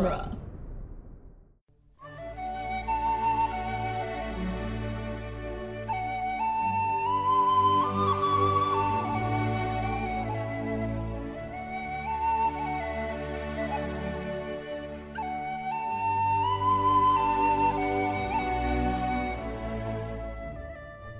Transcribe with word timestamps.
genre. 0.00 0.36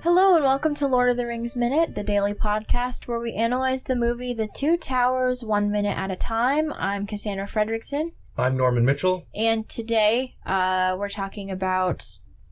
Hello 0.01 0.35
and 0.35 0.43
welcome 0.43 0.73
to 0.75 0.87
Lord 0.87 1.09
of 1.09 1.17
the 1.17 1.27
Rings 1.27 1.55
Minute, 1.55 1.93
the 1.93 2.03
daily 2.03 2.33
podcast 2.33 3.07
where 3.07 3.19
we 3.19 3.33
analyze 3.33 3.83
the 3.83 3.95
movie 3.95 4.33
The 4.33 4.47
Two 4.47 4.75
Towers 4.75 5.43
one 5.43 5.69
minute 5.69 5.95
at 5.95 6.09
a 6.09 6.15
time. 6.15 6.73
I'm 6.73 7.05
Cassandra 7.05 7.45
Fredrickson, 7.45 8.13
I'm 8.41 8.57
Norman 8.57 8.83
Mitchell. 8.85 9.27
and 9.35 9.69
today 9.69 10.35
uh, 10.45 10.95
we're 10.97 11.09
talking 11.09 11.51
about 11.51 12.07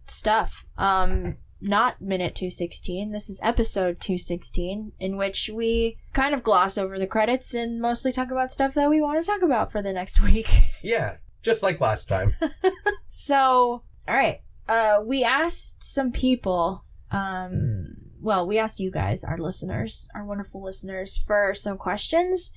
stuff. 0.05 0.63
Um, 0.77 1.37
not 1.59 1.99
minute 1.99 2.35
216. 2.35 3.11
This 3.11 3.29
is 3.29 3.39
episode 3.43 3.99
216, 3.99 4.91
in 4.99 5.17
which 5.17 5.49
we 5.53 5.97
kind 6.13 6.33
of 6.35 6.43
gloss 6.43 6.77
over 6.77 6.97
the 6.99 7.07
credits 7.07 7.53
and 7.55 7.81
mostly 7.81 8.11
talk 8.11 8.29
about 8.31 8.51
stuff 8.53 8.75
that 8.75 8.89
we 8.89 9.01
want 9.01 9.23
to 9.23 9.29
talk 9.29 9.41
about 9.41 9.71
for 9.71 9.81
the 9.81 9.91
next 9.91 10.21
week. 10.23 10.47
Yeah, 10.83 11.17
just 11.41 11.63
like 11.63 11.81
last 11.81 12.07
time. 12.07 12.35
So, 13.11 13.81
all 14.07 14.15
right. 14.15 14.41
Uh, 14.67 14.99
we 15.03 15.23
asked 15.23 15.81
some 15.81 16.11
people. 16.11 16.85
Um, 17.09 17.95
well, 18.21 18.45
we 18.45 18.59
asked 18.59 18.79
you 18.79 18.91
guys, 18.91 19.23
our 19.23 19.39
listeners, 19.39 20.07
our 20.13 20.23
wonderful 20.23 20.63
listeners, 20.63 21.17
for 21.17 21.55
some 21.55 21.79
questions. 21.79 22.51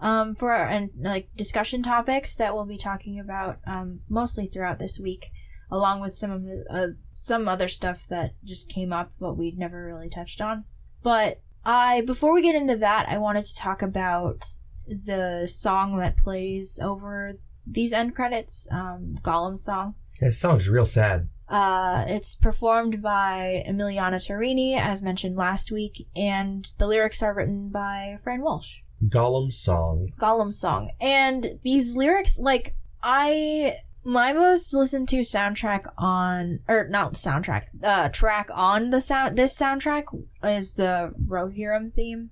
Um, 0.00 0.36
for 0.36 0.54
and 0.54 0.90
like 0.96 1.28
discussion 1.34 1.82
topics 1.82 2.36
that 2.36 2.54
we'll 2.54 2.66
be 2.66 2.78
talking 2.78 3.18
about 3.18 3.58
um, 3.66 4.02
mostly 4.08 4.46
throughout 4.46 4.78
this 4.78 4.98
week, 4.98 5.30
along 5.70 6.00
with 6.00 6.14
some 6.14 6.30
of 6.30 6.42
the 6.44 6.64
uh, 6.70 6.94
some 7.10 7.48
other 7.48 7.66
stuff 7.66 8.06
that 8.08 8.34
just 8.44 8.68
came 8.68 8.92
up 8.92 9.10
but 9.18 9.34
we'd 9.36 9.58
never 9.58 9.84
really 9.84 10.08
touched 10.08 10.40
on. 10.40 10.64
But 11.02 11.40
I 11.64 12.02
before 12.02 12.32
we 12.32 12.42
get 12.42 12.54
into 12.54 12.76
that, 12.76 13.08
I 13.08 13.18
wanted 13.18 13.44
to 13.46 13.56
talk 13.56 13.82
about 13.82 14.44
the 14.86 15.46
song 15.46 15.98
that 15.98 16.16
plays 16.16 16.78
over 16.82 17.34
these 17.66 17.92
end 17.92 18.14
credits, 18.14 18.66
um, 18.70 19.18
Gollum 19.22 19.58
song. 19.58 19.94
It 20.20 20.34
sounds 20.34 20.68
real 20.68 20.86
sad. 20.86 21.28
Uh, 21.48 22.04
it's 22.06 22.34
performed 22.34 23.00
by 23.00 23.64
Emiliana 23.66 24.16
Torrini, 24.16 24.78
as 24.78 25.00
mentioned 25.00 25.36
last 25.36 25.70
week, 25.70 26.06
and 26.14 26.70
the 26.78 26.86
lyrics 26.86 27.22
are 27.22 27.32
written 27.32 27.70
by 27.70 28.18
Fran 28.22 28.42
Walsh. 28.42 28.80
Gollum 29.06 29.52
song. 29.52 30.12
Gollum 30.18 30.52
song. 30.52 30.90
And 31.00 31.58
these 31.62 31.96
lyrics, 31.96 32.38
like, 32.38 32.74
I. 33.02 33.78
My 34.04 34.32
most 34.32 34.72
listened 34.72 35.08
to 35.10 35.18
soundtrack 35.18 35.84
on, 35.98 36.60
or 36.66 36.88
not 36.88 37.12
soundtrack, 37.12 37.64
uh, 37.82 38.08
track 38.08 38.48
on 38.54 38.88
the 38.88 39.00
sound, 39.00 39.36
this 39.36 39.58
soundtrack 39.58 40.04
is 40.42 40.74
the 40.74 41.12
Rohirrim 41.26 41.92
theme. 41.92 42.30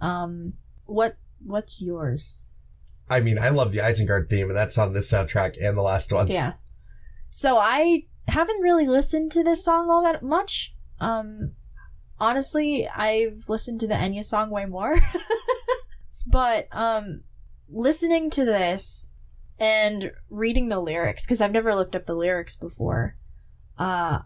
Um, 0.00 0.54
what, 0.86 1.18
what's 1.44 1.82
yours? 1.82 2.46
I 3.10 3.20
mean, 3.20 3.38
I 3.38 3.48
love 3.50 3.72
the 3.72 3.78
Isengard 3.78 4.30
theme, 4.30 4.48
and 4.48 4.56
that's 4.56 4.78
on 4.78 4.92
this 4.94 5.10
soundtrack 5.10 5.56
and 5.60 5.76
the 5.76 5.82
last 5.82 6.12
one. 6.12 6.28
Yeah. 6.28 6.54
So 7.28 7.58
I 7.58 8.04
haven't 8.26 8.60
really 8.60 8.86
listened 8.86 9.32
to 9.32 9.42
this 9.42 9.64
song 9.64 9.90
all 9.90 10.02
that 10.04 10.22
much. 10.22 10.74
Um, 11.00 11.52
honestly, 12.18 12.88
I've 12.88 13.44
listened 13.48 13.80
to 13.80 13.86
the 13.86 13.94
Enya 13.94 14.24
song 14.24 14.50
way 14.50 14.66
more. 14.66 14.98
but 16.26 16.68
um, 16.72 17.22
listening 17.68 18.30
to 18.30 18.44
this 18.44 19.10
and 19.58 20.12
reading 20.30 20.68
the 20.68 20.80
lyrics 20.80 21.24
because 21.24 21.40
I've 21.40 21.52
never 21.52 21.74
looked 21.74 21.96
up 21.96 22.06
the 22.06 22.14
lyrics 22.14 22.54
before. 22.54 23.16
Uh, 23.78 24.20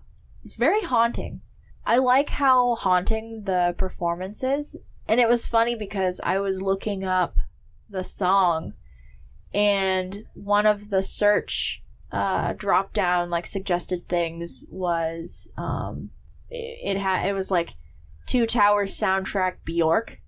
it's 0.45 0.57
very 0.57 0.83
haunting. 0.83 1.41
I 1.85 1.99
like 1.99 2.31
how 2.31 2.75
haunting 2.77 3.43
the 3.45 3.75
performance 3.77 4.45
is, 4.45 4.77
and 5.09 5.21
it 5.21 5.29
was 5.29 5.49
funny 5.49 5.75
because 5.75 6.21
I 6.23 6.39
was 6.39 6.63
looking 6.63 7.05
up 7.05 7.37
the 7.91 8.05
song, 8.05 8.75
and 9.53 10.25
one 10.35 10.67
of 10.67 10.91
the 10.91 11.03
search 11.03 11.83
uh, 12.13 12.53
drop 12.53 12.93
down 12.93 13.31
like 13.31 13.47
suggested 13.47 14.07
things 14.07 14.65
was 14.71 15.51
um, 15.57 16.11
it, 16.51 16.97
it 16.97 17.01
had 17.01 17.27
it 17.27 17.33
was 17.33 17.51
like 17.51 17.75
Two 18.27 18.47
Towers 18.47 18.99
soundtrack 18.99 19.57
Bjork. 19.65 20.21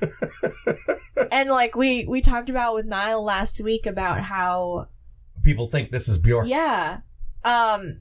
and 1.32 1.48
like 1.50 1.74
we 1.76 2.04
we 2.06 2.20
talked 2.20 2.50
about 2.50 2.74
with 2.74 2.86
Niall 2.86 3.22
last 3.22 3.60
week 3.60 3.86
about 3.86 4.20
how 4.20 4.88
People 5.42 5.66
think 5.66 5.90
this 5.90 6.08
is 6.08 6.18
Bjork. 6.18 6.46
yeah 6.46 6.98
um 7.44 8.00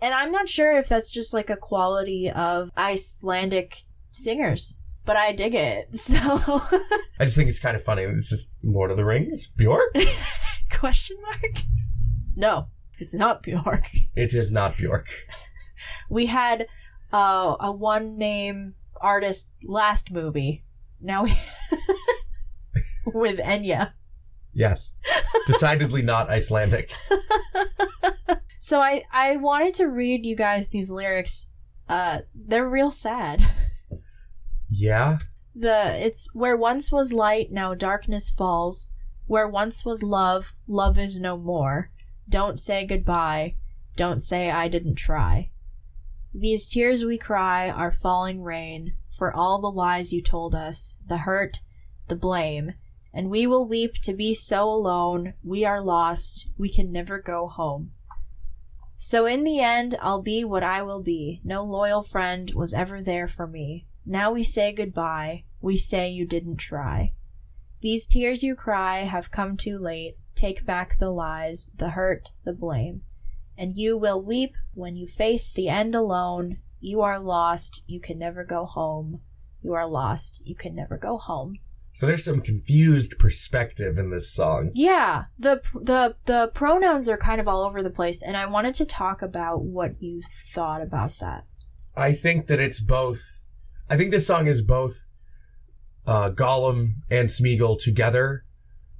and 0.00 0.14
I'm 0.14 0.30
not 0.30 0.48
sure 0.48 0.76
if 0.76 0.88
that's 0.88 1.10
just 1.10 1.34
like 1.34 1.50
a 1.50 1.56
quality 1.56 2.30
of 2.30 2.70
Icelandic 2.76 3.82
singers 4.12 4.78
but 5.04 5.16
I 5.16 5.32
dig 5.32 5.54
it 5.54 5.96
so 5.98 6.16
I 6.16 7.24
just 7.24 7.36
think 7.36 7.48
it's 7.50 7.58
kind 7.60 7.76
of 7.76 7.82
funny. 7.82 8.02
It's 8.02 8.28
just 8.28 8.48
Lord 8.62 8.90
of 8.90 8.96
the 8.96 9.04
Rings? 9.04 9.48
Bjork? 9.56 9.94
question 10.70 11.16
mark 11.22 11.62
no 12.36 12.68
it's 12.98 13.14
not 13.14 13.42
Bjork 13.42 13.88
it 14.14 14.32
is 14.34 14.50
not 14.52 14.76
Bjork. 14.76 15.08
we 16.10 16.26
had 16.26 16.66
uh, 17.12 17.56
a 17.60 17.72
one 17.72 18.16
name 18.18 18.74
artist 19.00 19.48
last 19.64 20.10
movie. 20.10 20.64
Now 21.00 21.24
we 21.24 21.32
with 23.18 23.38
Enya. 23.38 23.92
Yes. 24.52 24.92
Decidedly 25.46 26.02
not 26.02 26.30
Icelandic. 26.30 26.92
So 28.58 28.80
I 28.80 29.04
I 29.12 29.36
wanted 29.36 29.74
to 29.74 29.86
read 29.86 30.26
you 30.26 30.36
guys 30.36 30.68
these 30.68 30.90
lyrics. 30.90 31.48
Uh, 31.88 32.18
they're 32.34 32.68
real 32.68 32.90
sad. 32.90 33.42
Yeah? 34.68 35.18
The 35.54 36.04
it's 36.04 36.28
where 36.34 36.56
once 36.56 36.92
was 36.92 37.12
light, 37.12 37.50
now 37.50 37.74
darkness 37.74 38.30
falls. 38.30 38.90
Where 39.26 39.48
once 39.48 39.84
was 39.84 40.02
love, 40.02 40.52
love 40.66 40.98
is 40.98 41.18
no 41.18 41.36
more. 41.38 41.90
Don't 42.28 42.58
say 42.58 42.84
goodbye. 42.84 43.56
Don't 43.96 44.22
say 44.22 44.50
I 44.50 44.68
didn't 44.68 44.96
try. 44.96 45.50
These 46.34 46.66
tears 46.66 47.04
we 47.04 47.16
cry 47.16 47.70
are 47.70 47.90
falling 47.90 48.42
rain 48.42 48.96
for 49.08 49.34
all 49.34 49.60
the 49.60 49.70
lies 49.70 50.12
you 50.12 50.22
told 50.22 50.54
us, 50.54 50.98
the 51.06 51.18
hurt, 51.18 51.60
the 52.08 52.16
blame, 52.16 52.74
and 53.12 53.30
we 53.30 53.46
will 53.46 53.66
weep 53.66 53.94
to 54.02 54.12
be 54.12 54.34
so 54.34 54.68
alone. 54.68 55.34
We 55.42 55.64
are 55.64 55.80
lost. 55.80 56.48
We 56.56 56.68
can 56.68 56.92
never 56.92 57.18
go 57.20 57.48
home. 57.48 57.92
So 58.96 59.26
in 59.26 59.44
the 59.44 59.60
end, 59.60 59.94
I'll 60.00 60.22
be 60.22 60.44
what 60.44 60.64
I 60.64 60.82
will 60.82 61.02
be. 61.02 61.40
No 61.44 61.62
loyal 61.62 62.02
friend 62.02 62.52
was 62.54 62.74
ever 62.74 63.02
there 63.02 63.28
for 63.28 63.46
me. 63.46 63.86
Now 64.04 64.32
we 64.32 64.42
say 64.42 64.72
goodbye. 64.72 65.44
We 65.60 65.76
say 65.76 66.08
you 66.08 66.26
didn't 66.26 66.56
try. 66.56 67.12
These 67.80 68.06
tears 68.06 68.42
you 68.42 68.56
cry 68.56 69.04
have 69.04 69.30
come 69.30 69.56
too 69.56 69.78
late. 69.78 70.16
Take 70.34 70.66
back 70.66 70.98
the 70.98 71.10
lies, 71.10 71.70
the 71.76 71.90
hurt, 71.90 72.30
the 72.44 72.52
blame. 72.52 73.02
And 73.56 73.76
you 73.76 73.96
will 73.96 74.20
weep 74.20 74.56
when 74.74 74.96
you 74.96 75.06
face 75.06 75.52
the 75.52 75.68
end 75.68 75.94
alone. 75.94 76.58
You 76.80 77.00
are 77.02 77.20
lost. 77.20 77.82
You 77.86 78.00
can 78.00 78.18
never 78.18 78.44
go 78.44 78.66
home. 78.66 79.20
You 79.62 79.74
are 79.74 79.86
lost. 79.86 80.42
You 80.44 80.54
can 80.54 80.74
never 80.74 80.96
go 80.96 81.18
home. 81.18 81.58
So 81.98 82.06
there's 82.06 82.24
some 82.24 82.42
confused 82.42 83.18
perspective 83.18 83.98
in 83.98 84.10
this 84.10 84.32
song. 84.32 84.70
Yeah, 84.72 85.24
the 85.36 85.60
the 85.74 86.14
the 86.26 86.48
pronouns 86.54 87.08
are 87.08 87.16
kind 87.16 87.40
of 87.40 87.48
all 87.48 87.64
over 87.64 87.82
the 87.82 87.90
place, 87.90 88.22
and 88.22 88.36
I 88.36 88.46
wanted 88.46 88.76
to 88.76 88.84
talk 88.84 89.20
about 89.20 89.64
what 89.64 90.00
you 90.00 90.22
thought 90.54 90.80
about 90.80 91.18
that. 91.18 91.44
I 91.96 92.12
think 92.12 92.46
that 92.46 92.60
it's 92.60 92.78
both. 92.78 93.20
I 93.90 93.96
think 93.96 94.12
this 94.12 94.28
song 94.28 94.46
is 94.46 94.62
both 94.62 95.06
uh, 96.06 96.30
Gollum 96.30 96.98
and 97.10 97.30
Smeagol 97.30 97.82
together 97.82 98.44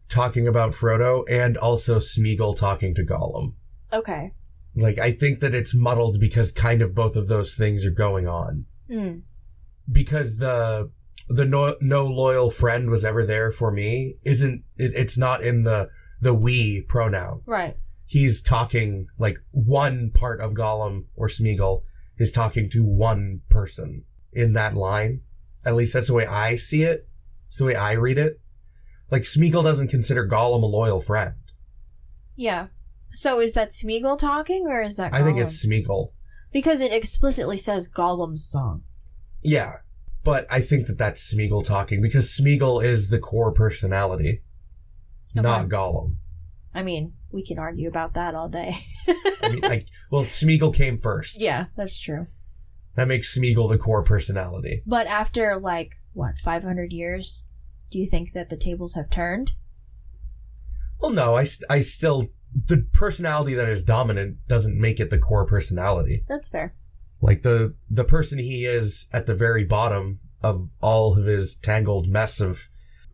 talking 0.08 0.48
about 0.48 0.72
Frodo, 0.72 1.22
and 1.30 1.56
also 1.56 2.00
Smeagol 2.00 2.56
talking 2.56 2.96
to 2.96 3.04
Gollum. 3.04 3.52
Okay. 3.92 4.32
Like, 4.74 4.98
I 4.98 5.12
think 5.12 5.38
that 5.38 5.54
it's 5.54 5.72
muddled 5.72 6.18
because 6.18 6.50
kind 6.50 6.82
of 6.82 6.96
both 6.96 7.14
of 7.14 7.28
those 7.28 7.54
things 7.54 7.86
are 7.86 7.92
going 7.92 8.26
on. 8.26 8.64
Hmm. 8.90 9.18
Because 9.88 10.38
the 10.38 10.90
the 11.28 11.44
no, 11.44 11.76
no 11.80 12.06
loyal 12.06 12.50
friend 12.50 12.90
was 12.90 13.04
ever 13.04 13.24
there 13.24 13.52
for 13.52 13.70
me 13.70 14.14
isn't 14.24 14.64
it, 14.76 14.92
it's 14.94 15.16
not 15.16 15.42
in 15.42 15.64
the 15.64 15.88
the 16.20 16.34
we 16.34 16.80
pronoun. 16.82 17.42
Right. 17.46 17.76
He's 18.06 18.42
talking 18.42 19.06
like 19.18 19.38
one 19.50 20.10
part 20.10 20.40
of 20.40 20.52
Gollum 20.52 21.04
or 21.14 21.28
Smeagol 21.28 21.82
is 22.16 22.32
talking 22.32 22.68
to 22.70 22.84
one 22.84 23.42
person 23.48 24.04
in 24.32 24.54
that 24.54 24.74
line. 24.74 25.20
At 25.64 25.76
least 25.76 25.92
that's 25.92 26.08
the 26.08 26.14
way 26.14 26.26
I 26.26 26.56
see 26.56 26.82
it. 26.82 27.06
It's 27.48 27.58
the 27.58 27.64
way 27.64 27.74
I 27.76 27.92
read 27.92 28.18
it. 28.18 28.40
Like 29.10 29.22
Smeagol 29.22 29.62
doesn't 29.62 29.88
consider 29.88 30.26
Gollum 30.26 30.62
a 30.62 30.66
loyal 30.66 31.00
friend. 31.00 31.34
Yeah. 32.34 32.68
So 33.12 33.40
is 33.40 33.54
that 33.54 33.70
Smeagol 33.70 34.18
talking, 34.18 34.66
or 34.66 34.82
is 34.82 34.96
that? 34.96 35.14
I 35.14 35.22
think 35.22 35.38
it's 35.38 35.64
Smeagol. 35.64 36.12
because 36.52 36.80
it 36.80 36.92
explicitly 36.92 37.56
says 37.56 37.88
Gollum's 37.88 38.44
song. 38.44 38.82
Yeah, 39.42 39.76
but 40.24 40.46
I 40.50 40.60
think 40.60 40.86
that 40.86 40.98
that's 40.98 41.32
Smeagol 41.32 41.64
talking 41.64 42.00
because 42.02 42.28
Smeagol 42.28 42.82
is 42.82 43.08
the 43.08 43.18
core 43.18 43.52
personality, 43.52 44.42
not 45.34 45.60
Okay. 45.62 45.68
Gollum. 45.76 46.16
I 46.74 46.82
mean, 46.82 47.14
we 47.30 47.44
can 47.44 47.58
argue 47.58 47.88
about 47.88 48.14
that 48.14 48.34
all 48.34 48.48
day. 48.48 48.76
I 49.42 49.48
mean, 49.50 49.60
like, 49.62 49.86
well, 50.10 50.24
Smeagol 50.24 50.74
came 50.74 50.98
first. 50.98 51.40
yeah, 51.40 51.66
that's 51.76 51.98
true. 51.98 52.26
That 52.94 53.08
makes 53.08 53.36
Smeagol 53.36 53.68
the 53.70 53.78
core 53.78 54.02
personality. 54.02 54.82
But 54.86 55.06
after 55.06 55.58
like 55.58 55.94
what, 56.14 56.38
500 56.38 56.92
years, 56.92 57.44
do 57.90 57.98
you 57.98 58.08
think 58.10 58.32
that 58.32 58.50
the 58.50 58.56
tables 58.56 58.94
have 58.94 59.08
turned? 59.08 59.52
Well, 61.00 61.12
no, 61.12 61.36
I, 61.36 61.46
I 61.70 61.82
still 61.82 62.28
the 62.66 62.86
personality 62.92 63.54
that 63.54 63.68
is 63.68 63.82
dominant 63.82 64.38
doesn't 64.48 64.78
make 64.78 64.98
it 65.00 65.10
the 65.10 65.18
core 65.18 65.46
personality. 65.46 66.24
That's 66.28 66.48
fair. 66.48 66.74
Like 67.20 67.42
the 67.42 67.74
the 67.90 68.04
person 68.04 68.38
he 68.38 68.64
is 68.64 69.06
at 69.12 69.26
the 69.26 69.34
very 69.34 69.64
bottom 69.64 70.20
of 70.42 70.68
all 70.80 71.18
of 71.18 71.24
his 71.26 71.56
tangled 71.56 72.08
mess 72.08 72.40
of 72.40 72.60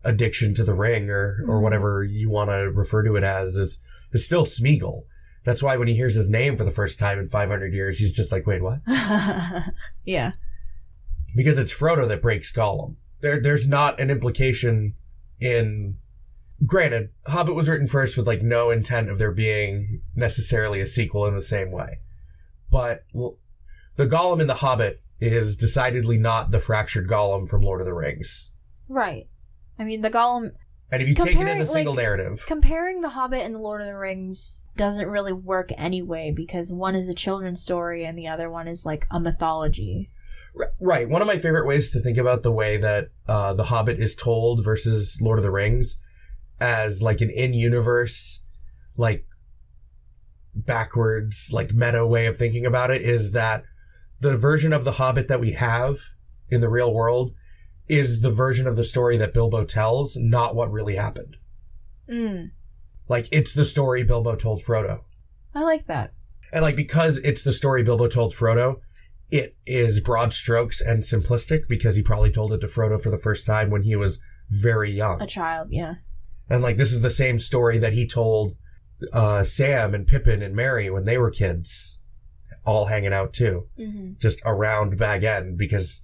addiction 0.03 0.53
to 0.55 0.63
the 0.63 0.75
ring 0.75 1.09
or 1.09 1.43
or 1.47 1.59
Mhm. 1.59 1.61
whatever 1.63 2.03
you 2.03 2.29
want 2.29 2.51
to 2.51 2.69
refer 2.71 3.03
to 3.03 3.15
it 3.15 3.23
as 3.23 3.55
is 3.55 3.79
is 4.11 4.23
still 4.23 4.45
Smeagol. 4.45 5.03
That's 5.43 5.63
why 5.63 5.77
when 5.77 5.87
he 5.87 5.95
hears 5.95 6.15
his 6.15 6.29
name 6.29 6.55
for 6.57 6.63
the 6.63 6.71
first 6.71 6.97
time 6.99 7.19
in 7.19 7.29
500 7.29 7.73
years, 7.73 7.99
he's 7.99 8.11
just 8.11 8.31
like, 8.31 8.45
"Wait, 8.47 8.61
what?" 8.61 8.81
yeah. 10.03 10.33
Because 11.35 11.57
it's 11.59 11.73
Frodo 11.73 12.07
that 12.07 12.21
breaks 12.21 12.51
Gollum. 12.51 12.95
There 13.21 13.39
there's 13.41 13.67
not 13.67 13.99
an 13.99 14.09
implication 14.11 14.93
in 15.39 15.97
granted, 16.65 17.09
Hobbit 17.27 17.55
was 17.55 17.67
written 17.67 17.87
first 17.87 18.15
with 18.17 18.27
like 18.27 18.41
no 18.41 18.69
intent 18.69 19.09
of 19.09 19.17
there 19.17 19.31
being 19.31 20.01
necessarily 20.15 20.79
a 20.81 20.87
sequel 20.87 21.25
in 21.25 21.35
the 21.35 21.41
same 21.41 21.71
way. 21.71 21.99
But 22.71 23.03
the 23.95 24.07
Gollum 24.07 24.41
in 24.41 24.47
the 24.47 24.55
Hobbit 24.55 25.01
is 25.19 25.55
decidedly 25.55 26.17
not 26.17 26.51
the 26.51 26.59
fractured 26.59 27.07
Gollum 27.07 27.47
from 27.47 27.61
Lord 27.61 27.81
of 27.81 27.85
the 27.85 27.93
Rings. 27.93 28.51
Right. 28.87 29.27
I 29.79 29.83
mean, 29.83 30.01
the 30.01 30.09
Gollum 30.09 30.51
And 30.91 31.01
if 31.01 31.07
you 31.07 31.15
take 31.15 31.37
it 31.37 31.47
as 31.47 31.69
a 31.69 31.71
single 31.71 31.93
like- 31.95 32.03
narrative, 32.03 32.43
comparing 32.47 33.01
The 33.01 33.09
Hobbit 33.09 33.41
and 33.43 33.55
The 33.55 33.59
Lord 33.59 33.81
of 33.81 33.87
the 33.87 33.95
Rings 33.97 34.63
doesn't 34.75 35.07
really 35.07 35.33
work 35.33 35.69
anyway 35.77 36.33
because 36.35 36.71
one 36.71 36.95
is 36.95 37.09
a 37.09 37.13
children's 37.13 37.61
story 37.61 38.05
and 38.05 38.17
the 38.17 38.27
other 38.27 38.49
one 38.49 38.67
is 38.67 38.85
like 38.85 39.05
a 39.11 39.19
mythology. 39.19 40.09
Right, 40.79 41.09
one 41.09 41.21
of 41.21 41.27
my 41.27 41.39
favorite 41.39 41.67
ways 41.67 41.89
to 41.91 41.99
think 41.99 42.17
about 42.17 42.43
the 42.43 42.51
way 42.51 42.77
that 42.77 43.09
uh, 43.27 43.53
the 43.53 43.65
Hobbit 43.65 43.99
is 43.99 44.15
told 44.15 44.63
versus 44.63 45.17
Lord 45.21 45.37
of 45.39 45.43
the 45.43 45.51
Rings 45.51 45.97
as 46.61 47.01
like 47.01 47.19
an 47.19 47.29
in-universe, 47.29 48.41
like 48.95 49.25
backwards, 50.53 51.49
like 51.51 51.73
meta 51.73 52.05
way 52.07 52.25
of 52.27 52.37
thinking 52.37 52.65
about 52.65 52.89
it 52.91 53.01
is 53.01 53.31
that 53.31 53.63
the 54.25 54.37
version 54.37 54.73
of 54.73 54.83
the 54.83 54.93
Hobbit 54.93 55.27
that 55.27 55.39
we 55.39 55.51
have 55.51 55.97
in 56.49 56.61
the 56.61 56.69
real 56.69 56.93
world 56.93 57.33
is 57.87 58.21
the 58.21 58.31
version 58.31 58.65
of 58.65 58.75
the 58.75 58.83
story 58.83 59.17
that 59.17 59.33
Bilbo 59.33 59.65
tells, 59.65 60.15
not 60.15 60.55
what 60.55 60.71
really 60.71 60.95
happened. 60.95 61.37
Mm. 62.09 62.51
Like 63.07 63.27
it's 63.31 63.53
the 63.53 63.65
story 63.65 64.03
Bilbo 64.03 64.35
told 64.35 64.63
Frodo. 64.63 65.01
I 65.53 65.61
like 65.61 65.85
that. 65.87 66.13
And 66.51 66.63
like 66.63 66.75
because 66.75 67.17
it's 67.19 67.43
the 67.43 67.53
story 67.53 67.83
Bilbo 67.83 68.07
told 68.07 68.33
Frodo, 68.33 68.77
it 69.29 69.55
is 69.65 69.99
broad 69.99 70.33
strokes 70.33 70.81
and 70.81 71.03
simplistic 71.03 71.67
because 71.67 71.95
he 71.95 72.01
probably 72.01 72.31
told 72.31 72.53
it 72.53 72.59
to 72.59 72.67
Frodo 72.67 72.99
for 72.99 73.11
the 73.11 73.17
first 73.17 73.45
time 73.45 73.69
when 73.69 73.83
he 73.83 73.95
was 73.95 74.19
very 74.49 74.91
young. 74.91 75.21
A 75.21 75.27
child, 75.27 75.67
yeah. 75.71 75.95
And 76.49 76.63
like 76.63 76.77
this 76.77 76.91
is 76.91 77.01
the 77.01 77.11
same 77.11 77.39
story 77.39 77.77
that 77.77 77.93
he 77.93 78.07
told 78.07 78.55
uh 79.13 79.43
Sam 79.43 79.93
and 79.93 80.07
Pippin 80.07 80.41
and 80.41 80.55
Merry 80.55 80.89
when 80.89 81.05
they 81.05 81.17
were 81.19 81.29
kids, 81.29 81.99
all 82.65 82.85
hanging 82.85 83.13
out 83.13 83.33
too, 83.33 83.67
Mm-hmm. 83.79 84.13
just 84.19 84.39
around 84.45 84.97
Bag 84.97 85.23
End 85.23 85.57
because 85.57 86.01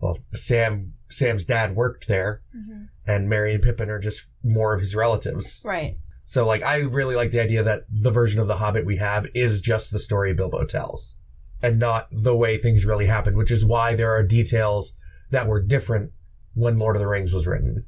well 0.00 0.18
Sam 0.34 0.94
Sam's 1.10 1.44
dad 1.44 1.74
worked 1.76 2.08
there 2.08 2.42
Mm-hmm. 2.56 2.82
and 3.06 3.28
Merry 3.28 3.54
and 3.54 3.62
Pippin 3.62 3.90
are 3.90 3.98
just 4.00 4.26
more 4.42 4.74
of 4.74 4.80
his 4.80 4.94
relatives. 4.94 5.62
Right. 5.66 5.98
So 6.24 6.46
like 6.46 6.62
I 6.62 6.78
really 6.80 7.16
like 7.16 7.30
the 7.30 7.40
idea 7.40 7.62
that 7.62 7.82
the 7.90 8.10
version 8.10 8.40
of 8.40 8.46
the 8.48 8.56
Hobbit 8.58 8.86
we 8.86 8.96
have 8.98 9.26
is 9.34 9.60
just 9.60 9.90
the 9.90 9.98
story 9.98 10.32
Bilbo 10.34 10.64
tells 10.64 11.16
and 11.62 11.78
not 11.78 12.08
the 12.12 12.34
way 12.36 12.56
things 12.56 12.84
really 12.86 13.06
happened, 13.06 13.36
which 13.36 13.50
is 13.50 13.64
why 13.64 13.94
there 13.94 14.10
are 14.12 14.22
details 14.22 14.94
that 15.30 15.46
were 15.46 15.60
different 15.62 16.12
when 16.54 16.78
Lord 16.78 16.96
of 16.96 17.00
the 17.00 17.06
Rings 17.08 17.32
was 17.32 17.46
written. 17.46 17.84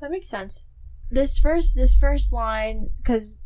That 0.00 0.10
makes 0.10 0.28
sense. 0.28 0.68
This 1.10 1.38
first 1.38 1.74
this 1.76 1.94
first 1.94 2.32
line 2.32 2.90
cuz 3.04 3.36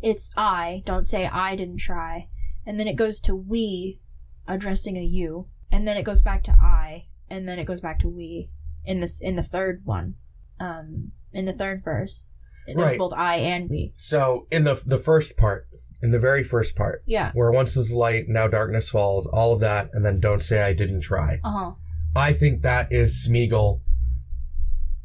it's 0.00 0.30
I, 0.36 0.82
don't 0.86 1.06
say 1.06 1.26
I 1.26 1.56
didn't 1.56 1.78
try. 1.78 2.28
And 2.68 2.78
then 2.78 2.86
it 2.86 2.96
goes 2.96 3.18
to 3.22 3.34
we 3.34 3.98
addressing 4.46 4.98
a 4.98 5.02
you, 5.02 5.48
and 5.72 5.88
then 5.88 5.96
it 5.96 6.04
goes 6.04 6.20
back 6.20 6.44
to 6.44 6.52
I, 6.60 7.06
and 7.30 7.48
then 7.48 7.58
it 7.58 7.64
goes 7.64 7.80
back 7.80 7.98
to 8.00 8.08
we 8.10 8.50
in 8.84 9.00
this 9.00 9.20
in 9.22 9.36
the 9.36 9.42
third 9.42 9.80
one. 9.86 10.16
Um 10.60 11.12
in 11.32 11.46
the 11.46 11.54
third 11.54 11.82
verse. 11.82 12.30
There's 12.66 12.76
Right. 12.78 12.98
both 12.98 13.14
I 13.16 13.36
and 13.36 13.70
we. 13.70 13.94
So 13.96 14.46
in 14.50 14.64
the 14.64 14.80
the 14.84 14.98
first 14.98 15.38
part, 15.38 15.66
in 16.02 16.10
the 16.10 16.18
very 16.18 16.44
first 16.44 16.76
part, 16.76 17.02
Yeah. 17.06 17.32
where 17.32 17.50
once 17.50 17.74
is 17.74 17.90
light, 17.92 18.28
now 18.28 18.46
darkness 18.48 18.90
falls, 18.90 19.26
all 19.26 19.54
of 19.54 19.60
that, 19.60 19.88
and 19.94 20.04
then 20.04 20.20
don't 20.20 20.42
say 20.42 20.60
I 20.62 20.74
didn't 20.74 21.00
try. 21.00 21.40
Uh-huh. 21.42 21.72
I 22.14 22.34
think 22.34 22.60
that 22.60 22.92
is 22.92 23.26
Smeagol 23.26 23.80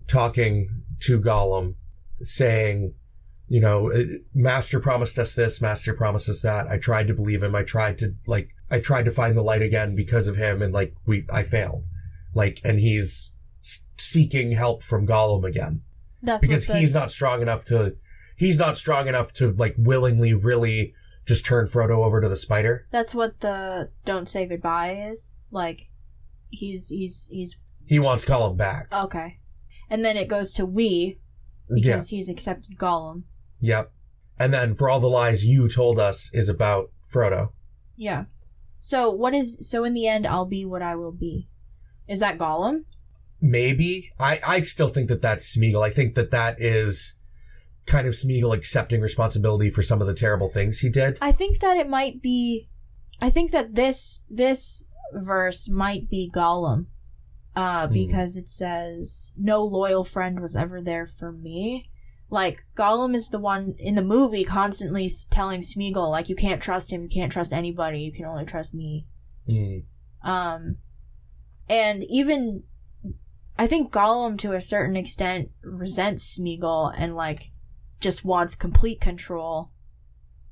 talking 0.07 0.83
to 1.01 1.19
Gollum, 1.19 1.75
saying, 2.21 2.94
you 3.53 3.59
know, 3.59 3.91
"Uh, 3.91 4.03
Master 4.33 4.79
promised 4.79 5.19
us 5.19 5.35
this, 5.35 5.61
Master 5.61 5.94
promised 5.94 6.27
us 6.27 6.41
that. 6.41 6.67
I 6.69 6.79
tried 6.79 7.07
to 7.09 7.13
believe 7.13 7.44
him. 7.44 7.53
I 7.53 7.61
tried 7.61 8.00
to 8.00 8.15
like, 8.25 8.50
I 8.71 8.79
tried 8.79 9.05
to 9.05 9.11
find 9.11 9.38
the 9.38 9.44
light 9.44 9.61
again 9.61 9.95
because 9.95 10.27
of 10.27 10.38
him, 10.38 10.63
and 10.63 10.73
like 10.73 10.95
we, 11.05 11.27
I 11.31 11.44
failed. 11.44 11.83
Like, 12.33 12.59
and 12.63 12.79
he's 12.79 13.29
seeking 14.00 14.53
help 14.53 14.81
from 14.81 15.05
Gollum 15.05 15.45
again 15.47 15.83
That's 16.23 16.41
because 16.41 16.65
the, 16.65 16.79
he's 16.79 16.95
not 16.95 17.11
strong 17.11 17.44
enough 17.44 17.63
to, 17.65 17.95
he's 18.35 18.57
not 18.57 18.75
strong 18.75 19.07
enough 19.07 19.31
to 19.33 19.51
like 19.51 19.75
willingly, 19.77 20.33
really 20.33 20.95
just 21.27 21.45
turn 21.45 21.67
Frodo 21.67 22.03
over 22.03 22.21
to 22.21 22.29
the 22.29 22.38
spider. 22.38 22.88
That's 22.89 23.13
what 23.13 23.41
the 23.41 23.91
don't 24.03 24.27
say 24.27 24.47
goodbye 24.47 25.09
is. 25.11 25.31
Like 25.51 25.91
he's 26.49 26.88
he's 26.89 27.29
he's 27.31 27.56
He 27.85 27.99
wants 27.99 28.25
Gollum 28.25 28.57
back. 28.57 28.88
okay. 28.91 29.38
And 29.91 30.03
then 30.03 30.17
it 30.17 30.27
goes 30.27 30.53
to 30.53 30.65
we 30.65 31.19
yeah. 31.69 31.91
because 31.91 32.09
he's 32.09 32.29
accepted 32.29 32.79
Gollum. 32.79 33.25
Yep. 33.63 33.94
And 34.38 34.54
then 34.54 34.75
for 34.75 34.89
all 34.89 35.00
the 35.00 35.07
lies 35.07 35.45
you 35.45 35.69
told 35.69 35.98
us 36.00 36.30
is 36.33 36.50
about 36.50 36.92
Frodo. 37.10 37.54
Yeah. 37.95 38.25
So 38.77 39.10
what 39.10 39.33
is 39.33 39.57
so 39.69 39.86
in 39.86 39.94
the 39.94 40.06
end 40.06 40.27
I'll 40.27 40.45
be 40.45 40.65
what 40.65 40.81
I 40.81 40.95
will 40.98 41.13
be. 41.13 41.48
Is 42.07 42.19
that 42.19 42.38
Gollum? 42.38 42.83
Maybe. 43.39 44.12
I, 44.19 44.42
I 44.45 44.62
still 44.62 44.89
think 44.89 45.07
that 45.07 45.21
that's 45.21 45.56
Smeagol. 45.56 45.81
I 45.81 45.89
think 45.92 46.15
that 46.15 46.31
that 46.31 46.62
is 46.62 47.15
kind 47.86 48.06
of 48.06 48.15
Smeagol 48.15 48.54
accepting 48.56 48.99
responsibility 48.99 49.69
for 49.69 49.81
some 49.81 50.02
of 50.02 50.07
the 50.07 50.14
terrible 50.14 50.49
things 50.49 50.80
he 50.80 50.90
did. 50.90 51.18
I 51.21 51.31
think 51.31 51.59
that 51.59 51.78
it 51.78 51.87
might 51.90 52.21
be 52.21 52.68
I 53.21 53.30
think 53.30 53.52
that 53.52 53.76
this 53.76 54.23
this 54.30 54.85
verse 55.14 55.69
might 55.69 56.09
be 56.09 56.30
Gollum. 56.35 56.87
Uh 57.56 57.87
Hmm. 57.87 57.94
because 57.94 58.35
it 58.35 58.49
says 58.49 59.31
no 59.37 59.64
loyal 59.64 60.04
friend 60.04 60.42
was 60.42 60.57
ever 60.57 60.81
there 60.81 61.06
for 61.06 61.31
me. 61.31 61.90
Like 62.33 62.66
Gollum 62.75 63.13
is 63.13 63.30
the 63.30 63.37
one 63.37 63.75
in 63.78 63.94
the 63.94 64.02
movie 64.02 64.44
constantly 64.44 65.07
telling 65.30 65.61
Smeagol 65.61 66.09
like 66.09 66.30
you 66.30 66.35
can't 66.35 66.63
trust 66.63 66.92
him, 66.92 67.04
you 67.04 67.07
can't 67.07 67.31
trust 67.31 67.54
anybody, 67.54 67.99
you 67.99 68.11
can 68.11 68.25
only 68.25 68.44
trust 68.44 68.73
me. 68.73 69.06
Mm. 69.47 69.83
Um, 70.23 70.78
and 71.69 72.04
even 72.09 72.63
I 73.56 73.68
think 73.68 73.94
Gollum 73.94 74.40
to 74.40 74.54
a 74.54 74.61
certain 74.61 74.95
extent 74.95 75.52
resents 75.63 76.40
Smeagol 76.40 76.92
and 76.97 77.16
like 77.16 77.52
just 77.99 78.25
wants 78.25 78.56
complete 78.56 78.99
control, 78.99 79.69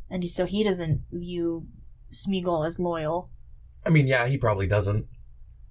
and 0.07 0.23
so 0.29 0.45
he 0.45 0.63
doesn't 0.63 1.01
view 1.11 1.65
Smeagol 2.13 2.67
as 2.67 2.77
loyal. 2.77 3.31
I 3.83 3.89
mean, 3.89 4.05
yeah, 4.05 4.27
he 4.27 4.37
probably 4.37 4.67
doesn't. 4.67 5.07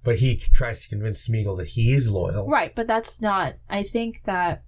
But 0.03 0.17
he 0.17 0.35
tries 0.35 0.81
to 0.81 0.89
convince 0.89 1.25
Smeagol 1.25 1.57
that 1.59 1.69
he 1.69 1.93
is 1.93 2.09
loyal. 2.09 2.49
Right, 2.49 2.75
but 2.75 2.87
that's 2.87 3.21
not. 3.21 3.55
I 3.69 3.83
think 3.83 4.23
that 4.23 4.63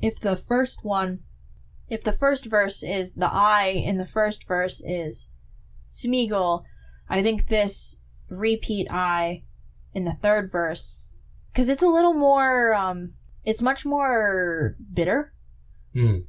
if 0.00 0.20
the 0.20 0.36
first 0.36 0.84
one, 0.84 1.20
if 1.88 2.02
the 2.04 2.12
first 2.12 2.46
verse 2.46 2.82
is 2.82 3.14
the 3.14 3.30
I 3.30 3.66
in 3.68 3.98
the 3.98 4.06
first 4.06 4.46
verse 4.46 4.82
is 4.84 5.28
Smeagol, 5.88 6.64
I 7.08 7.22
think 7.22 7.48
this 7.48 7.96
repeat 8.28 8.86
I 8.90 9.44
in 9.92 10.04
the 10.04 10.16
third 10.22 10.50
verse, 10.50 11.04
because 11.52 11.68
it's 11.68 11.82
a 11.82 11.88
little 11.88 12.14
more, 12.14 12.74
um, 12.74 13.14
it's 13.44 13.62
much 13.62 13.84
more 13.84 14.76
bitter. 14.92 15.34
Mm. 15.96 16.24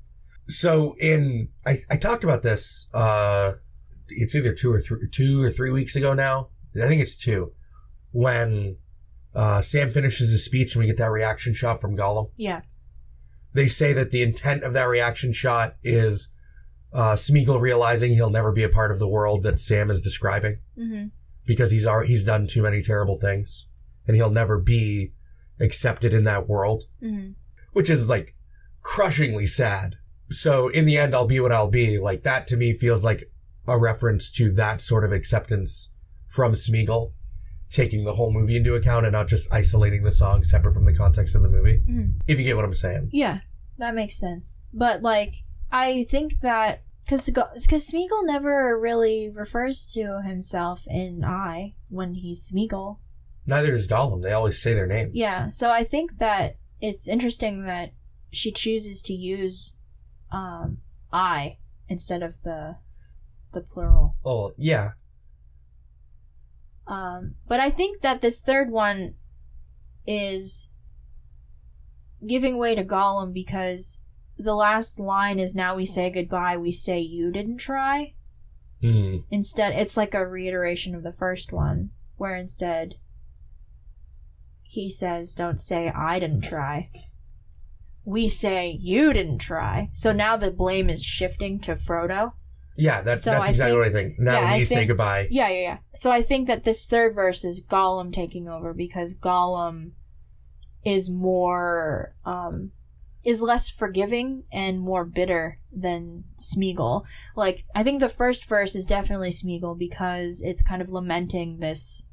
So 0.47 0.95
in 0.99 1.49
I, 1.65 1.83
I 1.89 1.97
talked 1.97 2.23
about 2.23 2.41
this 2.41 2.87
uh 2.93 3.53
it's 4.09 4.35
either 4.35 4.53
two 4.53 4.73
or 4.73 4.81
three 4.81 5.07
two 5.11 5.41
or 5.41 5.51
three 5.51 5.69
weeks 5.69 5.95
ago 5.95 6.13
now. 6.13 6.49
I 6.75 6.87
think 6.87 7.01
it's 7.01 7.15
two. 7.15 7.53
When 8.11 8.77
uh 9.35 9.61
Sam 9.61 9.89
finishes 9.89 10.31
his 10.31 10.43
speech 10.43 10.73
and 10.73 10.81
we 10.81 10.87
get 10.87 10.97
that 10.97 11.11
reaction 11.11 11.53
shot 11.53 11.79
from 11.79 11.95
Gollum. 11.95 12.31
Yeah. 12.35 12.61
They 13.53 13.67
say 13.67 13.93
that 13.93 14.11
the 14.11 14.21
intent 14.21 14.63
of 14.63 14.73
that 14.73 14.83
reaction 14.85 15.33
shot 15.33 15.75
is 15.83 16.29
uh 16.93 17.13
Smeagol 17.15 17.59
realizing 17.61 18.13
he'll 18.13 18.29
never 18.29 18.51
be 18.51 18.63
a 18.63 18.69
part 18.69 18.91
of 18.91 18.99
the 18.99 19.07
world 19.07 19.43
that 19.43 19.59
Sam 19.59 19.89
is 19.89 20.01
describing 20.01 20.57
Mm-hmm. 20.77 21.05
because 21.45 21.71
he's 21.71 21.85
already 21.85 22.09
he's 22.11 22.23
done 22.25 22.47
too 22.47 22.61
many 22.61 22.81
terrible 22.81 23.17
things 23.17 23.67
and 24.07 24.15
he'll 24.15 24.29
never 24.31 24.59
be 24.59 25.13
accepted 25.59 26.13
in 26.13 26.23
that 26.25 26.47
world 26.49 26.83
Mm-hmm. 27.01 27.31
which 27.73 27.89
is 27.89 28.09
like 28.09 28.35
crushingly 28.81 29.47
sad 29.47 29.95
so 30.33 30.69
in 30.69 30.85
the 30.85 30.97
end, 30.97 31.13
I'll 31.13 31.27
be 31.27 31.41
what 31.41 31.51
I'll 31.51 31.67
be. 31.67 31.99
Like 31.99 32.23
that 32.23 32.47
to 32.47 32.55
me 32.55 32.73
feels 32.73 33.03
like 33.03 33.29
a 33.67 33.77
reference 33.77 34.31
to 34.31 34.49
that 34.53 34.79
sort 34.79 35.03
of 35.03 35.11
acceptance 35.11 35.89
from 36.25 36.53
Smeagol, 36.53 37.11
taking 37.71 38.03
the 38.03 38.13
whole 38.13 38.31
movie 38.31 38.57
into 38.57 38.75
account 38.75 39.05
and 39.05 39.13
not 39.13 39.27
just 39.27 39.47
isolating 39.51 40.03
the 40.03 40.11
song 40.11 40.43
separate 40.43 40.73
from 40.73 40.85
the 40.85 40.93
context 40.93 41.35
of 41.35 41.41
the 41.41 41.49
movie. 41.49 41.81
Mhm. 41.87 42.19
If 42.27 42.37
you 42.37 42.43
get 42.45 42.55
what 42.55 42.65
I'm 42.65 42.75
saying. 42.75 43.09
Yeah, 43.11 43.39
that 43.77 43.95
makes 43.95 44.17
sense. 44.17 44.61
But 44.73 45.01
like, 45.01 45.35
I 45.71 46.03
think 46.09 46.39
that 46.41 46.83
because 47.05 47.25
because 47.25 47.89
Smeagol 47.89 48.25
never 48.25 48.77
really 48.79 49.29
refers 49.29 49.85
to 49.93 50.21
himself 50.21 50.85
in 50.87 51.23
I 51.23 51.75
when 51.89 52.15
he's 52.15 52.51
Smeagol. 52.51 52.97
Neither 53.45 53.71
does 53.71 53.87
Gollum. 53.87 54.21
They 54.21 54.33
always 54.33 54.61
say 54.61 54.73
their 54.73 54.85
name. 54.87 55.09
Yeah, 55.13 55.49
so 55.49 55.71
I 55.71 55.83
think 55.83 56.17
that 56.17 56.57
it's 56.79 57.07
interesting 57.07 57.63
that 57.63 57.93
she 58.31 58.51
chooses 58.51 59.01
to 59.03 59.13
use 59.13 59.75
um 60.31 60.77
I 61.11 61.57
instead 61.87 62.21
of 62.21 62.41
the 62.43 62.77
the 63.53 63.61
plural. 63.61 64.15
Oh, 64.23 64.53
yeah. 64.57 64.91
Um, 66.87 67.35
but 67.47 67.59
I 67.59 67.69
think 67.69 68.01
that 68.01 68.21
this 68.21 68.41
third 68.41 68.69
one 68.69 69.15
is 70.05 70.69
giving 72.27 72.57
way 72.57 72.75
to 72.75 72.83
Gollum 72.83 73.33
because 73.33 74.01
the 74.37 74.55
last 74.55 74.99
line 74.99 75.39
is 75.39 75.55
now 75.55 75.75
we 75.75 75.85
say 75.85 76.09
goodbye, 76.09 76.57
we 76.57 76.71
say 76.71 76.99
you 76.99 77.31
didn't 77.31 77.57
try. 77.57 78.13
Hmm. 78.81 79.17
Instead, 79.29 79.73
it's 79.73 79.95
like 79.95 80.13
a 80.13 80.27
reiteration 80.27 80.95
of 80.95 81.03
the 81.03 81.13
first 81.13 81.51
one, 81.51 81.91
where 82.15 82.35
instead 82.35 82.95
he 84.63 84.89
says, 84.89 85.35
Don't 85.35 85.59
say 85.59 85.89
I 85.89 86.19
didn't 86.19 86.41
try. 86.41 86.89
We 88.03 88.29
say 88.29 88.77
you 88.79 89.13
didn't 89.13 89.37
try. 89.37 89.89
So 89.91 90.11
now 90.11 90.35
the 90.35 90.49
blame 90.49 90.89
is 90.89 91.03
shifting 91.03 91.59
to 91.59 91.75
Frodo. 91.75 92.33
Yeah, 92.77 93.01
that's 93.01 93.23
So 93.23 93.31
that's 93.31 93.45
I 93.47 93.49
exactly 93.49 93.71
think- 93.73 93.93
what 93.93 93.99
I 93.99 94.03
think. 94.03 94.19
Now 94.19 94.41
yeah, 94.41 94.57
we 94.57 94.65
say 94.65 94.85
goodbye. 94.85 95.27
Yeah, 95.29 95.49
yeah, 95.49 95.61
yeah. 95.61 95.77
So 95.93 96.11
I 96.11 96.21
think 96.21 96.47
that 96.47 96.63
this 96.63 96.85
third 96.85 97.13
verse 97.15 97.43
is 97.43 97.61
Gollum 97.61 98.11
taking 98.13 98.47
over 98.47 98.73
because 98.73 99.13
Gollum 99.15 99.91
is 100.83 101.09
more 101.09 102.15
um 102.25 102.71
is 103.23 103.41
less 103.41 103.69
forgiving 103.69 104.43
and 104.51 104.79
more 104.79 105.05
bitter 105.05 105.59
than 105.71 106.23
Smeagol. 106.39 107.03
Like 107.35 107.65
I 107.75 107.83
think 107.83 107.99
the 107.99 108.09
first 108.09 108.45
verse 108.45 108.73
is 108.75 108.85
definitely 108.87 109.29
Smeagol 109.29 109.77
because 109.77 110.41
it's 110.41 110.63
kind 110.63 110.81
of 110.81 110.89
lamenting 110.89 111.59
this 111.59 112.03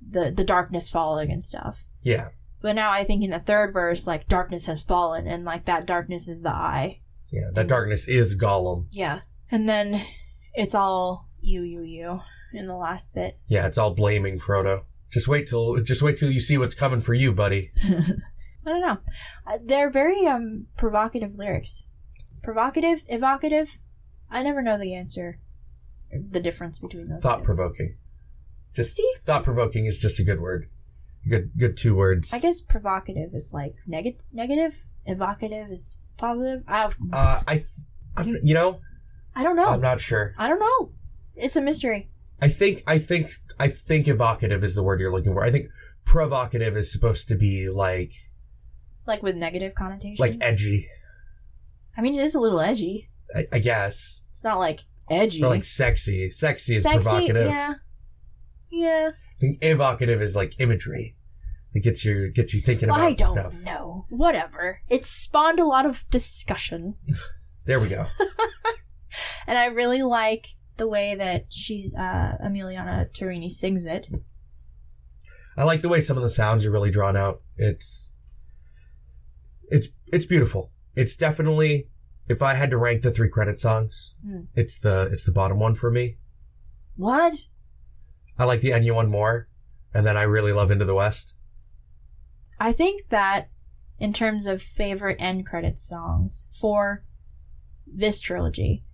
the 0.00 0.30
the 0.30 0.44
darkness 0.44 0.88
falling 0.88 1.30
and 1.30 1.42
stuff. 1.42 1.84
Yeah. 2.02 2.28
But 2.62 2.74
now 2.74 2.90
I 2.90 3.04
think 3.04 3.22
in 3.22 3.30
the 3.30 3.38
third 3.40 3.72
verse 3.74 4.06
like 4.06 4.28
darkness 4.28 4.66
has 4.66 4.82
fallen 4.82 5.26
and 5.26 5.44
like 5.44 5.66
that 5.66 5.84
darkness 5.84 6.26
is 6.28 6.40
the 6.42 6.52
eye. 6.54 7.00
Yeah. 7.30 7.50
That 7.52 7.66
darkness 7.68 8.08
is 8.08 8.34
Gollum. 8.36 8.86
Yeah. 8.92 9.20
And 9.50 9.68
then 9.68 10.04
it's 10.54 10.74
all 10.74 11.28
you 11.40 11.62
you 11.62 11.82
you 11.82 12.20
in 12.52 12.66
the 12.66 12.76
last 12.76 13.14
bit. 13.14 13.38
Yeah, 13.48 13.66
it's 13.66 13.78
all 13.78 13.94
blaming 13.94 14.38
Frodo. 14.38 14.82
Just 15.10 15.28
wait 15.28 15.48
till 15.48 15.76
just 15.80 16.02
wait 16.02 16.16
till 16.18 16.30
you 16.30 16.40
see 16.40 16.58
what's 16.58 16.74
coming 16.74 17.00
for 17.00 17.14
you, 17.14 17.32
buddy. 17.32 17.70
I 17.84 18.70
don't 18.70 18.80
know. 18.80 18.98
Uh, 19.46 19.58
they're 19.64 19.90
very 19.90 20.26
um 20.26 20.66
provocative 20.76 21.34
lyrics. 21.34 21.86
Provocative, 22.42 23.02
evocative. 23.08 23.78
I 24.30 24.42
never 24.42 24.62
know 24.62 24.78
the 24.78 24.94
answer, 24.94 25.40
the 26.12 26.40
difference 26.40 26.78
between 26.78 27.08
those. 27.08 27.20
Thought 27.20 27.42
provoking. 27.42 27.96
Just 28.72 28.96
See? 28.96 29.14
thought 29.24 29.42
provoking 29.44 29.86
is 29.86 29.98
just 29.98 30.20
a 30.20 30.22
good 30.22 30.40
word. 30.40 30.68
Good 31.28 31.50
good 31.58 31.76
two 31.76 31.96
words. 31.96 32.32
I 32.32 32.38
guess 32.38 32.60
provocative 32.60 33.34
is 33.34 33.52
like 33.52 33.74
negative. 33.86 34.22
Negative. 34.32 34.78
Evocative 35.06 35.70
is 35.70 35.96
positive. 36.16 36.62
I 36.68 36.78
have, 36.78 36.96
uh 37.12 37.40
I 37.46 37.54
th- 37.56 37.66
I'm 38.16 38.36
you 38.42 38.54
know, 38.54 38.80
I 39.34 39.42
don't 39.42 39.56
know. 39.56 39.66
I'm 39.68 39.80
not 39.80 40.00
sure. 40.00 40.34
I 40.38 40.48
don't 40.48 40.58
know. 40.60 40.92
It's 41.36 41.56
a 41.56 41.60
mystery. 41.60 42.10
I 42.42 42.48
think 42.48 42.82
I 42.86 42.98
think 42.98 43.32
I 43.58 43.68
think 43.68 44.08
evocative 44.08 44.64
is 44.64 44.74
the 44.74 44.82
word 44.82 45.00
you're 45.00 45.12
looking 45.12 45.32
for. 45.32 45.44
I 45.44 45.50
think 45.50 45.68
provocative 46.04 46.76
is 46.76 46.90
supposed 46.90 47.28
to 47.28 47.34
be 47.36 47.68
like 47.68 48.12
Like 49.06 49.22
with 49.22 49.36
negative 49.36 49.74
connotations. 49.74 50.18
like 50.18 50.36
edgy, 50.40 50.88
I 51.96 52.00
mean, 52.02 52.14
it 52.18 52.22
is 52.22 52.34
a 52.34 52.40
little 52.40 52.60
edgy. 52.60 53.10
I, 53.34 53.46
I 53.52 53.58
guess. 53.58 54.22
It's 54.32 54.42
not 54.42 54.58
like 54.58 54.80
edgy. 55.10 55.42
Or 55.42 55.48
like 55.48 55.64
sexy. 55.64 56.30
Sexy 56.30 56.76
is 56.76 56.82
Sexy. 56.82 56.98
provocative. 56.98 57.46
Yeah. 57.48 57.74
Yeah. 58.70 59.10
I 59.14 59.40
think 59.40 59.58
evocative 59.62 60.20
is 60.22 60.34
like 60.34 60.58
imagery. 60.60 61.16
It 61.72 61.84
gets 61.84 62.04
you 62.04 62.30
gets 62.32 62.52
you 62.54 62.60
thinking 62.60 62.88
about 62.88 63.00
it. 63.00 63.04
I 63.04 63.12
don't 63.12 63.34
stuff. 63.38 63.54
know. 63.62 64.06
Whatever. 64.08 64.80
It 64.88 65.06
spawned 65.06 65.60
a 65.60 65.64
lot 65.66 65.86
of 65.86 66.04
discussion. 66.10 66.94
There 67.66 67.78
we 67.78 67.88
go. 67.88 68.06
and 69.50 69.58
I 69.58 69.66
really 69.66 70.02
like 70.02 70.46
the 70.76 70.86
way 70.88 71.16
that 71.16 71.46
she's 71.50 71.92
uh 71.94 72.36
Emiliana 72.42 73.10
Torrini 73.12 73.50
sings 73.50 73.84
it. 73.84 74.08
I 75.56 75.64
like 75.64 75.82
the 75.82 75.88
way 75.88 76.00
some 76.00 76.16
of 76.16 76.22
the 76.22 76.30
sounds 76.30 76.64
are 76.64 76.70
really 76.70 76.92
drawn 76.92 77.16
out. 77.16 77.42
It's 77.56 78.12
it's 79.68 79.88
it's 80.06 80.24
beautiful. 80.24 80.70
It's 80.94 81.16
definitely 81.16 81.88
if 82.28 82.42
I 82.42 82.54
had 82.54 82.70
to 82.70 82.78
rank 82.78 83.02
the 83.02 83.10
three 83.10 83.28
credit 83.28 83.58
songs, 83.60 84.14
Hmm. 84.24 84.42
it's 84.54 84.78
the 84.78 85.08
it's 85.12 85.24
the 85.24 85.32
bottom 85.32 85.58
one 85.58 85.74
for 85.74 85.90
me. 85.90 86.16
What? 86.96 87.34
I 88.38 88.44
like 88.44 88.60
the 88.60 88.70
Enya 88.70 88.94
one 88.94 89.10
more, 89.10 89.48
and 89.92 90.06
then 90.06 90.16
I 90.16 90.22
really 90.22 90.52
love 90.52 90.70
Into 90.70 90.84
the 90.84 90.94
West. 90.94 91.34
I 92.58 92.72
think 92.72 93.08
that 93.08 93.50
in 93.98 94.12
terms 94.12 94.46
of 94.46 94.62
favorite 94.62 95.16
end 95.18 95.44
credit 95.46 95.78
songs 95.78 96.46
for 96.52 97.04
this 97.86 98.20
trilogy, 98.20 98.84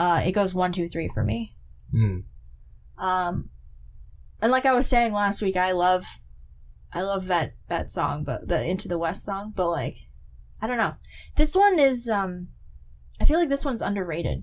uh, 0.00 0.22
it 0.24 0.32
goes 0.32 0.54
one, 0.54 0.72
two, 0.72 0.88
three 0.88 1.08
for 1.08 1.22
me. 1.22 1.54
Hmm. 1.90 2.20
Um, 2.96 3.50
and 4.40 4.50
like 4.50 4.64
I 4.64 4.72
was 4.72 4.86
saying 4.86 5.12
last 5.12 5.42
week, 5.42 5.58
I 5.58 5.72
love, 5.72 6.06
I 6.90 7.02
love 7.02 7.26
that 7.26 7.52
that 7.68 7.90
song, 7.90 8.24
but 8.24 8.48
the 8.48 8.64
Into 8.64 8.88
the 8.88 8.96
West 8.96 9.22
song. 9.22 9.52
But 9.54 9.68
like, 9.68 9.96
I 10.62 10.66
don't 10.66 10.78
know. 10.78 10.94
This 11.36 11.54
one 11.54 11.78
is, 11.78 12.08
um, 12.08 12.48
I 13.20 13.26
feel 13.26 13.38
like 13.38 13.50
this 13.50 13.64
one's 13.64 13.82
underrated. 13.82 14.42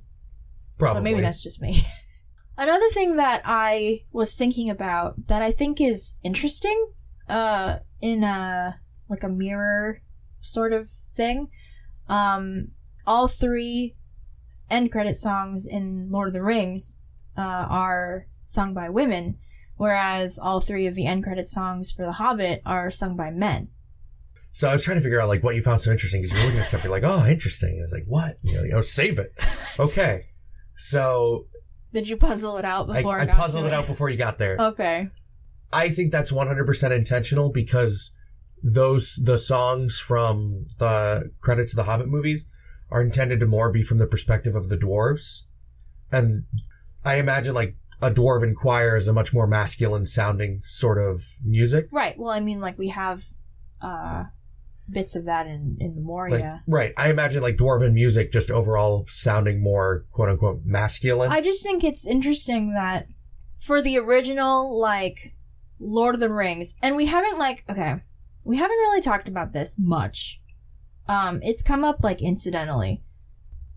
Probably. 0.77 0.99
But 0.99 1.03
maybe 1.03 1.21
that's 1.21 1.41
just 1.41 1.59
me. 1.59 1.87
Another 2.57 2.89
thing 2.89 3.15
that 3.15 3.41
I 3.43 4.01
was 4.11 4.35
thinking 4.35 4.69
about 4.69 5.27
that 5.27 5.41
I 5.41 5.49
think 5.49 5.81
is 5.81 6.13
interesting, 6.23 6.91
uh, 7.27 7.77
in 7.99 8.23
a 8.23 8.79
like 9.09 9.23
a 9.23 9.29
mirror 9.29 10.03
sort 10.39 10.71
of 10.71 10.91
thing, 11.15 11.49
um, 12.07 12.67
all 13.07 13.27
three 13.27 13.95
end 14.69 14.91
credit 14.91 15.17
songs 15.17 15.65
in 15.65 16.09
Lord 16.11 16.29
of 16.29 16.33
the 16.33 16.43
Rings 16.43 16.97
uh, 17.37 17.41
are 17.41 18.27
sung 18.45 18.73
by 18.73 18.89
women, 18.89 19.37
whereas 19.75 20.39
all 20.39 20.61
three 20.61 20.87
of 20.87 20.95
the 20.95 21.05
end 21.05 21.23
credit 21.23 21.47
songs 21.47 21.91
for 21.91 22.05
The 22.05 22.13
Hobbit 22.13 22.61
are 22.65 22.89
sung 22.91 23.15
by 23.15 23.31
men. 23.31 23.69
So 24.51 24.67
I 24.67 24.73
was 24.73 24.83
trying 24.83 24.97
to 24.97 25.03
figure 25.03 25.21
out 25.21 25.27
like 25.27 25.43
what 25.43 25.55
you 25.55 25.61
found 25.61 25.81
so 25.81 25.91
interesting 25.91 26.21
because 26.21 26.35
you're 26.35 26.45
looking 26.45 26.59
at 26.59 26.67
stuff, 26.67 26.83
you're 26.83 26.91
like, 26.91 27.03
oh, 27.03 27.25
interesting. 27.25 27.75
And 27.75 27.83
it's 27.83 27.93
like, 27.93 28.05
what? 28.07 28.39
You 28.41 28.55
know, 28.55 28.61
like, 28.61 28.71
oh, 28.73 28.81
save 28.81 29.19
it. 29.19 29.33
Okay. 29.79 30.25
So 30.75 31.45
Did 31.93 32.07
you 32.07 32.17
puzzle 32.17 32.57
it 32.57 32.65
out 32.65 32.87
before? 32.87 33.19
I 33.19 33.25
got 33.25 33.37
puzzled 33.37 33.65
to 33.65 33.67
it 33.67 33.73
out 33.73 33.85
before 33.85 34.09
you 34.09 34.17
got 34.17 34.39
there. 34.39 34.57
Okay. 34.57 35.09
I 35.71 35.89
think 35.89 36.11
that's 36.11 36.31
100% 36.31 36.91
intentional 36.91 37.51
because 37.51 38.09
those 38.63 39.19
the 39.21 39.37
songs 39.37 39.99
from 39.99 40.65
the 40.79 41.31
credits 41.41 41.73
of 41.73 41.77
the 41.77 41.83
Hobbit 41.83 42.07
movies 42.07 42.47
are 42.89 43.01
intended 43.01 43.39
to 43.39 43.45
more 43.45 43.71
be 43.71 43.83
from 43.83 43.97
the 43.97 44.07
perspective 44.07 44.55
of 44.55 44.69
the 44.69 44.77
dwarves, 44.77 45.43
and 46.11 46.45
I 47.03 47.15
imagine 47.15 47.53
like 47.53 47.75
a 48.01 48.11
dwarven 48.11 48.55
choir 48.55 48.95
is 48.95 49.07
a 49.07 49.13
much 49.13 49.33
more 49.33 49.47
masculine 49.47 50.05
sounding 50.05 50.61
sort 50.67 50.97
of 50.97 51.23
music. 51.43 51.87
Right. 51.91 52.17
Well, 52.17 52.31
I 52.31 52.39
mean, 52.39 52.59
like 52.59 52.77
we 52.77 52.89
have 52.89 53.25
uh 53.81 54.25
bits 54.89 55.15
of 55.15 55.25
that 55.25 55.47
in 55.47 55.77
in 55.79 55.95
the 55.95 56.01
Like, 56.01 56.29
Moria. 56.31 56.63
right. 56.67 56.93
I 56.95 57.09
imagine 57.09 57.41
like 57.41 57.57
dwarven 57.57 57.93
music 57.93 58.31
just 58.31 58.51
overall 58.51 59.05
sounding 59.09 59.61
more 59.61 60.05
quote 60.11 60.29
unquote 60.29 60.61
masculine. 60.63 61.31
I 61.31 61.41
just 61.41 61.63
think 61.63 61.83
it's 61.83 62.07
interesting 62.07 62.73
that 62.73 63.07
for 63.57 63.81
the 63.81 63.97
original 63.97 64.79
like 64.79 65.35
Lord 65.79 66.15
of 66.15 66.21
the 66.21 66.29
Rings, 66.29 66.75
and 66.81 66.95
we 66.95 67.07
haven't 67.07 67.37
like 67.39 67.65
okay, 67.69 67.95
we 68.43 68.57
haven't 68.57 68.77
really 68.77 69.01
talked 69.01 69.27
about 69.27 69.53
this 69.53 69.77
much. 69.79 70.39
Um, 71.07 71.39
it's 71.43 71.61
come 71.61 71.83
up 71.83 72.03
like 72.03 72.21
incidentally. 72.21 73.01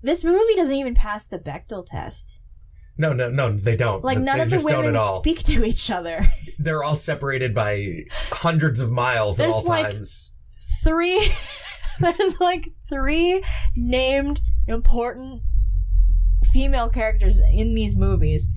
This 0.02 0.24
movie 0.24 0.54
doesn't 0.56 0.74
even 0.74 0.94
pass 0.94 1.26
the 1.26 1.38
Bechdel 1.38 1.86
test. 1.86 2.40
no, 2.96 3.12
no, 3.12 3.30
no, 3.30 3.52
they 3.52 3.76
don't. 3.76 4.02
Like 4.02 4.18
none 4.18 4.38
they 4.38 4.42
of 4.44 4.50
the 4.50 4.60
women 4.60 4.96
speak 5.16 5.42
to 5.44 5.64
each 5.64 5.90
other. 5.90 6.26
They're 6.58 6.82
all 6.82 6.96
separated 6.96 7.54
by 7.54 8.04
hundreds 8.30 8.80
of 8.80 8.90
miles 8.90 9.38
at 9.38 9.44
There's, 9.44 9.54
all 9.54 9.64
like, 9.64 9.90
times. 9.90 10.32
three 10.82 11.32
there's 12.00 12.40
like 12.40 12.72
three 12.88 13.42
named 13.76 14.40
important 14.66 15.42
female 16.52 16.88
characters 16.88 17.40
in 17.52 17.74
these 17.74 17.96
movies 17.96 18.48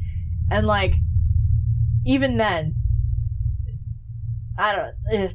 and 0.49 0.65
like 0.65 0.95
even 2.05 2.37
then 2.37 2.73
i 4.57 4.73
don't 4.73 4.95
ugh. 5.13 5.31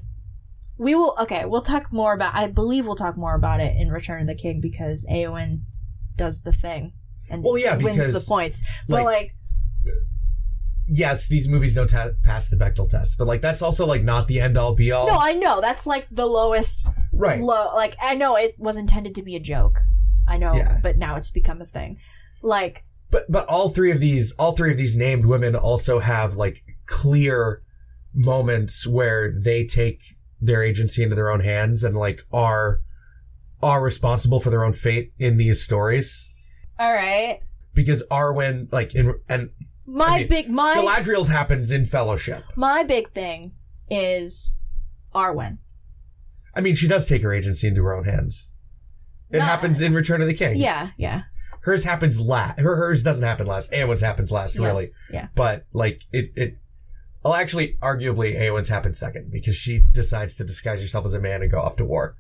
We 0.78 0.94
will. 0.94 1.14
Okay, 1.20 1.44
we'll 1.44 1.62
talk 1.62 1.92
more 1.92 2.14
about. 2.14 2.34
I 2.34 2.46
believe 2.46 2.86
we'll 2.86 2.96
talk 2.96 3.16
more 3.16 3.34
about 3.34 3.60
it 3.60 3.76
in 3.76 3.90
Return 3.90 4.20
of 4.22 4.26
the 4.28 4.34
King 4.34 4.60
because 4.60 5.04
Eowyn 5.10 5.62
does 6.16 6.42
the 6.42 6.52
thing 6.52 6.92
and 7.28 7.42
Well, 7.42 7.58
yeah, 7.58 7.76
wins 7.76 8.12
the 8.12 8.20
points. 8.20 8.62
But 8.88 9.04
like- 9.04 9.34
like, 9.84 9.94
yes, 10.86 11.26
these 11.26 11.46
movies 11.48 11.74
don't 11.74 11.88
ta- 11.88 12.10
pass 12.22 12.48
the 12.48 12.56
Bechdel 12.56 12.88
test, 12.88 13.18
but 13.18 13.26
like 13.26 13.40
that's 13.42 13.62
also 13.62 13.86
like 13.86 14.02
not 14.02 14.26
the 14.28 14.40
end 14.40 14.56
all 14.56 14.74
be 14.74 14.90
all. 14.92 15.06
no, 15.06 15.18
I 15.18 15.32
know 15.32 15.60
that's 15.60 15.86
like 15.86 16.06
the 16.10 16.26
lowest 16.26 16.86
right. 17.12 17.40
low. 17.40 17.72
Like 17.74 17.96
I 18.02 18.14
know 18.14 18.36
it 18.36 18.54
was 18.58 18.76
intended 18.76 19.14
to 19.16 19.22
be 19.22 19.36
a 19.36 19.40
joke. 19.40 19.80
I 20.26 20.36
know, 20.38 20.54
Yeah. 20.54 20.78
but 20.82 20.98
now 20.98 21.16
it's 21.16 21.30
become 21.30 21.60
a 21.60 21.66
thing. 21.66 21.98
Like 22.42 22.84
But 23.10 23.30
but 23.30 23.46
all 23.48 23.70
three 23.70 23.90
of 23.90 24.00
these 24.00 24.32
all 24.32 24.52
three 24.52 24.70
of 24.70 24.76
these 24.76 24.94
named 24.94 25.26
women 25.26 25.54
also 25.56 25.98
have 25.98 26.36
like 26.36 26.62
clear 26.86 27.62
moments 28.14 28.86
where 28.86 29.32
they 29.32 29.64
take 29.64 30.00
their 30.40 30.62
agency 30.62 31.02
into 31.02 31.14
their 31.16 31.30
own 31.30 31.40
hands 31.40 31.82
and 31.84 31.96
like 31.96 32.22
are 32.32 32.80
are 33.62 33.82
responsible 33.82 34.38
for 34.40 34.50
their 34.50 34.64
own 34.64 34.72
fate 34.72 35.12
in 35.18 35.36
these 35.36 35.62
stories. 35.62 36.30
all 36.78 36.92
right, 36.92 37.40
Because 37.74 38.02
Arwen 38.10 38.72
like 38.72 38.94
in 38.94 39.14
and 39.28 39.50
my 39.86 40.06
I 40.06 40.18
mean, 40.18 40.28
big 40.28 40.48
my 40.50 40.76
Galadriel's 40.76 41.28
happens 41.28 41.70
in 41.70 41.84
Fellowship. 41.86 42.44
my 42.56 42.82
big 42.84 43.10
thing 43.12 43.52
is 43.90 44.56
Arwen. 45.14 45.58
I 46.54 46.60
mean, 46.60 46.74
she 46.76 46.86
does 46.88 47.06
take 47.06 47.22
her 47.22 47.32
agency 47.32 47.66
into 47.66 47.82
her 47.82 47.94
own 47.94 48.04
hands. 48.04 48.52
It 49.30 49.38
Not- 49.38 49.46
happens 49.48 49.80
in 49.80 49.92
Return 49.94 50.22
of 50.22 50.28
the 50.28 50.34
King. 50.34 50.56
Yeah, 50.56 50.90
yeah, 50.96 51.22
Hers 51.62 51.84
happens 51.84 52.18
last. 52.20 52.58
Her 52.60 52.76
hers 52.76 53.02
doesn't 53.02 53.24
happen 53.24 53.46
last. 53.46 53.70
Eowyn's 53.72 54.00
happens 54.00 54.30
last, 54.30 54.54
yes, 54.54 54.62
really. 54.64 54.86
yeah. 55.10 55.28
But 55.34 55.66
like 55.72 56.00
it, 56.12 56.30
it. 56.36 56.58
Well, 57.28 57.36
actually, 57.36 57.76
arguably, 57.82 58.38
Eowyn's 58.38 58.68
happened 58.70 58.96
second 58.96 59.30
because 59.30 59.54
she 59.54 59.80
decides 59.92 60.32
to 60.34 60.44
disguise 60.44 60.80
herself 60.80 61.04
as 61.04 61.12
a 61.14 61.20
man 61.20 61.42
and 61.42 61.50
go 61.50 61.60
off 61.60 61.76
to 61.76 61.84
war. 61.84 62.16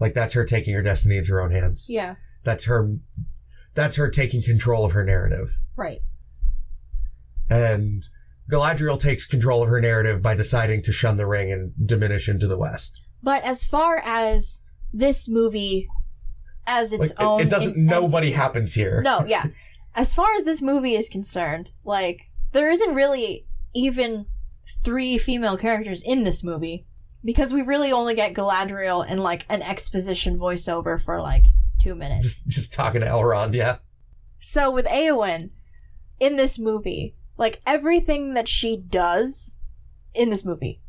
Like 0.00 0.14
that's 0.14 0.34
her 0.34 0.44
taking 0.44 0.74
her 0.74 0.82
destiny 0.82 1.16
into 1.18 1.30
her 1.32 1.40
own 1.40 1.52
hands. 1.52 1.86
Yeah, 1.88 2.16
That's 2.42 2.64
her. 2.64 2.96
That's 3.74 3.94
her 3.96 4.10
taking 4.10 4.42
control 4.42 4.84
of 4.84 4.92
her 4.92 5.04
narrative. 5.04 5.52
right. 5.76 6.00
And 7.48 8.04
Galadriel 8.50 8.98
takes 8.98 9.26
control 9.26 9.62
of 9.62 9.68
her 9.68 9.80
narrative 9.80 10.22
by 10.22 10.34
deciding 10.34 10.82
to 10.82 10.92
shun 10.92 11.16
the 11.16 11.26
ring 11.26 11.52
and 11.52 11.72
diminish 11.86 12.28
into 12.28 12.46
the 12.46 12.56
west. 12.56 13.08
But 13.22 13.44
as 13.44 13.64
far 13.64 13.98
as 13.98 14.62
this 14.92 15.28
movie 15.28 15.86
as 16.66 16.92
its 16.92 17.10
Like, 17.10 17.20
own 17.22 17.40
it, 17.42 17.50
doesn't. 17.50 17.76
en- 17.76 17.84
nobody 17.86 18.28
entity- 18.28 18.32
happens 18.32 18.74
here. 18.74 19.02
No, 19.02 19.24
yeah. 19.26 19.46
As 19.94 20.14
far 20.14 20.34
as 20.34 20.44
this 20.44 20.62
movie 20.62 20.94
is 20.96 21.08
concerned, 21.08 21.72
like 21.84 22.22
there 22.52 22.70
isn't 22.70 22.94
really 22.94 23.46
even 23.74 24.26
three 24.66 25.18
female 25.18 25.56
characters 25.56 26.02
in 26.02 26.24
this 26.24 26.42
movie 26.42 26.86
because 27.24 27.52
we 27.52 27.62
really 27.62 27.92
only 27.92 28.14
get 28.14 28.34
Galadriel 28.34 29.04
and 29.08 29.20
like 29.20 29.44
an 29.48 29.62
exposition 29.62 30.38
voiceover 30.38 31.00
for 31.00 31.20
like 31.20 31.44
2 31.82 31.94
minutes. 31.94 32.26
Just, 32.26 32.48
just 32.48 32.72
talking 32.72 33.00
to 33.00 33.06
Elrond. 33.06 33.54
Yeah. 33.54 33.78
So 34.38 34.70
with 34.70 34.86
Eowyn 34.86 35.50
in 36.18 36.36
this 36.36 36.58
movie, 36.58 37.14
like 37.36 37.60
everything 37.66 38.34
that 38.34 38.48
she 38.48 38.76
does 38.76 39.56
in 40.14 40.30
this 40.30 40.44
movie, 40.44 40.80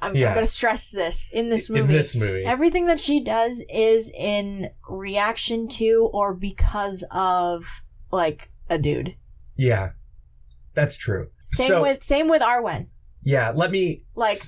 I'm, 0.00 0.10
I'm 0.10 0.14
going 0.14 0.34
to 0.36 0.46
stress 0.46 0.90
this 0.90 1.26
in 1.32 1.48
this 1.48 1.70
movie. 1.70 1.80
In 1.80 1.88
this 1.88 2.14
movie. 2.14 2.44
Everything 2.44 2.86
that 2.86 3.00
she 3.00 3.20
does 3.24 3.62
is 3.70 4.10
in 4.10 4.70
reaction 4.88 5.68
to 5.68 6.10
or 6.12 6.34
because 6.34 7.02
of 7.10 7.82
like 8.12 8.50
a 8.68 8.78
dude. 8.78 9.16
yeah. 9.56 9.90
That's 10.74 10.96
true. 10.96 11.30
Same 11.46 11.68
so, 11.68 11.82
with 11.82 12.02
same 12.02 12.28
with 12.28 12.42
Arwen. 12.42 12.88
yeah, 13.22 13.52
let 13.54 13.70
me 13.70 14.04
Like 14.14 14.38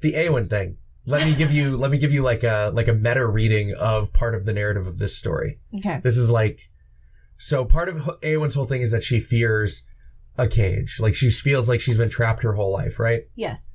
the 0.00 0.12
Eowyn 0.14 0.48
thing. 0.48 0.78
Let 1.04 1.24
me 1.26 1.34
give 1.34 1.52
you 1.52 1.76
let 1.82 1.90
me 1.90 1.98
give 1.98 2.12
you 2.12 2.22
like 2.22 2.42
a 2.42 2.70
like 2.72 2.88
a 2.88 2.92
meta 2.94 3.26
reading 3.26 3.74
of 3.74 4.12
part 4.12 4.34
of 4.34 4.44
the 4.44 4.52
narrative 4.52 4.86
of 4.86 4.98
this 4.98 5.16
story. 5.16 5.60
okay. 5.76 6.00
This 6.02 6.16
is 6.16 6.30
like 6.30 6.70
so 7.38 7.64
part 7.64 7.88
of 7.88 7.96
Eowyn's 8.22 8.54
whole 8.54 8.66
thing 8.66 8.82
is 8.82 8.90
that 8.92 9.04
she 9.04 9.20
fears 9.20 9.82
a 10.38 10.48
cage. 10.48 10.98
Like 11.00 11.14
she 11.14 11.30
feels 11.30 11.68
like 11.68 11.80
she's 11.80 11.96
been 11.96 12.10
trapped 12.10 12.42
her 12.42 12.54
whole 12.54 12.72
life, 12.72 12.98
right? 12.98 13.22
Yes. 13.34 13.70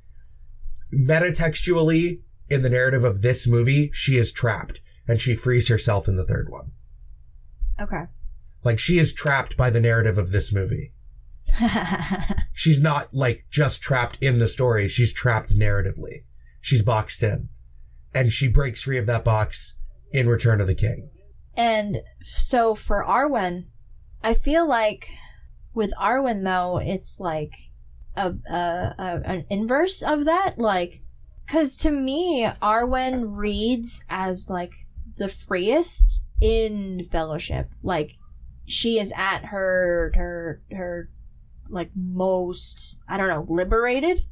Metatextually 0.92 2.20
in 2.48 2.62
the 2.62 2.70
narrative 2.70 3.04
of 3.04 3.22
this 3.22 3.46
movie, 3.46 3.90
she 3.92 4.18
is 4.18 4.32
trapped 4.32 4.80
and 5.08 5.20
she 5.20 5.34
frees 5.34 5.68
herself 5.68 6.08
in 6.08 6.16
the 6.16 6.26
third 6.26 6.48
one. 6.50 6.72
Okay. 7.80 8.04
Like 8.64 8.78
she 8.78 8.98
is 8.98 9.12
trapped 9.12 9.56
by 9.56 9.70
the 9.70 9.80
narrative 9.80 10.18
of 10.18 10.30
this 10.30 10.52
movie. 10.52 10.92
She's 12.52 12.80
not 12.80 13.12
like 13.12 13.46
just 13.50 13.80
trapped 13.82 14.18
in 14.20 14.38
the 14.38 14.48
story, 14.48 14.88
she's 14.88 15.12
trapped 15.12 15.50
narratively. 15.56 16.24
She's 16.60 16.82
boxed 16.82 17.22
in. 17.22 17.48
And 18.14 18.32
she 18.32 18.46
breaks 18.46 18.82
free 18.82 18.98
of 18.98 19.06
that 19.06 19.24
box 19.24 19.74
in 20.12 20.28
Return 20.28 20.60
of 20.60 20.66
the 20.66 20.74
King. 20.74 21.10
and 21.56 21.98
so 22.22 22.74
for 22.74 23.04
Arwen, 23.04 23.66
I 24.22 24.34
feel 24.34 24.66
like 24.66 25.08
with 25.74 25.92
Arwen 25.98 26.44
though, 26.44 26.78
it's 26.78 27.18
like 27.18 27.54
a, 28.16 28.34
a, 28.50 28.94
a 28.98 29.20
an 29.24 29.46
inverse 29.48 30.02
of 30.02 30.26
that, 30.26 30.58
like 30.58 31.02
because 31.46 31.76
to 31.78 31.90
me, 31.90 32.46
Arwen 32.62 33.36
reads 33.36 34.02
as 34.08 34.48
like 34.48 34.72
the 35.16 35.28
freest 35.28 36.22
in 36.40 37.06
Fellowship. 37.10 37.70
Like 37.82 38.12
she 38.66 38.98
is 38.98 39.12
at 39.16 39.46
her 39.46 40.12
her 40.14 40.62
her 40.70 41.10
like 41.72 41.90
most 41.94 43.00
I 43.08 43.16
don't 43.16 43.28
know 43.28 43.46
liberated. 43.48 44.22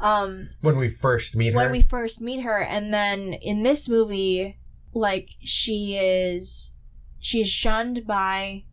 Um, 0.00 0.50
When 0.60 0.76
we 0.76 0.90
first 0.90 1.34
meet 1.34 1.54
her. 1.54 1.56
when 1.56 1.72
we 1.72 1.82
first 1.82 2.20
meet 2.20 2.42
her 2.42 2.58
and 2.58 2.94
then 2.94 3.32
in 3.32 3.64
this 3.64 3.88
movie 3.88 4.58
like 4.94 5.30
she 5.40 5.96
is 5.96 6.72
she's 7.18 7.48
shunned 7.48 8.06
by 8.06 8.64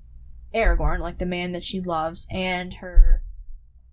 Aragorn 0.53 0.99
like 0.99 1.17
the 1.17 1.25
man 1.25 1.51
that 1.53 1.63
she 1.63 1.81
loves 1.81 2.27
and 2.29 2.75
her 2.75 3.23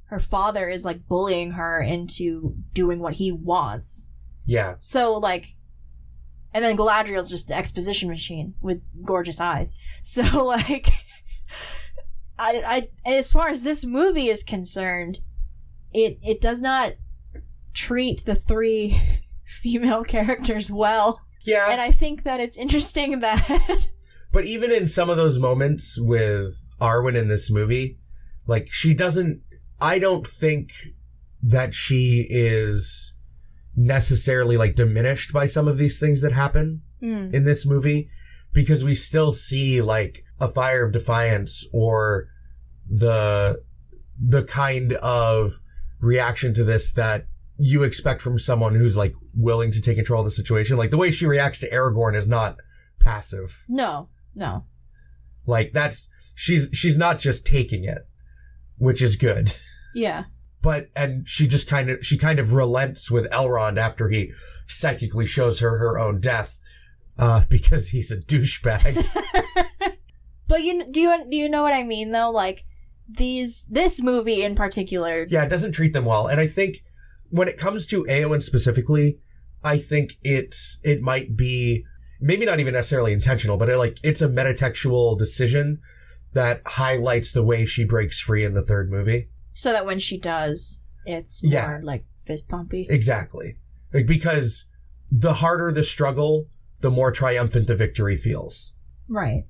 her 0.05 0.19
father 0.19 0.69
is 0.69 0.85
like 0.85 1.09
bullying 1.09 1.53
her 1.53 1.81
into 1.81 2.55
doing 2.75 3.01
what 3.01 3.15
he 3.15 3.33
wants 3.33 4.11
yeah. 4.45 4.75
so 4.79 5.15
like 5.15 5.55
and 6.53 6.63
then 6.63 6.77
Galadriel's 6.77 7.31
just 7.31 7.51
an 7.51 7.57
exposition 7.57 8.11
machine 8.11 8.55
with 8.61 8.83
gorgeous 9.05 9.41
eyes 9.41 9.77
so 10.03 10.23
like 10.45 10.89
I, 12.43 12.89
I 13.07 13.11
as 13.19 13.31
far 13.33 13.49
as 13.49 13.63
this 13.63 13.85
movie 13.85 14.29
is 14.29 14.43
concerned 14.43 15.21
it 15.93 16.19
it 16.23 16.41
does 16.41 16.61
not 16.61 16.95
treat 17.75 18.25
the 18.25 18.35
three 18.35 19.01
female 19.45 20.05
characters 20.05 20.71
well 20.71 21.21
Yeah. 21.45 21.69
and 21.71 21.81
I 21.81 21.91
think 21.93 22.25
that 22.25 22.41
it's 22.41 22.57
interesting 22.57 23.21
that 23.27 23.87
But 24.33 24.45
even 24.47 24.71
in 24.73 24.89
some 24.89 25.11
of 25.11 25.17
those 25.17 25.39
moments 25.39 25.99
with 26.01 26.55
Arwen 26.81 27.15
in 27.17 27.29
this 27.29 27.51
movie, 27.51 27.99
like 28.47 28.69
she 28.73 28.95
doesn't 28.95 29.43
I 29.81 29.99
don't 29.99 30.27
think 30.27 30.73
that 31.43 31.75
she 31.75 32.27
is 32.31 33.15
necessarily 33.77 34.57
like 34.57 34.75
diminished 34.75 35.33
by 35.33 35.47
some 35.47 35.67
of 35.69 35.77
these 35.77 35.99
things 35.99 36.21
that 36.23 36.33
happen 36.33 36.83
Hmm. 37.01 37.35
in 37.35 37.43
this 37.45 37.67
movie 37.67 38.09
because 38.53 38.85
we 38.85 38.95
still 38.95 39.33
see 39.33 39.83
like 39.83 40.23
a 40.41 40.49
fire 40.49 40.85
of 40.85 40.93
defiance 40.93 41.67
or 41.73 42.29
the 42.89 43.63
the 44.19 44.45
kind 44.45 44.93
of 44.95 45.55
reaction 46.01 46.55
to 46.55 46.65
this 46.65 46.93
that 46.93 47.27
you 47.59 47.83
expect 47.83 48.23
from 48.23 48.39
someone 48.39 48.75
who's 48.75 48.97
like 48.97 49.15
willing 49.35 49.71
to 49.73 49.81
take 49.81 49.97
control 49.97 50.21
of 50.21 50.27
the 50.27 50.31
situation? 50.31 50.77
Like 50.77 50.91
the 50.91 50.97
way 50.99 51.11
she 51.11 51.27
reacts 51.27 51.61
to 51.61 51.71
Aragorn 51.71 52.17
is 52.17 52.29
not 52.29 52.57
passive. 53.01 53.65
No 53.69 54.09
no. 54.35 54.65
Like 55.47 55.73
that's 55.73 56.09
she's 56.35 56.69
she's 56.73 56.97
not 56.97 57.19
just 57.19 57.45
taking 57.45 57.85
it, 57.85 58.07
which 58.79 59.03
is 59.03 59.17
good. 59.17 59.55
yeah. 59.95 60.25
But 60.61 60.91
and 60.95 61.29
she 61.29 61.49
just 61.49 61.67
kind 61.67 61.91
of 61.91 62.07
she 62.07 62.17
kind 62.17 62.39
of 62.39 62.53
relents 62.53 63.11
with 63.11 63.31
Elrond 63.31 63.79
after 63.79 64.09
he 64.09 64.33
psychically 64.67 65.27
shows 65.27 65.59
her 65.59 65.79
her 65.79 65.99
own 65.99 66.21
death 66.21 66.61
uh 67.19 67.45
because 67.49 67.89
he's 67.89 68.11
a 68.11 68.17
douchebag. 68.17 69.05
but 70.49 70.63
you 70.63 70.85
do 70.91 71.01
you 71.01 71.27
do 71.29 71.37
you 71.37 71.49
know 71.49 71.63
what 71.63 71.75
I 71.75 71.83
mean 71.83 72.13
though? 72.13 72.31
Like 72.31 72.65
these 73.17 73.67
this 73.71 74.03
movie 74.03 74.43
in 74.43 74.55
particular 74.55 75.27
yeah, 75.29 75.45
it 75.45 75.49
doesn't 75.49 75.73
treat 75.73 75.93
them 75.93 76.05
well. 76.05 76.27
And 76.27 76.41
I 76.41 76.47
think 76.47 76.83
when 77.31 77.49
it 77.49 77.57
comes 77.59 77.87
to 77.87 78.05
Eowyn 78.05 78.43
specifically, 78.43 79.19
I 79.65 79.79
think 79.79 80.19
it's 80.23 80.79
it 80.83 81.01
might 81.03 81.37
be 81.37 81.85
maybe 82.21 82.45
not 82.47 82.61
even 82.61 82.75
necessarily 82.75 83.13
intentional, 83.13 83.57
but 83.57 83.69
it, 83.69 83.77
like 83.77 83.99
it's 84.03 84.23
a 84.23 84.29
metatextual 84.29 85.19
decision 85.19 85.81
that 86.35 86.63
highlights 86.67 87.33
the 87.33 87.43
way 87.43 87.67
she 87.67 87.85
breaks 87.85 88.19
free 88.21 88.45
in 88.45 88.55
the 88.55 88.63
third 88.63 88.91
movie. 88.91 89.29
so 89.53 89.73
that 89.73 89.85
when 89.85 89.99
she 89.99 90.19
does 90.19 90.81
it's 91.05 91.43
more 91.43 91.53
Yeah. 91.53 91.81
like 91.83 92.05
fist 92.25 92.49
pumpy 92.49 92.87
Exactly. 92.89 93.57
Like, 93.93 94.07
because 94.07 94.67
the 95.11 95.35
harder 95.35 95.71
the 95.73 95.85
struggle, 95.85 96.47
the 96.81 96.91
more 96.91 97.11
triumphant 97.13 97.67
the 97.67 97.75
victory 97.77 98.17
feels. 98.17 98.75
right 99.09 99.45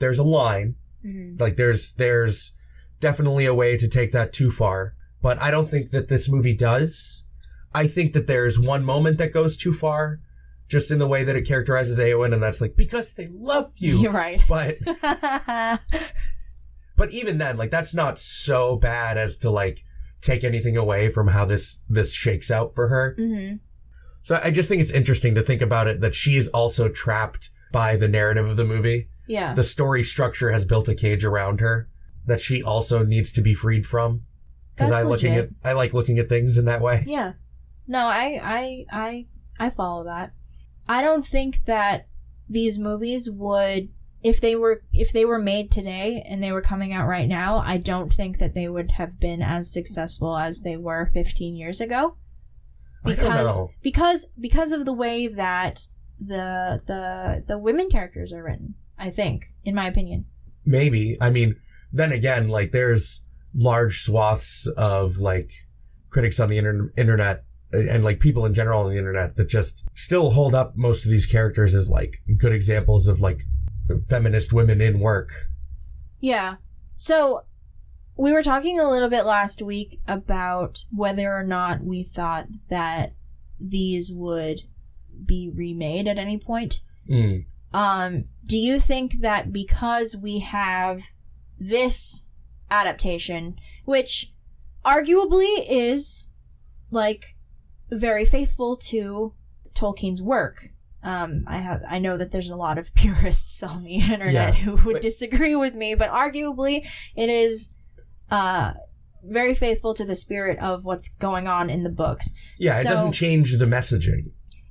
There's 0.00 0.18
a 0.18 0.24
line, 0.24 0.74
hmm 1.02 1.36
like 1.38 1.56
there's 1.56 1.92
there's 1.92 2.52
definitely 3.00 3.46
a 3.46 3.54
way 3.54 3.76
to 3.76 3.88
take 3.88 4.12
that 4.12 4.32
too 4.32 4.50
far, 4.50 4.94
but 5.22 5.40
I 5.40 5.50
don't 5.50 5.70
think 5.70 5.90
that 5.90 6.08
this 6.08 6.28
movie 6.28 6.54
does. 6.54 7.24
I 7.74 7.86
think 7.86 8.12
that 8.12 8.26
there's 8.26 8.58
one 8.58 8.84
moment 8.84 9.18
that 9.18 9.32
goes 9.32 9.56
too 9.56 9.72
far, 9.72 10.20
just 10.68 10.90
in 10.90 10.98
the 10.98 11.06
way 11.06 11.24
that 11.24 11.36
it 11.36 11.42
characterizes 11.46 11.98
Eowyn, 11.98 12.32
and 12.32 12.42
that's 12.42 12.60
like 12.60 12.76
because 12.76 13.12
they 13.12 13.28
love 13.32 13.72
you. 13.76 13.98
You're 14.02 14.12
right. 14.12 14.40
But 14.48 14.78
but 16.96 17.10
even 17.10 17.38
then, 17.38 17.56
like 17.56 17.70
that's 17.70 17.94
not 17.94 18.18
so 18.18 18.76
bad 18.76 19.16
as 19.16 19.36
to 19.38 19.50
like 19.50 19.84
take 20.20 20.44
anything 20.44 20.76
away 20.76 21.10
from 21.10 21.28
how 21.28 21.44
this 21.44 21.80
this 21.88 22.12
shakes 22.12 22.50
out 22.50 22.74
for 22.74 22.88
her. 22.88 23.14
hmm 23.16 23.54
So 24.22 24.40
I 24.42 24.50
just 24.50 24.68
think 24.68 24.82
it's 24.82 24.90
interesting 24.90 25.34
to 25.34 25.42
think 25.42 25.62
about 25.62 25.86
it 25.86 26.00
that 26.00 26.14
she 26.14 26.36
is 26.36 26.48
also 26.48 26.88
trapped 26.88 27.50
by 27.72 27.96
the 27.96 28.08
narrative 28.08 28.46
of 28.48 28.56
the 28.56 28.64
movie. 28.64 29.08
Yeah. 29.28 29.52
The 29.54 29.64
story 29.64 30.02
structure 30.02 30.50
has 30.52 30.64
built 30.64 30.88
a 30.88 30.94
cage 30.94 31.24
around 31.24 31.60
her 31.60 31.88
that 32.28 32.40
she 32.40 32.62
also 32.62 33.04
needs 33.04 33.32
to 33.32 33.40
be 33.40 33.54
freed 33.54 33.86
from. 33.86 34.22
Because 34.74 34.92
I 34.92 35.02
looking 35.02 35.34
at. 35.34 35.48
I 35.64 35.72
like 35.72 35.92
looking 35.92 36.18
at 36.18 36.28
things 36.28 36.56
in 36.56 36.66
that 36.66 36.80
way. 36.80 37.02
Yeah. 37.06 37.32
No, 37.88 38.06
I 38.06 38.40
I 38.42 38.86
I 38.92 39.26
I 39.58 39.70
follow 39.70 40.04
that. 40.04 40.32
I 40.88 41.02
don't 41.02 41.26
think 41.26 41.64
that 41.64 42.06
these 42.48 42.78
movies 42.78 43.28
would 43.28 43.88
if 44.22 44.40
they 44.40 44.54
were 44.54 44.82
if 44.92 45.12
they 45.12 45.24
were 45.24 45.38
made 45.38 45.70
today 45.70 46.24
and 46.26 46.42
they 46.42 46.52
were 46.52 46.60
coming 46.60 46.92
out 46.92 47.08
right 47.08 47.28
now, 47.28 47.58
I 47.58 47.76
don't 47.76 48.12
think 48.12 48.38
that 48.38 48.54
they 48.54 48.68
would 48.68 48.92
have 48.92 49.18
been 49.18 49.42
as 49.42 49.72
successful 49.72 50.36
as 50.36 50.60
they 50.60 50.76
were 50.76 51.10
15 51.12 51.56
years 51.56 51.80
ago. 51.80 52.16
Because 53.04 53.68
because 53.82 54.26
because 54.38 54.72
of 54.72 54.84
the 54.84 54.92
way 54.92 55.28
that 55.28 55.88
the 56.20 56.82
the 56.86 57.44
the 57.46 57.58
women 57.58 57.88
characters 57.88 58.32
are 58.32 58.42
written, 58.42 58.74
I 58.98 59.10
think, 59.10 59.52
in 59.64 59.74
my 59.74 59.86
opinion. 59.86 60.26
Maybe. 60.64 61.16
I 61.20 61.30
mean, 61.30 61.56
then 61.92 62.12
again, 62.12 62.48
like 62.48 62.72
there's 62.72 63.22
large 63.54 64.02
swaths 64.04 64.66
of 64.76 65.18
like 65.18 65.50
critics 66.10 66.38
on 66.40 66.48
the 66.48 66.58
inter- 66.58 66.92
internet 66.96 67.44
uh, 67.72 67.78
and 67.78 68.04
like 68.04 68.20
people 68.20 68.46
in 68.46 68.54
general 68.54 68.82
on 68.82 68.90
the 68.90 68.98
internet 68.98 69.36
that 69.36 69.48
just 69.48 69.84
still 69.94 70.30
hold 70.30 70.54
up 70.54 70.76
most 70.76 71.04
of 71.04 71.10
these 71.10 71.26
characters 71.26 71.74
as 71.74 71.88
like 71.88 72.20
good 72.36 72.52
examples 72.52 73.06
of 73.06 73.20
like 73.20 73.42
feminist 74.08 74.52
women 74.52 74.80
in 74.80 75.00
work. 75.00 75.30
Yeah. 76.20 76.56
So 76.94 77.44
we 78.16 78.32
were 78.32 78.42
talking 78.42 78.80
a 78.80 78.90
little 78.90 79.08
bit 79.08 79.24
last 79.24 79.62
week 79.62 80.00
about 80.06 80.84
whether 80.90 81.32
or 81.32 81.44
not 81.44 81.82
we 81.82 82.02
thought 82.02 82.46
that 82.68 83.14
these 83.60 84.10
would 84.12 84.60
be 85.24 85.50
remade 85.54 86.08
at 86.08 86.18
any 86.18 86.38
point. 86.38 86.80
Mm. 87.08 87.46
Um, 87.72 88.24
do 88.44 88.56
you 88.56 88.80
think 88.80 89.20
that 89.20 89.52
because 89.52 90.16
we 90.16 90.40
have 90.40 91.02
this 91.58 92.26
adaptation, 92.70 93.56
which 93.84 94.32
arguably 94.84 95.64
is 95.68 96.30
like 96.90 97.36
very 97.90 98.24
faithful 98.24 98.76
to 98.76 99.34
Tolkien's 99.74 100.22
work. 100.22 100.70
Um, 101.02 101.44
I 101.46 101.58
have 101.58 101.82
I 101.88 101.98
know 101.98 102.16
that 102.16 102.32
there's 102.32 102.50
a 102.50 102.56
lot 102.56 102.78
of 102.78 102.92
purists 102.94 103.62
on 103.62 103.84
the 103.84 103.96
internet 103.96 104.32
Yeah, 104.32 104.52
who 104.52 104.74
would 104.86 105.00
disagree 105.00 105.54
with 105.54 105.74
me, 105.74 105.94
but 105.94 106.10
arguably 106.10 106.86
it 107.16 107.30
is 107.30 107.70
uh 108.30 108.72
very 109.24 109.54
faithful 109.54 109.94
to 109.94 110.04
the 110.04 110.14
spirit 110.14 110.58
of 110.60 110.84
what's 110.84 111.08
going 111.08 111.48
on 111.48 111.70
in 111.70 111.82
the 111.82 111.90
books. 111.90 112.30
Yeah, 112.58 112.80
it 112.80 112.84
doesn't 112.84 113.12
change 113.12 113.56
the 113.56 113.64
messaging. 113.64 114.30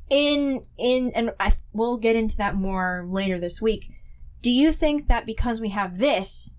in 0.09 0.65
in 0.77 1.11
and 1.15 1.31
I 1.39 1.53
we'll 1.73 1.97
get 1.97 2.15
into 2.15 2.37
that 2.37 2.55
more 2.55 3.05
later 3.07 3.39
this 3.39 3.61
week. 3.61 3.89
Do 4.41 4.51
you 4.51 4.71
think 4.71 5.07
that 5.07 5.25
because 5.25 5.59
we 5.59 5.69
have 5.69 5.97
this 5.97 6.53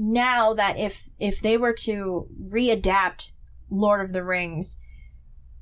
now 0.00 0.54
that 0.54 0.78
if 0.78 1.10
if 1.18 1.42
they 1.42 1.58
were 1.58 1.74
to 1.74 2.26
readapt 2.42 3.32
Lord 3.70 4.02
of 4.02 4.14
the 4.14 4.24
Rings 4.24 4.78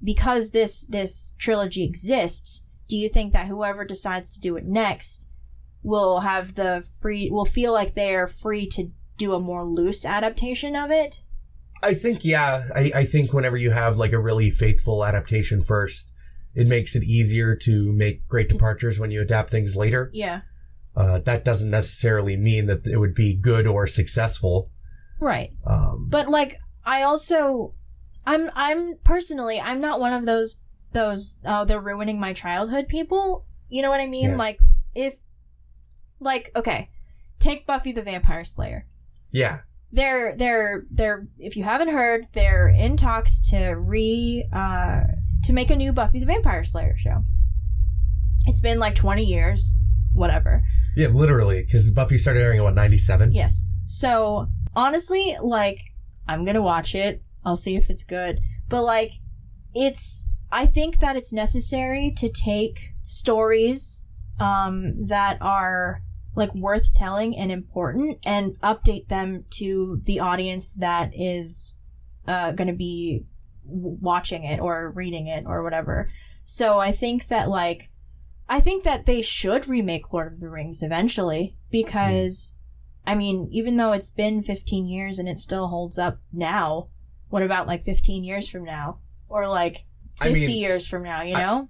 because 0.02 0.52
this 0.52 0.86
this 0.86 1.34
trilogy 1.38 1.82
exists, 1.82 2.62
do 2.88 2.96
you 2.96 3.08
think 3.08 3.32
that 3.32 3.48
whoever 3.48 3.84
decides 3.84 4.32
to 4.32 4.40
do 4.40 4.56
it 4.56 4.64
next 4.64 5.26
will 5.82 6.20
have 6.20 6.54
the 6.54 6.86
free 7.00 7.28
will 7.30 7.44
feel 7.44 7.72
like 7.72 7.94
they're 7.94 8.28
free 8.28 8.66
to 8.68 8.92
do 9.16 9.34
a 9.34 9.40
more 9.40 9.64
loose 9.64 10.06
adaptation 10.06 10.76
of 10.76 10.92
it? 10.92 11.24
I 11.82 11.94
think 11.94 12.24
yeah. 12.24 12.68
I, 12.72 12.92
I 12.94 13.04
think 13.06 13.32
whenever 13.32 13.56
you 13.56 13.72
have 13.72 13.96
like 13.96 14.12
a 14.12 14.20
really 14.20 14.50
faithful 14.50 15.04
adaptation 15.04 15.62
first, 15.62 16.12
it 16.54 16.68
makes 16.68 16.94
it 16.94 17.02
easier 17.02 17.56
to 17.56 17.92
make 17.92 18.28
great 18.28 18.48
departures 18.48 19.00
when 19.00 19.10
you 19.10 19.20
adapt 19.20 19.50
things 19.50 19.74
later. 19.74 20.10
Yeah. 20.12 20.42
Uh, 20.98 21.20
that 21.20 21.44
doesn't 21.44 21.70
necessarily 21.70 22.36
mean 22.36 22.66
that 22.66 22.84
it 22.84 22.96
would 22.96 23.14
be 23.14 23.32
good 23.34 23.66
or 23.68 23.86
successful. 23.86 24.68
Right. 25.20 25.50
Um, 25.64 26.08
But 26.10 26.28
like 26.28 26.56
I 26.84 27.02
also 27.02 27.74
I'm 28.26 28.50
I'm 28.54 28.96
personally 29.04 29.60
I'm 29.60 29.80
not 29.80 30.00
one 30.00 30.12
of 30.12 30.26
those 30.26 30.56
those 30.92 31.38
oh 31.44 31.64
they're 31.64 31.80
ruining 31.80 32.18
my 32.18 32.32
childhood 32.32 32.88
people. 32.88 33.46
You 33.68 33.82
know 33.82 33.90
what 33.90 34.00
I 34.00 34.06
mean? 34.08 34.30
Yeah. 34.30 34.36
Like 34.36 34.58
if 34.94 35.14
like 36.18 36.50
okay, 36.56 36.90
take 37.38 37.64
Buffy 37.66 37.92
the 37.92 38.02
Vampire 38.02 38.44
Slayer. 38.44 38.86
yeah, 39.30 39.60
They're 39.92 40.34
they're 40.36 40.82
they're 40.90 41.28
if 41.38 41.56
you 41.56 41.62
haven't 41.62 41.90
heard, 41.90 42.26
they're 42.34 42.68
in 42.68 42.96
talks 42.96 43.40
to 43.50 43.74
re 43.74 44.44
uh 44.52 45.02
to 45.44 45.52
make 45.52 45.70
a 45.70 45.76
new 45.76 45.92
Buffy 45.92 46.18
the 46.18 46.26
Vampire 46.26 46.64
Slayer 46.64 46.96
show. 46.98 47.22
It's 48.46 48.60
been 48.60 48.78
like 48.78 48.94
20 48.96 49.24
years, 49.24 49.74
whatever. 50.12 50.64
Yeah, 50.98 51.06
literally, 51.06 51.62
because 51.62 51.88
Buffy 51.90 52.18
started 52.18 52.40
airing 52.40 52.58
in 52.58 52.64
what 52.64 52.74
ninety 52.74 52.98
seven. 52.98 53.30
Yes. 53.30 53.62
So 53.84 54.48
honestly, 54.74 55.36
like 55.40 55.78
I'm 56.26 56.44
gonna 56.44 56.60
watch 56.60 56.96
it. 56.96 57.22
I'll 57.44 57.54
see 57.54 57.76
if 57.76 57.88
it's 57.88 58.02
good. 58.02 58.40
But 58.68 58.82
like, 58.82 59.12
it's. 59.76 60.26
I 60.50 60.66
think 60.66 60.98
that 60.98 61.14
it's 61.14 61.32
necessary 61.32 62.12
to 62.16 62.28
take 62.28 62.94
stories 63.04 64.02
um, 64.40 65.06
that 65.06 65.38
are 65.40 66.02
like 66.34 66.52
worth 66.52 66.92
telling 66.94 67.36
and 67.38 67.52
important, 67.52 68.18
and 68.26 68.58
update 68.60 69.06
them 69.06 69.44
to 69.50 70.00
the 70.02 70.18
audience 70.18 70.74
that 70.74 71.12
is 71.14 71.76
uh, 72.26 72.50
going 72.50 72.66
to 72.66 72.74
be 72.74 73.24
watching 73.62 74.42
it 74.42 74.58
or 74.58 74.90
reading 74.96 75.28
it 75.28 75.44
or 75.46 75.62
whatever. 75.62 76.10
So 76.42 76.80
I 76.80 76.90
think 76.90 77.28
that 77.28 77.48
like. 77.48 77.88
I 78.48 78.60
think 78.60 78.84
that 78.84 79.06
they 79.06 79.20
should 79.22 79.68
remake 79.68 80.12
Lord 80.12 80.32
of 80.34 80.40
the 80.40 80.48
Rings 80.48 80.82
eventually 80.82 81.56
because 81.70 82.54
I 83.06 83.14
mean, 83.14 83.48
even 83.52 83.76
though 83.76 83.92
it's 83.92 84.10
been 84.10 84.42
15 84.42 84.86
years 84.86 85.18
and 85.18 85.28
it 85.28 85.38
still 85.38 85.68
holds 85.68 85.98
up 85.98 86.18
now, 86.32 86.88
what 87.28 87.42
about 87.42 87.66
like 87.66 87.84
15 87.84 88.24
years 88.24 88.48
from 88.48 88.64
now? 88.64 88.98
Or 89.28 89.46
like 89.48 89.86
50 90.20 90.28
I 90.28 90.32
mean, 90.32 90.50
years 90.50 90.86
from 90.86 91.02
now, 91.04 91.22
you 91.22 91.34
I- 91.36 91.42
know? 91.42 91.68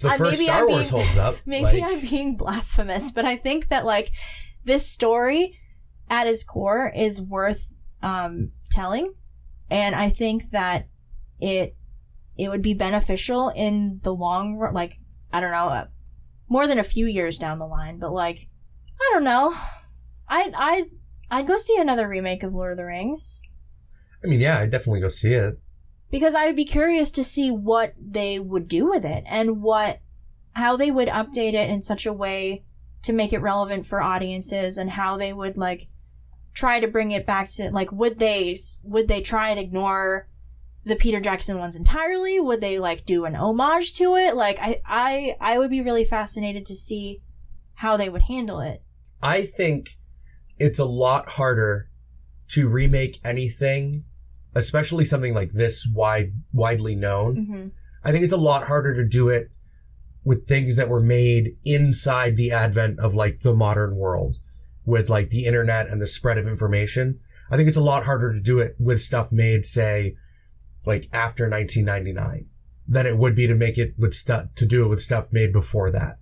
The 0.00 0.08
Uh, 0.10 0.16
first 0.16 0.32
maybe 0.32 0.44
Star 0.46 0.60
I'm 0.62 0.66
Wars 0.68 0.90
being- 0.90 1.04
holds 1.04 1.18
up. 1.18 1.36
Maybe 1.46 1.64
like- 1.80 1.82
I'm 1.84 2.00
being 2.00 2.36
blasphemous, 2.36 3.12
but 3.12 3.24
I 3.24 3.36
think 3.36 3.68
that 3.68 3.84
like 3.84 4.10
this 4.64 4.88
story 4.90 5.58
at 6.10 6.26
its 6.26 6.42
core 6.42 6.92
is 6.94 7.20
worth 7.20 7.70
um, 8.02 8.50
telling. 8.70 9.14
And 9.70 9.94
I 9.94 10.08
think 10.10 10.50
that 10.50 10.88
it 11.40 11.76
it 12.36 12.48
would 12.48 12.62
be 12.62 12.74
beneficial 12.74 13.50
in 13.50 14.00
the 14.02 14.12
long 14.14 14.56
run, 14.56 14.74
like, 14.74 14.98
I 15.32 15.38
don't 15.40 15.52
know, 15.52 15.68
uh, 15.68 15.86
more 16.52 16.66
than 16.66 16.78
a 16.78 16.84
few 16.84 17.06
years 17.06 17.38
down 17.38 17.58
the 17.58 17.66
line, 17.66 17.98
but 17.98 18.12
like, 18.12 18.48
I 19.00 19.10
don't 19.14 19.24
know. 19.24 19.56
I'd, 20.28 20.52
I'd, 20.54 20.84
I'd 21.30 21.46
go 21.46 21.56
see 21.56 21.76
another 21.78 22.06
remake 22.06 22.42
of 22.42 22.54
Lord 22.54 22.72
of 22.72 22.76
the 22.78 22.84
Rings 22.84 23.42
I 24.24 24.28
mean, 24.28 24.40
yeah, 24.40 24.58
I'd 24.58 24.70
definitely 24.70 25.00
go 25.00 25.08
see 25.08 25.32
it. 25.34 25.58
because 26.10 26.34
I 26.34 26.46
would 26.46 26.56
be 26.56 26.64
curious 26.64 27.10
to 27.12 27.24
see 27.24 27.50
what 27.50 27.94
they 27.98 28.38
would 28.38 28.68
do 28.68 28.88
with 28.88 29.04
it 29.04 29.24
and 29.26 29.62
what 29.62 30.00
how 30.54 30.76
they 30.76 30.90
would 30.90 31.08
update 31.08 31.54
it 31.54 31.70
in 31.70 31.80
such 31.82 32.04
a 32.06 32.12
way 32.12 32.62
to 33.02 33.12
make 33.12 33.32
it 33.32 33.40
relevant 33.40 33.86
for 33.86 34.02
audiences 34.02 34.76
and 34.76 34.90
how 34.90 35.16
they 35.16 35.32
would 35.32 35.56
like 35.56 35.88
try 36.54 36.78
to 36.78 36.86
bring 36.86 37.10
it 37.10 37.26
back 37.26 37.50
to 37.50 37.70
like 37.70 37.90
would 37.90 38.18
they 38.18 38.54
would 38.82 39.08
they 39.08 39.20
try 39.20 39.48
and 39.48 39.58
ignore 39.58 40.28
the 40.84 40.96
Peter 40.96 41.20
Jackson 41.20 41.58
ones 41.58 41.76
entirely 41.76 42.40
would 42.40 42.60
they 42.60 42.78
like 42.78 43.06
do 43.06 43.24
an 43.24 43.36
homage 43.36 43.94
to 43.94 44.16
it 44.16 44.34
like 44.34 44.58
I 44.60 44.80
I 44.84 45.36
I 45.40 45.58
would 45.58 45.70
be 45.70 45.80
really 45.80 46.04
fascinated 46.04 46.66
to 46.66 46.76
see 46.76 47.22
how 47.74 47.96
they 47.96 48.08
would 48.08 48.22
handle 48.22 48.60
it 48.60 48.82
I 49.22 49.46
think 49.46 49.98
it's 50.58 50.78
a 50.78 50.84
lot 50.84 51.30
harder 51.30 51.88
to 52.48 52.68
remake 52.68 53.18
anything, 53.24 54.04
especially 54.54 55.04
something 55.04 55.32
like 55.32 55.52
this 55.52 55.86
wide 55.86 56.32
widely 56.52 56.94
known. 56.94 57.46
hmm 57.46 57.68
I 58.04 58.10
think 58.10 58.24
it's 58.24 58.32
a 58.32 58.36
lot 58.36 58.66
harder 58.66 58.94
to 58.94 59.04
do 59.04 59.28
it 59.28 59.52
with 60.24 60.48
things 60.48 60.74
that 60.74 60.88
were 60.88 61.00
made 61.00 61.56
inside 61.64 62.36
the 62.36 62.50
advent 62.50 62.98
of 62.98 63.14
like 63.14 63.42
the 63.42 63.54
modern 63.54 63.94
world 63.94 64.38
with 64.84 65.08
like 65.08 65.30
the 65.30 65.46
internet 65.46 65.86
and 65.88 66.02
the 66.02 66.08
spread 66.08 66.36
of 66.36 66.48
information. 66.48 67.20
I 67.48 67.56
think 67.56 67.68
it's 67.68 67.76
a 67.76 67.80
lot 67.80 68.04
harder 68.04 68.32
to 68.32 68.40
do 68.40 68.58
it 68.58 68.74
with 68.78 69.00
stuff 69.00 69.30
made, 69.30 69.64
say, 69.64 70.16
like 70.84 71.08
after 71.12 71.48
1999 71.48 72.46
than 72.88 73.06
it 73.06 73.16
would 73.16 73.34
be 73.34 73.46
to 73.46 73.54
make 73.54 73.78
it 73.78 73.94
with 73.96 74.14
stuff, 74.14 74.46
to 74.56 74.66
do 74.66 74.84
it 74.84 74.88
with 74.88 75.00
stuff 75.00 75.32
made 75.32 75.52
before 75.52 75.90
that. 75.90 76.18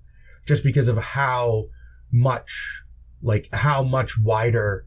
Just 0.46 0.62
because 0.62 0.88
of 0.88 0.98
how 0.98 1.66
much, 2.12 2.82
like 3.22 3.48
how 3.52 3.82
much 3.82 4.18
wider 4.18 4.86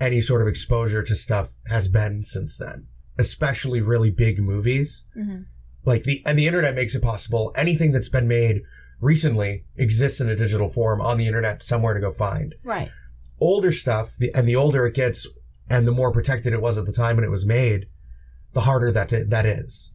any 0.00 0.20
sort 0.20 0.42
of 0.42 0.48
exposure 0.48 1.02
to 1.02 1.16
stuff 1.16 1.50
has 1.66 1.88
been 1.88 2.22
since 2.22 2.56
then. 2.56 2.86
Especially 3.18 3.80
really 3.80 4.10
big 4.10 4.38
movies 4.38 5.04
hmm 5.12 5.40
Like 5.84 6.04
the 6.04 6.22
and 6.24 6.38
the 6.38 6.46
internet 6.46 6.74
makes 6.74 6.94
it 6.94 7.02
possible. 7.02 7.52
Anything 7.56 7.92
that's 7.92 8.08
been 8.08 8.28
made 8.28 8.62
recently 9.00 9.64
exists 9.76 10.20
in 10.20 10.28
a 10.28 10.36
digital 10.36 10.68
form 10.68 11.00
on 11.00 11.18
the 11.18 11.26
internet 11.26 11.62
somewhere 11.62 11.94
to 11.94 12.00
go 12.00 12.12
find. 12.12 12.54
Right. 12.62 12.90
Older 13.40 13.72
stuff, 13.72 14.16
the, 14.18 14.32
and 14.34 14.48
the 14.48 14.56
older 14.56 14.86
it 14.86 14.94
gets, 14.94 15.26
and 15.70 15.86
the 15.86 15.92
more 15.92 16.12
protected 16.12 16.52
it 16.52 16.60
was 16.60 16.78
at 16.78 16.86
the 16.86 16.92
time 16.92 17.16
when 17.16 17.24
it 17.24 17.30
was 17.30 17.46
made, 17.46 17.86
the 18.52 18.62
harder 18.62 18.90
that 18.92 19.12
that 19.30 19.46
is. 19.46 19.92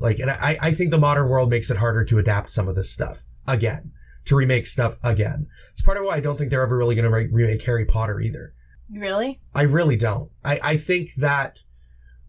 Like, 0.00 0.18
and 0.18 0.30
I, 0.30 0.58
I 0.60 0.74
think 0.74 0.90
the 0.90 0.98
modern 0.98 1.28
world 1.28 1.50
makes 1.50 1.70
it 1.70 1.76
harder 1.78 2.04
to 2.04 2.18
adapt 2.18 2.50
some 2.50 2.68
of 2.68 2.74
this 2.74 2.90
stuff 2.90 3.24
again, 3.46 3.92
to 4.26 4.36
remake 4.36 4.66
stuff 4.66 4.98
again. 5.02 5.46
It's 5.72 5.82
part 5.82 5.96
of 5.96 6.04
why 6.04 6.16
I 6.16 6.20
don't 6.20 6.36
think 6.36 6.50
they're 6.50 6.62
ever 6.64 6.76
really 6.76 6.94
going 6.96 7.04
to 7.04 7.10
re- 7.10 7.28
remake 7.30 7.62
Harry 7.64 7.84
Potter 7.84 8.20
either. 8.20 8.54
Really? 8.92 9.40
I 9.54 9.62
really 9.62 9.96
don't. 9.96 10.30
I, 10.44 10.60
I 10.62 10.76
think 10.76 11.14
that 11.18 11.58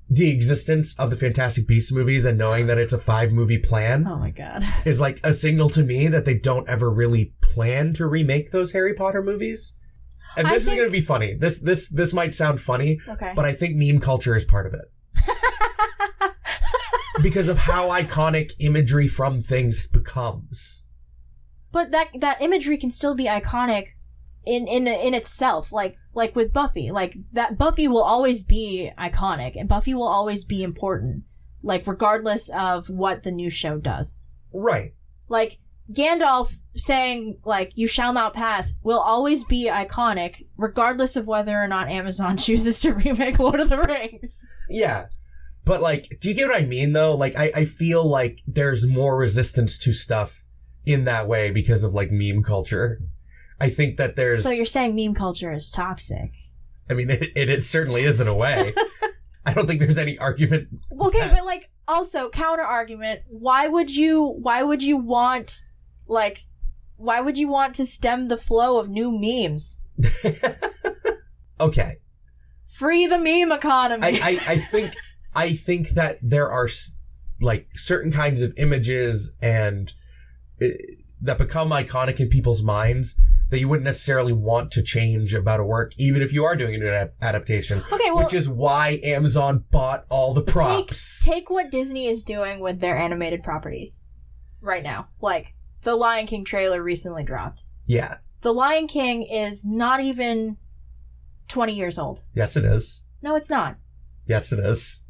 the 0.08 0.30
existence 0.30 0.94
of 1.00 1.10
the 1.10 1.16
Fantastic 1.18 1.68
Beasts 1.68 1.92
movies 1.92 2.26
and 2.26 2.38
knowing 2.38 2.68
that 2.68 2.78
it's 2.78 2.94
a 2.94 3.00
five 3.00 3.32
movie 3.32 3.58
plan 3.58 4.06
Oh 4.08 4.18
my 4.18 4.30
god. 4.30 4.64
is 4.86 5.00
like 5.00 5.20
a 5.24 5.34
signal 5.34 5.68
to 5.72 5.84
me 5.84 6.08
that 6.08 6.26
they 6.26 6.36
don't 6.36 6.70
ever 6.70 6.92
really 6.92 7.34
plan 7.42 7.94
to 7.96 8.06
remake 8.06 8.52
those 8.52 8.72
Harry 8.74 8.94
Potter 8.94 9.24
movies. 9.24 9.74
And 10.38 10.48
this 10.48 10.66
think- 10.66 10.74
is 10.76 10.80
going 10.80 10.88
to 10.90 10.92
be 11.00 11.02
funny. 11.02 11.34
This 11.34 11.58
this 11.58 11.88
this 11.90 12.14
might 12.14 12.36
sound 12.36 12.62
funny, 12.62 13.00
Okay. 13.10 13.34
but 13.36 13.46
I 13.46 13.54
think 13.54 13.76
meme 13.76 14.00
culture 14.00 14.36
is 14.36 14.46
part 14.46 14.68
of 14.68 14.74
it 14.76 14.92
because 17.22 17.48
of 17.48 17.58
how 17.58 17.90
iconic 17.90 18.52
imagery 18.60 19.08
from 19.08 19.42
things 19.42 19.88
becomes. 19.88 20.84
But 21.72 21.92
that 21.92 22.08
that 22.20 22.42
imagery 22.42 22.78
can 22.78 22.92
still 22.92 23.16
be 23.16 23.26
iconic 23.26 23.88
in 24.46 24.68
in 24.68 24.88
in 24.88 25.14
itself. 25.14 25.72
Like 25.72 25.98
like 26.14 26.36
with 26.36 26.54
Buffy, 26.54 26.92
like 26.92 27.18
that 27.34 27.58
Buffy 27.58 27.88
will 27.88 28.04
always 28.04 28.44
be 28.44 28.92
iconic, 28.98 29.56
and 29.56 29.68
Buffy 29.68 29.94
will 29.94 30.08
always 30.08 30.44
be 30.46 30.64
important. 30.64 31.24
Like 31.62 31.88
regardless 31.88 32.50
of 32.50 32.90
what 32.90 33.24
the 33.24 33.32
new 33.32 33.50
show 33.50 33.80
does. 33.80 34.26
Right. 34.54 34.94
Like 35.28 35.58
Gandalf 35.94 36.58
saying 36.76 37.40
like 37.44 37.72
"You 37.76 37.88
shall 37.88 38.14
not 38.14 38.34
pass" 38.34 38.74
will 38.84 39.00
always 39.00 39.44
be 39.44 39.70
iconic, 39.70 40.46
regardless 40.58 41.16
of 41.16 41.28
whether 41.28 41.62
or 41.62 41.68
not 41.68 41.90
Amazon 41.90 42.38
chooses 42.46 42.80
to 42.82 42.94
remake 42.94 43.40
Lord 43.40 43.60
of 43.60 43.70
the 43.70 43.82
Rings. 43.82 44.48
Yeah. 44.70 45.08
But 45.66 45.82
like, 45.82 46.18
do 46.22 46.30
you 46.30 46.36
get 46.36 46.48
what 46.48 46.62
I 46.62 46.66
mean 46.66 46.94
though? 46.94 47.16
Like, 47.16 47.36
I, 47.36 47.52
I 47.56 47.66
feel 47.66 48.08
like 48.08 48.42
there's 48.48 48.86
more 48.86 49.18
resistance 49.18 49.78
to 49.80 49.94
stuff 49.94 50.44
in 50.86 51.06
that 51.06 51.28
way 51.28 51.50
because 51.52 51.84
of 51.84 51.94
like 51.94 52.12
meme 52.12 52.44
culture. 52.44 53.02
I 53.60 53.70
think 53.70 53.98
that 53.98 54.16
there's. 54.16 54.44
So 54.44 54.52
you're 54.52 54.66
saying 54.66 54.96
meme 54.96 55.16
culture 55.16 55.52
is 55.52 55.70
toxic? 55.72 56.30
I 56.90 56.94
mean, 56.94 57.10
it, 57.12 57.24
it, 57.36 57.50
it 57.50 57.64
certainly 57.66 58.04
is 58.04 58.22
in 58.22 58.28
a 58.28 58.36
way. 58.36 58.74
I 59.46 59.54
don't 59.54 59.68
think 59.68 59.80
there's 59.80 59.98
any 59.98 60.18
argument. 60.18 60.70
Okay, 61.00 61.20
Yeah. 61.20 61.34
but 61.34 61.46
like 61.46 61.70
also 61.88 62.30
counter 62.30 62.64
argument, 62.64 63.22
why 63.28 63.68
would 63.68 63.96
you 63.96 64.24
why 64.42 64.64
would 64.64 64.82
you 64.84 64.98
want 64.98 65.64
like 66.08 66.40
why 66.98 67.22
would 67.22 67.38
you 67.38 67.48
want 67.48 67.76
to 67.76 67.86
stem 67.86 68.28
the 68.28 68.38
flow 68.38 68.78
of 68.78 68.90
new 68.90 69.12
memes? 69.12 69.80
okay. 71.60 71.98
Free 72.68 73.08
the 73.08 73.18
meme 73.18 73.52
economy. 73.52 74.04
I, 74.22 74.30
I, 74.32 74.40
I 74.54 74.58
think 74.60 74.94
I 75.36 75.54
think 75.56 75.90
that 75.90 76.20
there 76.22 76.50
are 76.50 76.70
like 77.42 77.68
certain 77.76 78.12
kinds 78.12 78.42
of 78.42 78.54
images 78.58 79.32
and 79.42 79.92
uh, 80.62 80.68
that 81.22 81.38
become 81.38 81.70
iconic 81.70 82.20
in 82.20 82.30
people's 82.30 82.62
minds 82.64 83.16
that 83.50 83.60
you 83.60 83.68
wouldn't 83.68 83.86
necessarily 83.86 84.34
want 84.34 84.72
to 84.72 84.82
change 84.82 85.34
about 85.34 85.60
a 85.60 85.64
work, 85.64 85.94
even 85.98 86.22
if 86.22 86.34
you 86.34 86.44
are 86.44 86.56
doing 86.56 86.82
an 86.82 87.10
adaptation. 87.22 87.84
okay, 87.92 88.10
well 88.12 88.24
which 88.24 88.34
is 88.34 88.50
why 88.50 89.00
Amazon 89.04 89.64
bought 89.72 90.06
all 90.10 90.34
the 90.34 90.42
props. 90.42 91.24
take 91.24 91.50
what 91.50 91.70
Disney 91.72 92.08
is 92.08 92.24
doing 92.24 92.60
with 92.60 92.80
their 92.80 92.98
animated 92.98 93.44
properties 93.44 94.06
right 94.62 94.84
now. 94.84 95.08
Like 95.22 95.54
the 95.84 95.96
Lion 95.96 96.26
King 96.26 96.44
trailer 96.44 96.82
recently 96.82 97.24
dropped. 97.24 97.64
yeah. 97.86 98.18
The 98.42 98.54
Lion 98.54 98.86
King 98.88 99.24
is 99.24 99.66
not 99.66 100.02
even 100.02 100.58
20 101.48 101.74
years 101.74 101.98
old. 101.98 102.22
Yes, 102.36 102.56
it 102.56 102.64
is. 102.64 103.04
No, 103.24 103.36
it's 103.36 103.50
not. 103.50 103.78
Yes, 104.28 104.52
it 104.52 104.60
is. 104.60 105.02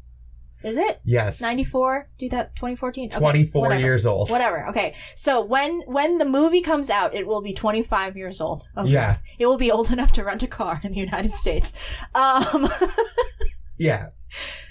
Is 0.64 0.78
it? 0.78 1.00
Yes. 1.04 1.40
94? 1.40 2.08
Do 2.18 2.28
that 2.30 2.56
2014? 2.56 3.10
Okay, 3.10 3.18
24 3.18 3.62
whatever. 3.62 3.80
years 3.80 4.06
old. 4.06 4.30
Whatever. 4.30 4.66
Okay. 4.70 4.94
So 5.14 5.42
when 5.44 5.82
when 5.86 6.18
the 6.18 6.24
movie 6.24 6.62
comes 6.62 6.90
out, 6.90 7.14
it 7.14 7.26
will 7.26 7.42
be 7.42 7.52
25 7.52 8.16
years 8.16 8.40
old. 8.40 8.68
Okay. 8.76 8.90
Yeah. 8.90 9.18
It 9.38 9.46
will 9.46 9.58
be 9.58 9.70
old 9.70 9.90
enough 9.92 10.12
to 10.12 10.24
rent 10.24 10.42
a 10.42 10.46
car 10.46 10.80
in 10.82 10.92
the 10.92 10.98
United 10.98 11.30
States. 11.42 11.72
Um 12.14 12.68
Yeah. 13.78 14.08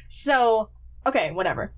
so 0.08 0.70
okay, 1.06 1.32
whatever. 1.32 1.74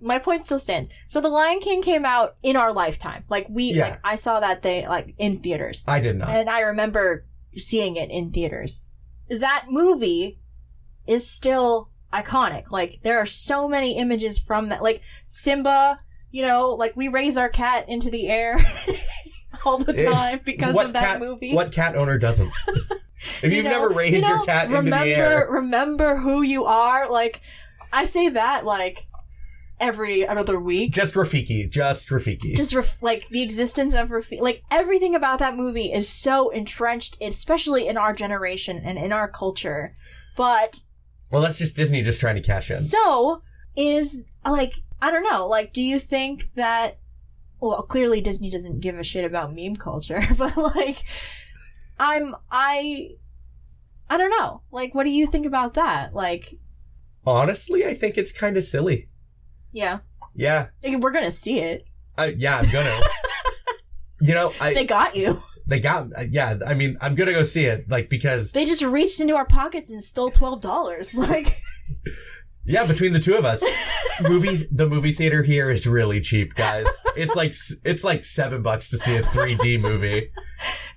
My 0.00 0.18
point 0.18 0.44
still 0.44 0.58
stands. 0.58 0.90
So 1.06 1.20
the 1.20 1.28
Lion 1.28 1.60
King 1.60 1.80
came 1.80 2.04
out 2.04 2.34
in 2.42 2.56
our 2.56 2.72
lifetime. 2.72 3.22
Like 3.28 3.46
we 3.48 3.72
Yeah. 3.72 3.90
like 3.90 4.00
I 4.02 4.16
saw 4.16 4.40
that 4.40 4.62
they 4.62 4.86
like 4.88 5.14
in 5.18 5.38
theaters. 5.38 5.84
I 5.86 6.00
did 6.00 6.16
not. 6.16 6.28
And 6.30 6.50
I 6.50 6.60
remember 6.62 7.24
seeing 7.54 7.94
it 7.96 8.10
in 8.10 8.32
theaters. 8.32 8.82
That 9.30 9.66
movie 9.68 10.40
is 11.06 11.30
still 11.30 11.90
iconic. 12.12 12.70
Like 12.70 13.00
there 13.02 13.18
are 13.18 13.26
so 13.26 13.68
many 13.68 13.96
images 13.98 14.38
from 14.38 14.68
that. 14.68 14.82
Like 14.82 15.02
Simba, 15.28 16.00
you 16.30 16.42
know, 16.42 16.70
like 16.70 16.96
we 16.96 17.08
raise 17.08 17.36
our 17.36 17.48
cat 17.48 17.88
into 17.88 18.10
the 18.10 18.28
air 18.28 18.58
all 19.64 19.78
the 19.78 19.98
Eh, 19.98 20.10
time 20.10 20.40
because 20.44 20.74
What 20.74 20.86
of 20.86 20.92
that 20.94 21.02
cat- 21.04 21.20
movie. 21.20 21.54
What 21.54 21.72
cat 21.72 21.96
owner 21.96 22.18
doesn't? 22.18 22.50
if 22.68 23.44
You 23.44 23.50
you've 23.50 23.64
know- 23.64 23.70
never 23.70 23.88
raised 23.90 24.16
you 24.16 24.22
know, 24.22 24.28
your 24.36 24.44
cat 24.44 24.68
remember, 24.68 24.96
into 24.96 25.04
the 25.04 25.14
air, 25.16 25.48
Remember 25.50 26.16
who 26.18 26.42
you 26.42 26.64
are. 26.64 27.10
Like 27.10 27.40
I 27.92 28.04
say 28.04 28.28
that 28.30 28.64
like 28.64 29.06
every 29.80 30.24
other 30.26 30.60
week. 30.60 30.92
just 30.92 31.14
Rafiki, 31.14 31.68
just 31.68 32.08
Rafiki. 32.08 32.54
Just 32.56 32.72
ref- 32.74 33.02
like 33.02 33.28
the 33.30 33.42
existence 33.42 33.94
of 33.94 34.10
Rafiki. 34.10 34.40
like 34.40 34.62
everything 34.70 35.14
about 35.14 35.40
that 35.40 35.56
movie 35.56 35.92
is 35.92 36.08
so 36.08 36.50
entrenched, 36.50 37.16
especially 37.20 37.88
in 37.88 37.96
our 37.96 38.12
generation 38.12 38.80
and 38.84 38.96
in 38.98 39.12
our 39.12 39.28
culture. 39.28 39.94
But 40.36 40.80
well, 41.32 41.42
that's 41.42 41.58
just 41.58 41.74
Disney 41.74 42.02
just 42.02 42.20
trying 42.20 42.36
to 42.36 42.42
cash 42.42 42.70
in. 42.70 42.78
So 42.80 43.42
is 43.74 44.22
like 44.44 44.74
I 45.00 45.10
don't 45.10 45.24
know. 45.28 45.48
Like, 45.48 45.72
do 45.72 45.82
you 45.82 45.98
think 45.98 46.50
that? 46.54 46.98
Well, 47.60 47.82
clearly 47.82 48.20
Disney 48.20 48.50
doesn't 48.50 48.80
give 48.80 48.98
a 48.98 49.02
shit 49.02 49.24
about 49.24 49.54
meme 49.54 49.76
culture, 49.76 50.22
but 50.38 50.56
like, 50.56 50.98
I'm 51.98 52.36
I. 52.50 53.16
I 54.10 54.18
don't 54.18 54.30
know. 54.30 54.60
Like, 54.70 54.94
what 54.94 55.04
do 55.04 55.10
you 55.10 55.26
think 55.26 55.46
about 55.46 55.72
that? 55.74 56.14
Like, 56.14 56.58
Honestly, 57.24 57.86
I 57.86 57.94
think 57.94 58.18
it's 58.18 58.30
kind 58.30 58.58
of 58.58 58.64
silly. 58.64 59.08
yeah, 59.72 60.00
Yeah, 60.34 60.66
Like, 60.84 60.98
we're 61.00 61.12
gonna 61.12 61.30
see 61.30 61.60
it. 61.60 61.86
I, 62.18 62.26
yeah, 62.26 62.58
I'm 62.58 62.70
gonna. 62.70 63.00
you 64.20 64.34
know, 64.34 64.52
I 64.60 64.74
They 64.74 64.84
got 64.84 65.16
you. 65.16 65.42
They 65.72 65.80
got 65.80 66.08
uh, 66.16 66.24
yeah. 66.28 66.58
I 66.66 66.74
mean, 66.74 66.96
I'm 67.00 67.14
gonna 67.14 67.32
go 67.32 67.44
see 67.44 67.64
it, 67.64 67.88
like 67.88 68.08
because 68.10 68.52
They 68.52 68.66
just 68.66 68.82
reached 68.82 69.20
into 69.20 69.34
our 69.34 69.46
pockets 69.46 69.90
and 69.90 70.02
stole 70.02 70.30
twelve 70.30 70.60
dollars. 70.60 71.14
Like, 71.22 71.62
yeah, 72.64 72.86
between 72.86 73.12
the 73.12 73.20
two 73.20 73.34
of 73.34 73.44
us, 73.44 73.64
movie 74.22 74.68
the 74.70 74.86
movie 74.86 75.12
theater 75.12 75.42
here 75.42 75.70
is 75.70 75.86
really 75.86 76.20
cheap, 76.20 76.54
guys. 76.54 76.86
It's 77.16 77.34
like 77.34 77.54
it's 77.84 78.04
like 78.04 78.24
seven 78.24 78.62
bucks 78.62 78.90
to 78.90 78.98
see 78.98 79.16
a 79.16 79.22
3D 79.22 79.80
movie. 79.80 80.30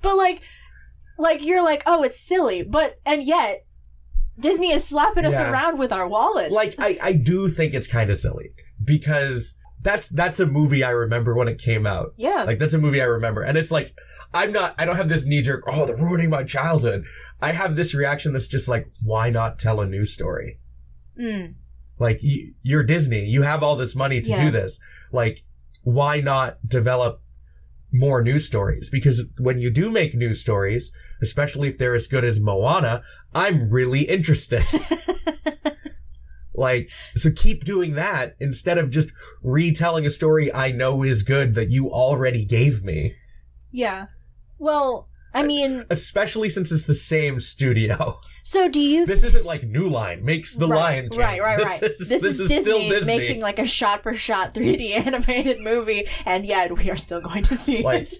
but 0.01 0.15
like, 0.17 0.41
like 1.17 1.43
you're 1.43 1.63
like, 1.63 1.83
oh, 1.85 2.03
it's 2.03 2.19
silly, 2.19 2.63
but 2.63 2.99
and 3.05 3.23
yet. 3.23 3.65
Disney 4.37 4.73
is 4.73 4.85
slapping 4.85 5.23
us 5.23 5.31
Yeah. 5.31 5.49
around 5.49 5.79
with 5.79 5.93
our 5.93 6.05
wallets. 6.09 6.51
Like 6.51 6.75
I 6.77 6.97
I 7.01 7.13
do 7.13 7.47
think 7.49 7.73
it's 7.73 7.87
kind 7.87 8.09
of 8.09 8.17
silly 8.17 8.49
because 8.83 9.53
that's 9.85 10.09
that's 10.09 10.39
a 10.41 10.45
movie 10.45 10.83
I 10.83 10.89
remember 10.89 11.33
when 11.33 11.47
it 11.47 11.57
came 11.61 11.85
out. 11.87 12.13
yeah, 12.17 12.43
Like 12.43 12.59
that's 12.59 12.73
a 12.73 12.77
movie 12.77 13.01
I 13.01 13.05
remember, 13.05 13.41
and 13.43 13.57
it's 13.57 13.71
like 13.71 13.95
I'm 14.33 14.51
not. 14.51 14.75
I 14.77 14.83
don't 14.83 14.97
have 14.97 15.07
this 15.07 15.23
knee 15.23 15.41
jerk. 15.41 15.63
Oh, 15.67 15.85
they're 15.85 15.95
ruining 15.95 16.29
my 16.29 16.43
childhood. 16.43 17.05
I 17.41 17.53
have 17.53 17.75
this 17.77 17.93
reaction 17.93 18.33
that's 18.33 18.47
just 18.49 18.67
like, 18.67 18.87
why 19.01 19.29
not 19.29 19.59
tell 19.59 19.79
a 19.79 19.85
new 19.85 20.05
story? 20.05 20.59
mm. 21.17 21.53
Like 21.99 22.19
y- 22.21 22.51
you're 22.61 22.83
Disney, 22.83 23.23
you 23.25 23.43
have 23.43 23.63
all 23.63 23.77
this 23.77 23.95
money 23.95 24.19
to 24.21 24.29
Yeah. 24.31 24.43
do 24.45 24.51
this. 24.51 24.79
Like, 25.13 25.43
why 25.83 26.19
not 26.19 26.57
develop 26.67 27.21
more 27.91 28.21
news 28.21 28.45
stories? 28.45 28.89
Because 28.89 29.23
when 29.37 29.59
you 29.59 29.69
do 29.69 29.89
make 29.89 30.13
news 30.15 30.41
stories, 30.41 30.91
especially 31.21 31.69
if 31.69 31.77
they're 31.77 31.95
as 31.95 32.07
good 32.07 32.25
as 32.25 32.39
Moana, 32.41 33.03
I'm 33.33 33.69
really 33.69 34.01
interested. 34.01 34.63
like, 36.57 36.89
so 37.15 37.29
keep 37.31 37.63
doing 37.65 37.95
that 37.95 38.35
instead 38.39 38.77
of 38.77 38.89
just 38.89 39.09
retelling 39.43 40.05
a 40.05 40.11
story 40.11 40.53
I 40.53 40.71
know 40.71 41.03
is 41.03 41.23
good 41.23 41.55
that 41.55 41.69
you 41.69 41.91
already 41.91 42.45
gave 42.45 42.83
me. 42.83 43.15
Yeah. 43.71 44.07
Well, 44.57 45.09
I 45.33 45.43
mean, 45.43 45.85
Especially 45.89 46.49
since 46.49 46.71
it's 46.71 46.85
the 46.85 46.95
same 46.95 47.41
studio. 47.41 48.19
so 48.43 48.69
do 48.69 48.79
you? 48.79 49.05
This 49.05 49.23
isn't 49.25 49.45
like 49.45 49.63
New 49.63 49.89
Line 49.89 50.23
makes 50.23 50.55
the 50.55 50.65
right, 50.67 50.77
Lion 50.77 51.09
King. 51.09 51.19
Right, 51.19 51.41
right, 51.41 51.57
This 51.57 51.65
right. 51.67 51.83
is- 51.83 51.97
this, 51.99 52.07
this 52.09 52.23
is, 52.23 52.39
is 52.41 52.49
Disney, 52.49 52.89
Disney. 52.89 53.17
making 53.17 53.41
like 53.41 53.59
a 53.59 53.65
shot 53.65 54.01
for 54.03 54.13
shot 54.13 54.53
3D 54.53 54.91
animated 55.05 55.59
movie, 55.59 56.05
and 56.25 56.45
yet 56.45 56.77
we 56.77 56.89
are 56.89 56.95
still 56.95 57.19
going 57.19 57.43
to 57.43 57.55
see 57.57 57.83
Like- 57.83 58.13
it. 58.13 58.17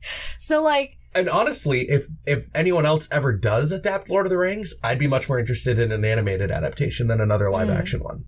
so, 0.38 0.62
like, 0.62 0.98
And 1.16 1.28
honestly, 1.30 1.88
if 1.88 2.06
if 2.26 2.48
anyone 2.54 2.84
else 2.86 3.08
ever 3.10 3.32
does 3.32 3.72
adapt 3.72 4.10
Lord 4.10 4.26
of 4.26 4.30
the 4.30 4.38
Rings, 4.38 4.74
I'd 4.82 4.98
be 4.98 5.06
much 5.06 5.28
more 5.28 5.38
interested 5.38 5.78
in 5.78 5.90
an 5.90 6.04
animated 6.04 6.50
adaptation 6.50 7.06
than 7.08 7.20
another 7.20 7.50
live 7.50 7.68
Mm. 7.68 7.78
action 7.78 8.02
one. 8.02 8.24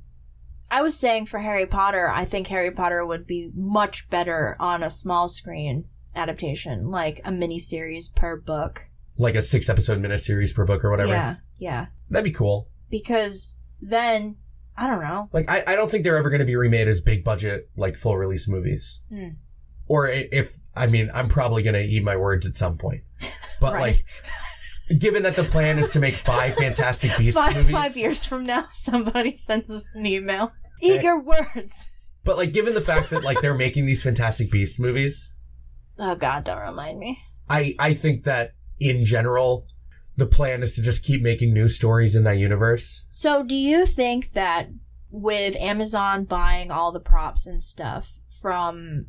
I 0.70 0.82
was 0.82 0.94
saying 0.98 1.26
for 1.26 1.38
Harry 1.40 1.66
Potter, 1.66 2.08
I 2.08 2.24
think 2.24 2.46
Harry 2.48 2.70
Potter 2.70 3.04
would 3.04 3.26
be 3.26 3.50
much 3.54 4.08
better 4.10 4.56
on 4.58 4.82
a 4.82 4.90
small 4.90 5.28
screen 5.28 5.84
adaptation, 6.14 6.88
like 6.88 7.20
a 7.24 7.30
mini 7.30 7.58
series 7.58 8.08
per 8.08 8.36
book. 8.36 8.86
Like 9.16 9.34
a 9.34 9.42
six 9.42 9.68
episode 9.68 10.00
miniseries 10.00 10.54
per 10.54 10.64
book 10.64 10.84
or 10.84 10.90
whatever. 10.90 11.10
Yeah, 11.12 11.36
yeah. 11.58 11.86
That'd 12.10 12.24
be 12.24 12.32
cool. 12.32 12.68
Because 12.90 13.58
then 13.80 14.36
I 14.76 14.86
don't 14.86 15.02
know. 15.02 15.28
Like 15.32 15.50
I, 15.50 15.64
I 15.66 15.76
don't 15.76 15.90
think 15.90 16.04
they're 16.04 16.16
ever 16.18 16.30
going 16.30 16.40
to 16.40 16.44
be 16.46 16.56
remade 16.56 16.86
as 16.88 17.00
big 17.00 17.24
budget 17.24 17.68
like 17.76 17.96
full 17.96 18.16
release 18.16 18.46
movies. 18.48 19.00
Hmm. 19.10 19.28
Or 19.88 20.08
if 20.08 20.56
I 20.76 20.86
mean 20.86 21.10
I'm 21.14 21.28
probably 21.28 21.62
going 21.62 21.74
to 21.74 21.82
eat 21.84 22.02
my 22.04 22.16
words 22.16 22.46
at 22.46 22.54
some 22.56 22.76
point. 22.78 23.02
But 23.60 23.74
Right. 23.74 23.80
like 23.80 24.98
given 25.00 25.22
that 25.24 25.36
the 25.36 25.44
plan 25.44 25.78
is 25.78 25.90
to 25.90 26.00
make 26.00 26.14
five 26.14 26.54
Fantastic 26.58 27.16
Beasts 27.18 27.36
Five 27.36 27.56
movies, 27.56 27.72
five 27.72 27.96
years 27.96 28.24
from 28.24 28.46
now, 28.46 28.68
somebody 28.72 29.36
sends 29.36 29.70
us 29.70 29.90
an 29.94 30.06
email. 30.06 30.52
Eat 30.80 31.00
Eh. 31.00 31.02
your 31.02 31.20
words. 31.20 31.86
but 32.24 32.36
like 32.36 32.52
given 32.52 32.74
the 32.74 32.80
fact 32.80 33.10
that 33.10 33.24
like 33.24 33.40
they're 33.40 33.54
making 33.66 33.86
these 33.86 34.02
Fantastic 34.02 34.50
Beast 34.50 34.78
movies, 34.78 35.32
Oh 35.98 36.14
God, 36.14 36.44
don't 36.44 36.58
remind 36.60 36.98
me. 36.98 37.18
I 37.48 37.74
I 37.78 37.94
think 37.94 38.24
that 38.24 38.52
in 38.78 39.04
general 39.04 39.66
the 40.16 40.26
plan 40.26 40.62
is 40.62 40.74
to 40.74 40.82
just 40.82 41.02
keep 41.04 41.22
making 41.22 41.52
new 41.54 41.68
stories 41.68 42.14
in 42.16 42.24
that 42.24 42.38
universe. 42.38 43.04
So, 43.08 43.42
do 43.44 43.54
you 43.54 43.86
think 43.86 44.32
that 44.32 44.68
with 45.10 45.54
Amazon 45.56 46.24
buying 46.24 46.70
all 46.72 46.90
the 46.92 46.98
props 47.00 47.46
and 47.46 47.62
stuff 47.62 48.18
from 48.42 49.06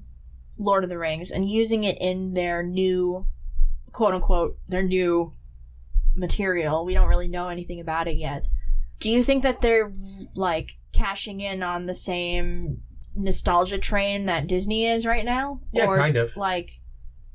Lord 0.59 0.83
of 0.83 0.89
the 0.89 0.97
Rings 0.97 1.31
and 1.31 1.49
using 1.49 1.85
it 1.85 1.97
in 1.99 2.33
their 2.33 2.61
new, 2.61 3.25
quote 3.93 4.13
unquote, 4.13 4.57
their 4.67 4.83
new 4.83 5.33
material, 6.15 6.85
we 6.85 6.93
don't 6.93 7.07
really 7.07 7.29
know 7.29 7.47
anything 7.47 7.79
about 7.79 8.07
it 8.07 8.17
yet. 8.17 8.45
Do 8.99 9.09
you 9.09 9.23
think 9.23 9.43
that 9.43 9.61
they're 9.61 9.93
like 10.35 10.71
cashing 10.91 11.39
in 11.39 11.63
on 11.63 11.85
the 11.85 11.93
same 11.93 12.81
nostalgia 13.15 13.77
train 13.77 14.25
that 14.25 14.47
Disney 14.47 14.85
is 14.85 15.05
right 15.05 15.25
now? 15.25 15.61
Yeah, 15.71 15.85
or, 15.85 15.97
kind 15.97 16.17
of. 16.17 16.35
Like, 16.35 16.78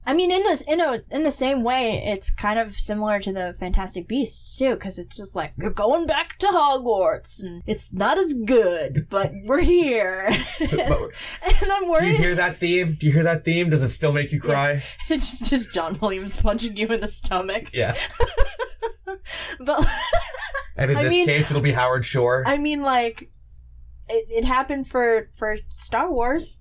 I 0.07 0.13
mean, 0.15 0.31
in 0.31 0.43
this, 0.43 0.61
in 0.61 0.81
a, 0.81 1.01
in 1.11 1.23
the 1.23 1.31
same 1.31 1.63
way, 1.65 2.03
it's 2.07 2.31
kind 2.31 2.59
of 2.59 2.77
similar 2.79 3.19
to 3.21 3.33
the 3.33 3.55
Fantastic 3.59 4.07
Beasts 4.07 4.57
too, 4.59 4.75
because 4.75 4.99
it's 4.99 5.17
just 5.17 5.35
like 5.35 5.53
you're 5.57 5.71
going 5.71 6.07
back 6.07 6.39
to 6.41 6.47
Hogwarts, 6.49 7.43
and 7.43 7.63
it's 7.67 7.93
not 7.93 8.19
as 8.19 8.35
good, 8.35 9.07
but 9.09 9.33
we're 9.45 9.61
here, 9.61 10.29
But- 10.61 11.11
and 11.63 11.73
I'm 11.73 11.89
worried. 11.89 12.03
do 12.07 12.11
you 12.13 12.19
hear 12.19 12.35
that 12.35 12.59
theme? 12.59 12.97
Do 13.01 13.07
you 13.07 13.13
hear 13.13 13.23
that 13.23 13.45
theme? 13.45 13.71
Does 13.71 13.83
it 13.83 13.91
still 13.91 14.13
make 14.13 14.31
you 14.33 14.41
cry? 14.41 14.83
it's 15.09 15.41
just 15.41 15.73
John 15.73 15.99
Williams 16.01 16.37
punching 16.37 16.77
you 16.77 16.87
in 16.89 17.01
the 17.01 17.09
stomach, 17.09 17.71
Yeah. 17.73 17.97
but 19.61 19.89
And 20.77 20.91
in 20.91 20.97
I 20.99 21.03
this 21.05 21.11
mean- 21.11 21.27
case, 21.27 21.51
it'll 21.51 21.63
be 21.63 21.73
Howard 21.73 22.05
Shore. 22.07 22.45
I 22.47 22.59
mean, 22.59 22.83
like. 22.83 23.31
It, 24.07 24.27
it 24.29 24.45
happened 24.45 24.87
for 24.87 25.31
for 25.35 25.57
Star 25.71 26.11
Wars. 26.13 26.61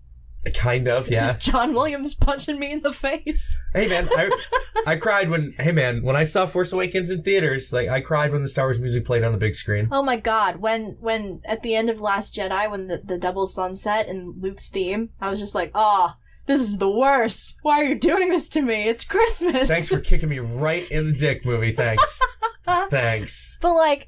Kind 0.51 0.88
of, 0.88 1.08
yeah. 1.08 1.27
Just 1.27 1.39
John 1.39 1.73
Williams 1.73 2.13
punching 2.13 2.60
me 2.60 2.71
in 2.71 2.82
the 2.82 2.91
face. 2.93 3.60
Hey 3.73 3.88
man, 3.88 4.10
I 4.12 4.29
I 4.86 4.95
cried 4.97 5.29
when 5.29 5.53
hey 5.60 5.71
man 5.71 6.03
when 6.03 6.15
I 6.15 6.25
saw 6.25 6.45
Force 6.45 6.73
Awakens 6.73 7.10
in 7.10 7.23
theaters. 7.23 7.71
Like 7.71 7.88
I 7.89 8.01
cried 8.01 8.32
when 8.32 8.43
the 8.43 8.49
Star 8.49 8.65
Wars 8.65 8.79
music 8.79 9.06
played 9.06 9.23
on 9.23 9.32
the 9.32 9.38
big 9.38 9.56
screen. 9.56 9.88
Oh 9.91 10.03
my 10.03 10.17
god, 10.17 10.58
when 10.58 10.97
when 10.99 11.41
at 11.45 11.63
the 11.63 11.75
end 11.75 11.89
of 11.89 12.01
Last 12.01 12.36
Jedi 12.36 12.69
when 12.69 12.88
the, 12.88 13.01
the 13.03 13.17
double 13.17 13.47
sunset 13.47 14.08
and 14.08 14.41
Luke's 14.41 14.69
theme, 14.69 15.10
I 15.21 15.29
was 15.29 15.39
just 15.39 15.56
like, 15.56 15.71
"Ah, 15.73 16.17
this 16.45 16.60
is 16.60 16.77
the 16.77 16.89
worst. 16.89 17.56
Why 17.62 17.82
are 17.82 17.86
you 17.86 17.95
doing 17.95 18.29
this 18.29 18.49
to 18.49 18.62
me? 18.62 18.89
It's 18.89 19.06
Christmas." 19.06 19.67
Thanks 19.67 19.88
for 19.88 19.99
kicking 19.99 20.29
me 20.29 20.39
right 20.39 20.89
in 20.91 21.12
the 21.12 21.17
dick, 21.17 21.45
movie. 21.45 21.71
Thanks, 21.71 22.19
thanks. 22.89 23.58
But 23.62 23.75
like 23.75 24.08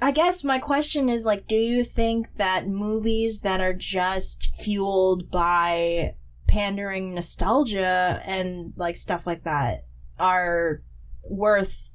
I 0.00 0.10
guess 0.10 0.44
my 0.44 0.58
question 0.58 1.08
is 1.08 1.24
like 1.24 1.46
do 1.46 1.56
you 1.56 1.82
think 1.84 2.36
that 2.36 2.68
movies 2.68 3.40
that 3.40 3.60
are 3.60 3.72
just 3.72 4.48
fueled 4.60 5.30
by 5.30 6.14
pandering 6.46 7.14
nostalgia 7.14 8.22
and 8.26 8.72
like 8.76 8.96
stuff 8.96 9.26
like 9.26 9.44
that 9.44 9.86
are 10.18 10.82
worth 11.24 11.90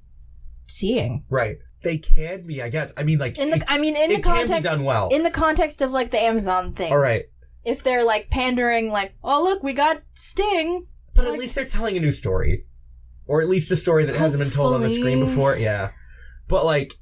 seeing? 0.68 1.26
Right, 1.30 1.58
they 1.84 1.98
can 1.98 2.46
be. 2.48 2.62
I 2.62 2.70
guess. 2.70 2.92
I 2.98 3.04
mean, 3.04 3.20
like 3.20 3.38
In 3.38 3.50
it, 3.54 3.64
I 3.68 3.78
mean 3.78 3.96
in 3.96 4.10
the 4.10 4.16
it 4.16 4.24
can 4.24 4.34
be 4.34 4.40
context 4.40 4.64
done 4.64 4.84
well. 4.84 5.10
in 5.10 5.24
the 5.24 5.32
context 5.32 5.82
of 5.82 5.92
like 5.92 6.12
the 6.12 6.20
Amazon 6.20 6.74
thing. 6.74 6.92
All 6.92 6.98
right, 6.98 7.26
if 7.64 7.84
they're 7.84 8.06
like 8.06 8.30
pandering, 8.30 8.90
like, 8.92 9.14
oh 9.24 9.44
look, 9.44 9.62
we 9.64 9.74
got 9.74 10.02
Sting. 10.14 10.88
but 11.14 11.26
at 11.26 11.34
least 11.34 11.56
they're 11.56 11.66
telling 11.66 11.98
a 11.98 12.00
new 12.00 12.12
story, 12.12 12.66
or 13.28 13.42
at 13.42 13.50
least 13.50 13.72
a 13.72 13.78
story 13.78 14.06
that 14.06 14.16
hasn't 14.16 14.42
been 14.42 14.52
told 14.52 14.74
on 14.74 14.82
the 14.82 14.90
screen 14.90 15.24
before. 15.26 15.56
Yeah, 15.56 15.92
but 16.48 16.66
like 16.66 16.96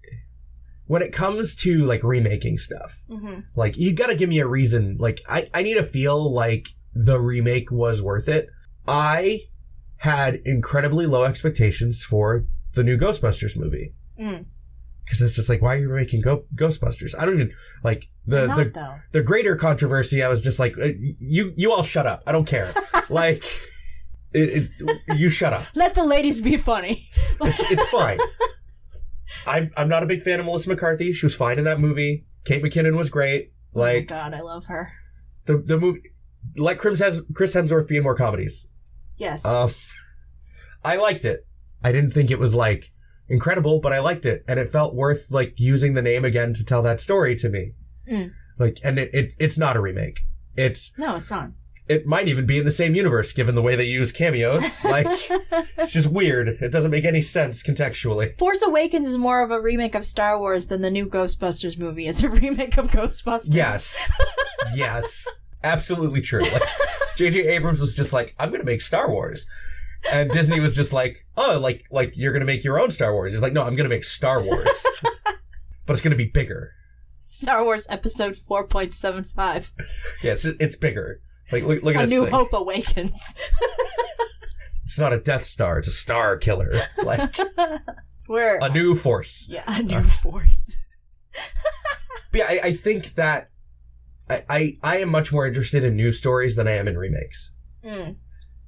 when 0.90 1.04
it 1.04 1.14
comes 1.14 1.54
to 1.54 1.86
like 1.86 2.04
remaking 2.04 2.58
stuff, 2.58 3.00
Mm-hmm. 3.10 3.42
Like 3.56 3.78
you 3.78 3.94
gotta 3.94 4.16
give 4.16 4.28
me 4.28 4.40
a 4.40 4.48
reason. 4.48 4.98
Like 5.00 5.22
I, 5.30 5.48
I 5.54 5.62
need 5.62 5.76
to 5.76 5.84
feel 5.84 6.34
like 6.34 6.70
the 6.96 7.20
remake 7.20 7.70
was 7.72 8.02
worth 8.02 8.28
it. 8.28 8.48
I 8.88 9.42
had 9.98 10.42
incredibly 10.46 11.06
low 11.06 11.26
expectations 11.26 12.04
for 12.04 12.46
the 12.74 12.84
new 12.84 12.98
Ghostbusters 12.98 13.56
movie. 13.56 13.94
Mm. 14.20 14.46
Cause 15.08 15.22
it's 15.22 15.36
just 15.36 15.48
like, 15.50 15.62
why 15.62 15.76
are 15.76 15.80
you 15.80 15.90
making 15.90 16.22
Go- 16.22 16.46
Ghostbusters? 16.56 17.14
I 17.18 17.26
don't 17.26 17.36
even 17.36 17.54
like 17.84 18.08
the 18.26 18.48
Not 18.48 18.58
the 18.58 18.66
though. 18.72 18.96
the 19.12 19.22
greater 19.22 19.56
controversy. 19.56 20.24
I 20.24 20.28
was 20.28 20.42
just 20.42 20.58
like, 20.58 20.76
uh, 20.80 20.88
you 21.20 21.54
you 21.56 21.72
all 21.72 21.84
shut 21.84 22.08
up. 22.08 22.24
I 22.26 22.32
don't 22.32 22.46
care. 22.46 22.74
like, 23.10 23.44
it, 24.34 24.50
it's 24.50 24.72
you 25.20 25.30
shut 25.30 25.54
up. 25.54 25.66
Let 25.76 25.94
the 25.94 26.04
ladies 26.04 26.42
be 26.42 26.58
funny. 26.58 27.10
It's, 27.42 27.60
it's 27.72 27.90
fine. 27.90 28.18
I'm 29.46 29.72
I'm 29.78 29.90
not 29.90 30.04
a 30.04 30.06
big 30.08 30.22
fan 30.22 30.40
of 30.40 30.46
Melissa 30.46 30.70
McCarthy. 30.70 31.12
She 31.14 31.26
was 31.26 31.36
fine 31.36 31.58
in 31.60 31.66
that 31.66 31.80
movie. 31.80 32.26
Kate 32.46 32.64
McKinnon 32.64 32.96
was 32.98 33.10
great. 33.10 33.52
oh 33.76 33.80
my 33.80 33.86
Like 33.96 34.08
God, 34.08 34.34
I 34.34 34.42
love 34.42 34.66
her. 34.68 34.92
the 35.46 35.58
the 35.58 35.78
movie 35.78 36.02
let 36.56 36.80
Chris 36.80 37.00
Hems- 37.00 37.22
Chris 37.34 37.54
Hemsworth 37.54 37.88
be 37.88 37.98
in 37.98 38.04
more 38.04 38.16
comedies. 38.16 38.68
Yes. 39.18 39.46
Um, 39.46 39.72
I 40.84 40.96
liked 40.96 41.26
it. 41.26 41.46
I 41.84 41.92
didn't 41.92 42.12
think 42.14 42.32
it 42.32 42.40
was 42.40 42.56
like 42.56 42.92
incredible, 43.28 43.80
but 43.82 43.92
I 43.94 44.00
liked 44.00 44.26
it, 44.26 44.44
and 44.48 44.60
it 44.60 44.72
felt 44.72 44.96
worth 44.96 45.30
like 45.32 45.54
using 45.58 45.94
the 45.94 46.02
name 46.02 46.24
again 46.26 46.54
to 46.54 46.64
tell 46.64 46.82
that 46.84 47.02
story 47.02 47.36
to 47.38 47.50
me. 47.50 47.74
Mm. 48.10 48.32
Like, 48.58 48.80
and 48.84 48.98
it, 48.98 49.10
it 49.14 49.32
it's 49.38 49.58
not 49.58 49.76
a 49.76 49.82
remake. 49.82 50.22
It's 50.56 50.92
no, 50.98 51.16
it's 51.18 51.30
not. 51.30 51.50
It 51.90 52.06
might 52.06 52.28
even 52.28 52.46
be 52.46 52.60
in 52.60 52.66
the 52.66 52.72
same 52.72 52.94
universe 52.94 53.34
given 53.34 53.56
the 53.56 53.62
way 53.64 53.76
they 53.76 53.84
use 53.84 54.12
cameos. 54.12 54.64
Like, 54.84 55.08
it's 55.78 55.92
just 55.92 56.08
weird. 56.08 56.48
It 56.48 56.72
doesn't 56.72 56.92
make 56.92 57.04
any 57.04 57.24
sense 57.24 57.64
contextually. 57.64 58.38
Force 58.38 58.62
Awakens 58.62 59.08
is 59.08 59.18
more 59.18 59.42
of 59.42 59.50
a 59.50 59.60
remake 59.60 59.96
of 59.96 60.06
Star 60.06 60.38
Wars 60.38 60.68
than 60.68 60.82
the 60.82 60.92
new 60.92 61.08
Ghostbusters 61.08 61.80
movie 61.80 62.06
is 62.06 62.24
a 62.24 62.30
remake 62.30 62.78
of 62.78 62.92
Ghostbusters. 62.92 63.56
Yes, 63.56 63.98
yes, 64.76 65.28
absolutely 65.64 66.22
true. 66.22 66.44
Like, 66.44 66.62
J.J. 67.18 67.48
Abrams 67.48 67.82
was 67.82 67.96
just 67.96 68.14
like, 68.14 68.36
I'm 68.38 68.52
gonna 68.52 68.64
make 68.64 68.82
Star 68.82 69.10
Wars. 69.10 69.46
And 70.12 70.32
Disney 70.32 70.60
was 70.60 70.76
just 70.76 70.94
like, 70.94 71.26
oh, 71.36 71.60
like 71.60 71.84
like 71.92 72.14
you're 72.16 72.32
gonna 72.32 72.46
make 72.46 72.64
your 72.64 72.80
own 72.80 72.92
Star 72.92 73.14
Wars. 73.14 73.34
He's 73.34 73.42
like, 73.42 73.52
no, 73.52 73.64
I'm 73.64 73.76
gonna 73.76 73.90
make 73.90 74.06
Star 74.06 74.42
Wars, 74.42 74.86
but 75.86 75.94
it's 75.94 76.02
gonna 76.02 76.16
be 76.16 76.28
bigger. 76.28 76.72
Star 77.24 77.64
Wars 77.64 77.86
Episode 77.90 78.36
4.75 78.36 79.72
Yeah, 80.22 80.32
it's 80.34 80.46
it's 80.46 80.76
bigger. 80.76 81.22
Like 81.52 81.64
look, 81.64 81.84
look 81.84 81.96
at 81.96 82.02
A 82.02 82.06
this 82.06 82.12
New 82.12 82.24
thing. 82.26 82.34
Hope 82.34 82.54
Awakens. 82.54 83.36
It's 84.86 84.98
not 84.98 85.14
a 85.14 85.20
Death 85.20 85.46
Star. 85.46 85.78
It's 85.78 85.88
a 85.88 85.92
Star 85.92 86.36
Killer. 86.38 86.72
Like 87.04 87.38
We're. 88.28 88.58
a 88.60 88.70
new 88.70 88.96
Force. 88.96 89.46
yeah, 89.50 89.64
a 89.68 89.82
new 89.84 90.02
Force. 90.04 90.78
But 92.32 92.38
yeah, 92.40 92.46
I, 92.50 92.60
I 92.70 92.74
think 92.74 93.16
that 93.16 93.50
I, 94.30 94.44
I 94.50 94.78
I 94.84 94.98
am 94.98 95.10
much 95.10 95.32
more 95.32 95.48
interested 95.48 95.84
in 95.84 95.96
new 95.96 96.12
stories 96.14 96.56
than 96.56 96.68
I 96.68 96.72
am 96.74 96.88
in 96.88 96.96
remakes. 96.98 97.52
Mm. 97.84 98.18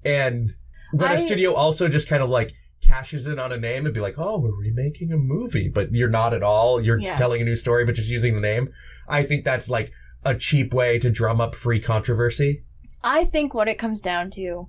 And 0.03 0.55
when 0.93 1.11
a 1.11 1.15
I- 1.15 1.25
studio 1.25 1.53
also 1.53 1.87
just 1.87 2.07
kind 2.07 2.23
of 2.23 2.29
like 2.29 2.53
cashes 2.83 3.27
in 3.27 3.37
on 3.39 3.51
a 3.51 3.57
name 3.57 3.85
and 3.85 3.93
be 3.93 3.99
like, 4.01 4.15
oh, 4.17 4.39
we're 4.39 4.55
remaking 4.55 5.11
a 5.11 5.17
movie, 5.17 5.69
but 5.69 5.91
you're 5.91 6.09
not 6.09 6.33
at 6.33 6.41
all. 6.43 6.81
You're 6.81 6.99
Yeah. 6.99 7.17
telling 7.17 7.41
a 7.41 7.45
new 7.45 7.55
story, 7.55 7.85
but 7.85 7.93
just 7.95 8.09
using 8.09 8.33
the 8.33 8.41
name. 8.41 8.69
I 9.07 9.21
think 9.23 9.43
that's 9.45 9.69
like 9.69 9.91
a 10.23 10.33
cheap 10.35 10.73
way 10.73 10.97
to 10.99 11.09
drum 11.11 11.39
up 11.39 11.53
free 11.53 11.79
controversy. 11.79 12.63
I 13.03 13.25
think 13.25 13.53
what 13.53 13.67
it 13.67 13.77
comes 13.77 14.01
down 14.01 14.29
to 14.31 14.67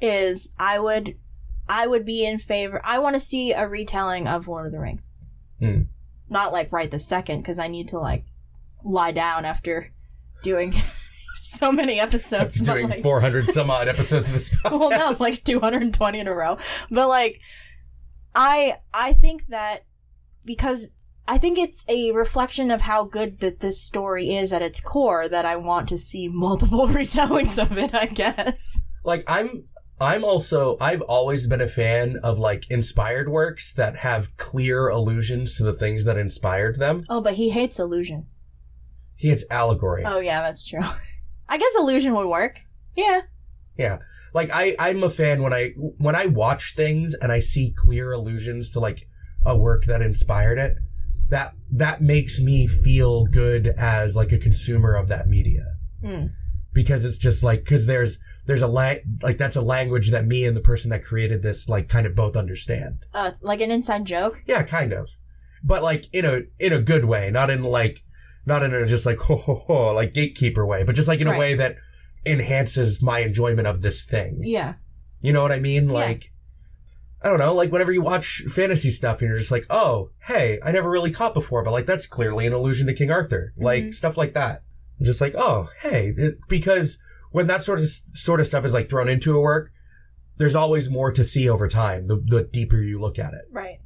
is 0.00 0.54
I 0.58 0.78
would 0.78 1.16
I 1.68 1.86
would 1.86 2.04
be 2.04 2.24
in 2.24 2.38
favor 2.38 2.80
I 2.84 2.98
want 2.98 3.14
to 3.14 3.20
see 3.20 3.52
a 3.52 3.68
retelling 3.68 4.26
of 4.26 4.48
Lord 4.48 4.66
of 4.66 4.72
the 4.72 4.80
Rings. 4.80 5.12
Hmm. 5.58 5.82
Not 6.28 6.52
like 6.52 6.72
right 6.72 6.90
the 6.90 6.98
second 6.98 7.44
cuz 7.44 7.58
I 7.58 7.68
need 7.68 7.88
to 7.88 7.98
like 7.98 8.24
lie 8.84 9.12
down 9.12 9.44
after 9.44 9.92
doing 10.42 10.74
so 11.34 11.72
many 11.72 12.00
episodes 12.00 12.60
After 12.60 12.72
doing 12.72 12.88
like, 12.88 13.02
400 13.02 13.50
some 13.50 13.70
odd 13.70 13.88
episodes 13.88 14.28
of 14.28 14.34
this 14.34 14.48
podcast. 14.48 14.70
well 14.78 14.90
no, 14.90 15.10
it's 15.10 15.20
like 15.20 15.44
220 15.44 16.18
in 16.18 16.28
a 16.28 16.34
row. 16.34 16.58
But 16.90 17.08
like 17.08 17.40
I 18.34 18.78
I 18.92 19.14
think 19.14 19.46
that 19.48 19.84
because 20.44 20.90
I 21.28 21.36
think 21.36 21.58
it's 21.58 21.84
a 21.88 22.10
reflection 22.12 22.70
of 22.70 22.80
how 22.80 23.04
good 23.04 23.40
that 23.40 23.60
this 23.60 23.82
story 23.82 24.34
is 24.34 24.50
at 24.52 24.62
its 24.62 24.80
core 24.80 25.28
that 25.28 25.44
I 25.44 25.56
want 25.56 25.88
to 25.90 25.98
see 25.98 26.26
multiple 26.32 26.88
retellings 26.88 27.62
of 27.62 27.76
it, 27.76 27.94
I 27.94 28.06
guess. 28.06 28.80
like 29.04 29.24
I'm 29.26 29.64
I'm 30.00 30.24
also 30.24 30.76
I've 30.80 31.02
always 31.02 31.46
been 31.46 31.60
a 31.60 31.68
fan 31.68 32.18
of 32.22 32.38
like 32.38 32.70
inspired 32.70 33.28
works 33.28 33.72
that 33.74 33.96
have 33.96 34.34
clear 34.36 34.88
allusions 34.88 35.54
to 35.56 35.64
the 35.64 35.72
things 35.74 36.04
that 36.06 36.16
inspired 36.16 36.78
them. 36.78 37.04
Oh, 37.08 37.20
but 37.20 37.34
he 37.34 37.50
hates 37.50 37.78
illusion. 37.78 38.26
He 39.16 39.28
hates 39.28 39.44
allegory. 39.50 40.04
Oh 40.06 40.20
yeah, 40.20 40.40
that's 40.40 40.66
true. 40.66 40.80
I 41.48 41.58
guess 41.58 41.74
illusion 41.76 42.14
would 42.14 42.28
work. 42.28 42.60
Yeah. 42.96 43.22
Yeah. 43.76 43.98
Like 44.32 44.50
I, 44.52 44.76
I'm 44.78 45.02
a 45.02 45.10
fan 45.10 45.42
when 45.42 45.52
I 45.52 45.70
when 45.76 46.14
I 46.14 46.26
watch 46.26 46.74
things 46.74 47.14
and 47.14 47.32
I 47.32 47.40
see 47.40 47.74
clear 47.76 48.12
allusions 48.12 48.70
to 48.70 48.80
like 48.80 49.08
a 49.44 49.56
work 49.56 49.84
that 49.86 50.00
inspired 50.00 50.58
it. 50.58 50.76
That 51.30 51.54
that 51.72 52.00
makes 52.00 52.38
me 52.40 52.66
feel 52.66 53.24
good 53.26 53.66
as 53.76 54.16
like 54.16 54.32
a 54.32 54.38
consumer 54.38 54.94
of 54.94 55.08
that 55.08 55.28
media 55.28 55.74
Mm. 56.02 56.30
because 56.72 57.04
it's 57.04 57.18
just 57.18 57.42
like 57.42 57.64
because 57.64 57.86
there's 57.86 58.18
there's 58.46 58.62
a 58.62 58.66
la- 58.68 58.94
like 59.22 59.36
that's 59.36 59.56
a 59.56 59.60
language 59.60 60.10
that 60.10 60.26
me 60.26 60.46
and 60.46 60.56
the 60.56 60.60
person 60.62 60.88
that 60.90 61.04
created 61.04 61.42
this 61.42 61.68
like 61.68 61.88
kind 61.88 62.06
of 62.06 62.14
both 62.14 62.34
understand. 62.36 63.04
Oh, 63.12 63.26
it's 63.26 63.42
like 63.42 63.60
an 63.60 63.70
inside 63.70 64.04
joke. 64.06 64.40
Yeah, 64.46 64.62
kind 64.62 64.92
of, 64.92 65.10
but 65.62 65.82
like 65.82 66.06
in 66.12 66.24
a 66.24 66.42
in 66.58 66.72
a 66.72 66.80
good 66.80 67.04
way, 67.04 67.30
not 67.30 67.50
in 67.50 67.62
like 67.62 68.02
not 68.46 68.62
in 68.62 68.72
a 68.72 68.86
just 68.86 69.04
like 69.04 69.18
ho 69.26 69.36
ho 69.36 69.64
ho 69.66 69.92
like 69.92 70.14
gatekeeper 70.14 70.64
way, 70.64 70.82
but 70.84 70.94
just 70.94 71.08
like 71.08 71.20
in 71.20 71.26
a 71.28 71.38
way 71.38 71.54
that 71.54 71.76
enhances 72.24 73.02
my 73.02 73.20
enjoyment 73.20 73.66
of 73.66 73.82
this 73.82 74.04
thing. 74.04 74.40
Yeah. 74.42 74.74
You 75.20 75.32
know 75.32 75.42
what 75.42 75.52
I 75.52 75.58
mean? 75.58 75.88
Yeah. 75.88 75.92
Like, 75.94 76.30
I 77.22 77.28
don't 77.28 77.38
know, 77.38 77.54
like 77.54 77.72
whenever 77.72 77.90
you 77.92 78.00
watch 78.02 78.44
fantasy 78.48 78.90
stuff 78.90 79.20
and 79.20 79.28
you're 79.28 79.38
just 79.38 79.50
like, 79.50 79.66
oh, 79.70 80.10
hey, 80.26 80.60
I 80.64 80.70
never 80.70 80.88
really 80.88 81.10
caught 81.10 81.34
before, 81.34 81.64
but 81.64 81.72
like 81.72 81.86
that's 81.86 82.06
clearly 82.06 82.46
an 82.46 82.52
allusion 82.52 82.86
to 82.86 82.94
King 82.94 83.10
Arthur. 83.10 83.52
Like 83.56 83.84
Mhm. 83.84 83.94
stuff 83.94 84.16
like 84.16 84.34
that. 84.34 84.62
Just 85.02 85.20
like, 85.20 85.34
oh, 85.36 85.68
hey, 85.82 86.12
it, 86.16 86.38
because 86.48 86.98
when 87.30 87.46
that 87.48 87.62
sort 87.64 87.80
of 87.80 87.88
sort 88.14 88.40
of 88.40 88.46
stuff 88.46 88.64
is 88.64 88.72
like 88.72 88.88
thrown 88.88 89.08
into 89.08 89.36
a 89.36 89.40
work, 89.40 89.70
there's 90.36 90.54
always 90.54 90.88
more 90.88 91.10
to 91.12 91.24
see 91.24 91.48
over 91.48 91.66
time. 91.68 92.06
The, 92.06 92.22
the 92.24 92.44
deeper 92.44 92.80
you 92.80 93.00
look 93.00 93.18
at 93.18 93.34
it. 93.34 93.42
Right. 93.50 93.80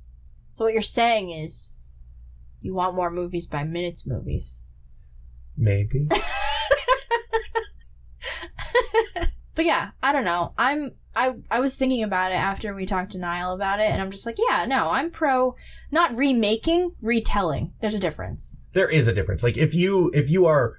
So 0.53 0.65
what 0.67 0.75
you're 0.75 0.83
saying 0.83 1.31
is, 1.31 1.73
you 2.61 2.75
want 2.75 2.95
more 2.95 3.11
movies 3.11 3.47
by 3.47 3.65
minutes 3.65 4.07
movies. 4.07 4.67
Maybe. 5.57 6.09
But 9.55 9.67
yeah, 9.67 9.91
I 10.03 10.13
don't 10.13 10.25
know. 10.25 10.55
I'm 10.57 10.93
I 11.15 11.35
I 11.51 11.61
was 11.61 11.77
thinking 11.77 12.03
about 12.03 12.33
it 12.33 12.37
after 12.37 12.75
we 12.75 12.87
talked 12.87 13.13
to 13.13 13.19
Niall 13.19 13.53
about 13.53 13.81
it, 13.81 13.87
and 13.91 14.01
I'm 14.01 14.11
just 14.11 14.27
like, 14.27 14.37
yeah, 14.49 14.65
no, 14.65 14.91
I'm 14.91 15.11
pro 15.11 15.55
not 15.91 16.17
remaking, 16.17 16.93
retelling. 17.03 17.75
There's 17.81 17.95
a 17.95 18.01
difference. 18.01 18.61
there 18.73 18.89
is 18.89 19.09
a 19.09 19.13
difference. 19.13 19.43
Like 19.43 19.57
if 19.57 19.75
you 19.75 20.11
if 20.15 20.31
you 20.31 20.47
are 20.47 20.77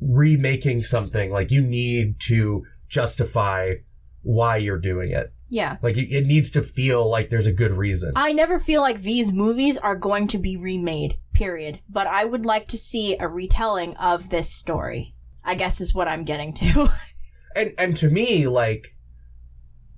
remaking 0.00 0.82
something, 0.82 1.30
like 1.30 1.50
you 1.50 1.62
need 1.62 2.20
to 2.20 2.64
justify 2.88 3.74
why 4.22 4.56
you're 4.56 4.78
doing 4.78 5.10
it. 5.12 5.32
Yeah. 5.48 5.76
Like 5.82 5.96
it, 5.96 6.12
it 6.12 6.26
needs 6.26 6.50
to 6.52 6.62
feel 6.62 7.08
like 7.08 7.30
there's 7.30 7.46
a 7.46 7.52
good 7.52 7.76
reason. 7.76 8.12
I 8.16 8.32
never 8.32 8.58
feel 8.58 8.80
like 8.80 9.02
these 9.02 9.32
movies 9.32 9.78
are 9.78 9.94
going 9.94 10.26
to 10.28 10.38
be 10.38 10.56
remade, 10.56 11.18
period. 11.32 11.80
But 11.88 12.06
I 12.08 12.24
would 12.24 12.44
like 12.44 12.66
to 12.68 12.78
see 12.78 13.16
a 13.18 13.28
retelling 13.28 13.96
of 13.96 14.30
this 14.30 14.50
story. 14.50 15.14
I 15.44 15.54
guess 15.54 15.80
is 15.80 15.94
what 15.94 16.08
I'm 16.08 16.24
getting 16.24 16.52
to. 16.54 16.90
and 17.54 17.72
and 17.78 17.96
to 17.98 18.08
me 18.08 18.48
like 18.48 18.95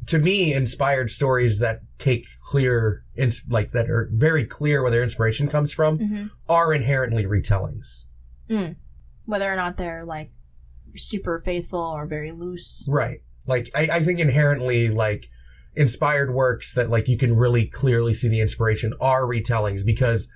to 0.09 0.18
me 0.18 0.52
inspired 0.52 1.11
stories 1.11 1.59
that 1.59 1.82
take 1.98 2.24
clear 2.42 3.04
ins- 3.14 3.42
like 3.48 3.72
that 3.72 3.88
are 3.90 4.09
very 4.12 4.44
clear 4.44 4.82
where 4.82 4.90
their 4.90 5.02
inspiration 5.02 5.48
comes 5.48 5.72
from 5.72 5.98
mm-hmm. 5.98 6.26
are 6.48 6.72
inherently 6.72 7.24
retellings 7.24 8.04
Whether 9.26 9.52
or 9.52 9.56
not 9.56 9.76
they're 9.76 10.04
like 10.04 10.32
super 10.96 11.40
faithful 11.44 11.80
or 11.80 12.06
very 12.06 12.32
loose. 12.32 12.84
right 12.88 13.20
like 13.46 13.70
I, 13.74 13.88
I 13.92 14.04
think 14.04 14.18
inherently 14.18 14.88
like 14.88 15.28
inspired 15.76 16.32
works 16.34 16.72
that 16.74 16.90
like 16.90 17.06
you 17.09 17.18
can 17.18 17.36
really 17.36 17.66
clearly 17.66 18.14
see 18.14 18.28
the 18.28 18.40
inspiration 18.40 18.94
are 19.00 19.24
retellings 19.24 19.84
because 19.84 20.28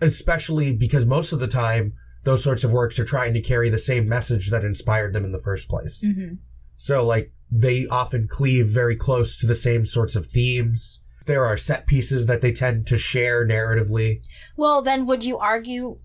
especially 0.00 0.72
because 0.72 1.04
most 1.04 1.32
of 1.32 1.40
the 1.40 1.48
time 1.48 1.92
those 2.22 2.42
sorts 2.42 2.62
of 2.64 2.72
works 2.72 2.98
are 2.98 3.04
trying 3.04 3.34
to 3.34 3.40
carry 3.40 3.68
the 3.68 3.78
same 3.78 4.08
message 4.08 4.50
that 4.50 4.64
inspired 4.64 5.12
them 5.12 5.24
in 5.24 5.32
the 5.32 5.38
first 5.40 5.68
place 5.68 6.04
Mm-hmm. 6.04 6.34
So 6.78 7.04
like 7.04 7.32
they 7.50 7.86
often 7.86 8.28
cleave 8.28 8.68
very 8.68 8.96
close 8.96 9.38
to 9.38 9.46
the 9.46 9.54
same 9.54 9.84
sorts 9.84 10.16
of 10.16 10.26
themes. 10.26 11.00
There 11.26 11.44
are 11.44 11.58
set 11.58 11.86
pieces 11.86 12.24
that 12.26 12.40
they 12.40 12.52
tend 12.52 12.86
to 12.86 12.96
share 12.96 13.46
narratively. 13.46 14.24
Well, 14.56 14.80
then 14.80 15.04
would 15.06 15.24
you 15.24 15.36
argue 15.36 15.98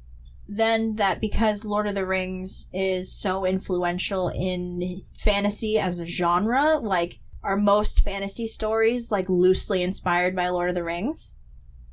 then 0.47 0.95
that 0.95 1.21
because 1.21 1.63
Lord 1.63 1.87
of 1.87 1.95
the 1.95 2.05
Rings 2.05 2.67
is 2.73 3.17
so 3.17 3.45
influential 3.45 4.27
in 4.29 5.03
fantasy 5.17 5.79
as 5.79 6.01
a 6.01 6.05
genre, 6.05 6.77
like 6.79 7.19
are 7.41 7.55
most 7.55 8.01
fantasy 8.01 8.47
stories 8.47 9.11
like 9.11 9.29
loosely 9.29 9.83
inspired 9.83 10.35
by 10.35 10.49
Lord 10.49 10.69
of 10.69 10.75
the 10.75 10.83
Rings? 10.83 11.35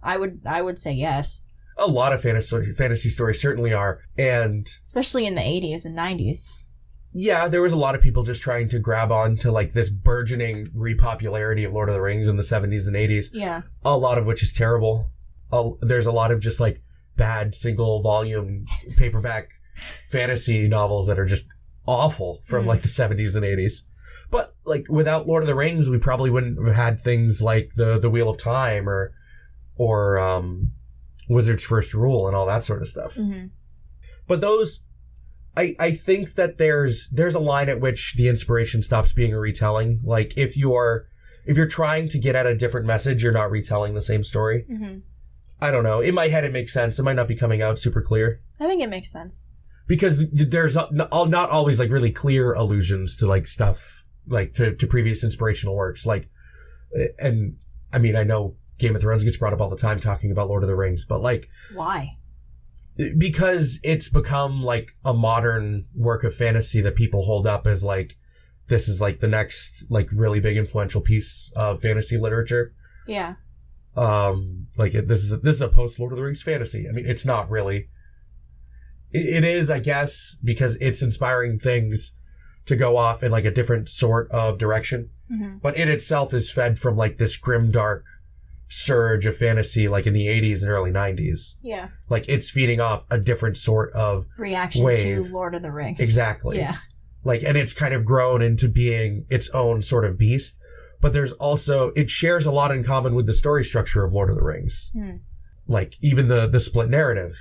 I 0.02 0.16
would 0.16 0.40
I 0.46 0.62
would 0.62 0.78
say 0.78 0.92
yes, 0.92 1.42
A 1.76 1.86
lot 1.86 2.12
of 2.12 2.22
fantasy 2.22 2.72
fantasy 2.72 3.10
stories 3.10 3.40
certainly 3.40 3.72
are. 3.72 4.00
And 4.18 4.68
especially 4.84 5.26
in 5.26 5.34
the 5.34 5.40
80s 5.40 5.84
and 5.84 5.96
90s. 5.96 6.50
Yeah, 7.12 7.48
there 7.48 7.62
was 7.62 7.72
a 7.72 7.76
lot 7.76 7.94
of 7.94 8.00
people 8.02 8.22
just 8.22 8.40
trying 8.42 8.68
to 8.70 8.78
grab 8.78 9.10
on 9.10 9.36
to 9.38 9.50
like 9.50 9.72
this 9.72 9.90
burgeoning 9.90 10.66
repopularity 10.68 11.66
of 11.66 11.72
Lord 11.72 11.88
of 11.88 11.94
the 11.94 12.00
Rings 12.00 12.28
in 12.28 12.36
the 12.36 12.42
70s 12.42 12.86
and 12.86 12.94
80s. 12.96 13.30
Yeah. 13.32 13.62
A 13.84 13.96
lot 13.96 14.18
of 14.18 14.26
which 14.26 14.42
is 14.42 14.52
terrible. 14.52 15.10
A, 15.52 15.70
there's 15.80 16.06
a 16.06 16.12
lot 16.12 16.30
of 16.30 16.40
just 16.40 16.60
like 16.60 16.82
bad 17.16 17.54
single 17.54 18.00
volume 18.02 18.64
paperback 18.96 19.48
fantasy 20.10 20.68
novels 20.68 21.06
that 21.06 21.18
are 21.18 21.26
just 21.26 21.46
awful 21.86 22.40
from 22.44 22.64
Mm. 22.64 22.68
like 22.68 22.82
the 22.82 22.88
70s 22.88 23.34
and 23.34 23.44
80s. 23.44 23.82
But 24.30 24.54
like 24.64 24.86
without 24.88 25.26
Lord 25.26 25.42
of 25.42 25.48
the 25.48 25.54
Rings, 25.56 25.88
we 25.88 25.98
probably 25.98 26.30
wouldn't 26.30 26.64
have 26.64 26.76
had 26.76 27.00
things 27.00 27.42
like 27.42 27.72
the 27.74 27.98
the 27.98 28.08
Wheel 28.10 28.28
of 28.30 28.38
Time 28.38 28.88
or 28.88 29.12
or 29.76 30.18
um, 30.20 30.72
Wizard's 31.28 31.64
First 31.64 31.94
Rule 31.94 32.28
and 32.28 32.36
all 32.36 32.46
that 32.46 32.62
sort 32.62 32.82
of 32.82 32.88
stuff. 32.88 33.14
hmm 33.14 33.46
But 34.28 34.40
those, 34.40 34.82
I 35.56 35.74
I 35.78 35.92
think 35.92 36.34
that 36.34 36.58
there's 36.58 37.08
there's 37.10 37.34
a 37.34 37.40
line 37.40 37.68
at 37.68 37.80
which 37.80 38.14
the 38.16 38.28
inspiration 38.28 38.82
stops 38.82 39.12
being 39.12 39.32
a 39.32 39.38
retelling. 39.38 40.00
Like 40.04 40.34
if 40.36 40.56
you're 40.56 41.08
if 41.46 41.56
you're 41.56 41.66
trying 41.66 42.08
to 42.10 42.18
get 42.18 42.36
at 42.36 42.46
a 42.46 42.54
different 42.56 42.86
message, 42.86 43.22
you're 43.22 43.32
not 43.32 43.50
retelling 43.50 43.94
the 43.94 44.02
same 44.02 44.24
story. 44.24 44.64
hmm 44.68 44.98
I 45.62 45.70
don't 45.70 45.84
know. 45.84 46.00
In 46.00 46.14
my 46.14 46.28
head, 46.28 46.44
it 46.44 46.52
makes 46.52 46.72
sense. 46.72 46.98
It 46.98 47.02
might 47.02 47.16
not 47.16 47.28
be 47.28 47.36
coming 47.36 47.60
out 47.60 47.78
super 47.78 48.00
clear 48.00 48.40
I 48.58 48.66
think 48.66 48.82
it 48.82 48.88
makes 48.88 49.12
sense. 49.12 49.44
because 49.86 50.16
there's 50.32 50.74
not 50.74 50.92
not 51.28 51.50
always 51.50 51.78
like 51.78 51.90
really 51.90 52.10
clear 52.12 52.54
allusions 52.54 53.16
to 53.16 53.26
like 53.26 53.46
stuff 53.46 54.04
like 54.26 54.54
to, 54.54 54.74
to 54.76 54.86
previous 54.86 55.22
inspirational 55.24 55.74
works. 55.74 56.06
Like, 56.06 56.30
eh, 56.96 57.08
and 57.18 57.56
I 57.92 57.98
mean, 57.98 58.16
I 58.16 58.22
know 58.22 58.56
Game 58.78 58.94
of 58.94 59.02
Thrones 59.02 59.24
gets 59.24 59.36
brought 59.36 59.52
up 59.52 59.60
all 59.60 59.68
the 59.68 59.76
time 59.76 60.00
talking 60.00 60.30
about 60.30 60.48
Lord 60.48 60.62
of 60.62 60.68
the 60.68 60.76
Rings, 60.76 61.04
but 61.04 61.20
like 61.20 61.48
Why? 61.74 62.16
Because 62.96 63.78
it's 63.82 64.08
become 64.08 64.62
like 64.62 64.96
a 65.04 65.14
modern 65.14 65.86
work 65.94 66.24
of 66.24 66.34
fantasy 66.34 66.80
that 66.80 66.94
people 66.94 67.24
hold 67.24 67.46
up 67.46 67.66
as 67.66 67.82
like 67.82 68.16
this 68.68 68.88
is 68.88 69.00
like 69.00 69.20
the 69.20 69.28
next 69.28 69.84
like 69.88 70.08
really 70.12 70.40
big 70.40 70.56
influential 70.56 71.00
piece 71.00 71.52
of 71.56 71.80
fantasy 71.80 72.16
literature. 72.18 72.72
Yeah. 73.06 73.34
um 73.96 74.66
like 74.78 74.94
it, 74.94 75.08
this 75.08 75.24
is 75.24 75.32
a, 75.32 75.38
this 75.38 75.56
is 75.56 75.60
a 75.60 75.68
post 75.68 75.98
lord 75.98 76.12
of 76.12 76.18
the 76.18 76.24
rings 76.24 76.42
fantasy. 76.42 76.88
I 76.88 76.92
mean 76.92 77.06
it's 77.06 77.24
not 77.24 77.50
really. 77.50 77.88
It, 79.10 79.42
it 79.42 79.44
is 79.44 79.70
i 79.70 79.78
guess 79.80 80.36
because 80.44 80.76
it's 80.80 81.02
inspiring 81.02 81.58
things 81.58 82.12
to 82.66 82.76
go 82.76 82.96
off 82.96 83.22
in 83.24 83.32
like 83.32 83.44
a 83.44 83.50
different 83.50 83.88
sort 83.88 84.30
of 84.30 84.58
direction. 84.58 85.10
Hmm 85.28 85.58
but 85.62 85.78
it 85.78 85.88
itself 85.88 86.32
is 86.34 86.50
fed 86.50 86.78
from 86.78 86.96
like 86.96 87.16
this 87.16 87.36
grim 87.36 87.70
dark 87.70 88.04
surge 88.72 89.26
of 89.26 89.36
fantasy 89.36 89.88
like 89.88 90.06
in 90.06 90.12
the 90.12 90.26
80s 90.28 90.62
and 90.62 90.70
early 90.70 90.92
90s 90.92 91.56
Yeah. 91.60 91.88
like 92.08 92.24
it's 92.28 92.48
feeding 92.48 92.80
off 92.80 93.04
a 93.10 93.18
different 93.18 93.56
sort 93.56 93.92
of 93.94 94.26
Reaction 94.38 94.84
Wave. 94.84 95.26
to 95.26 95.32
Lord 95.32 95.56
of 95.56 95.62
the 95.62 95.72
Rings. 95.72 95.98
exactly 95.98 96.58
Yeah. 96.58 96.76
like 97.24 97.42
and 97.42 97.56
it's 97.58 97.72
kind 97.72 97.92
of 97.92 98.04
grown 98.04 98.42
into 98.42 98.68
being 98.68 99.26
its 99.28 99.48
own 99.50 99.82
sort 99.82 100.04
of 100.04 100.16
beast 100.16 100.56
but 101.00 101.12
there's 101.12 101.32
also 101.32 101.88
it 101.96 102.10
shares 102.10 102.46
a 102.46 102.52
lot 102.52 102.70
in 102.70 102.84
common 102.84 103.16
with 103.16 103.26
the 103.26 103.34
story 103.34 103.64
structure 103.64 104.04
of 104.04 104.12
lord 104.12 104.30
of 104.30 104.36
the 104.36 104.44
rings 104.44 104.90
Hmm. 104.94 105.16
like 105.66 105.94
even 106.00 106.28
the 106.28 106.46
the 106.46 106.60
split 106.60 106.88
narrative 106.88 107.34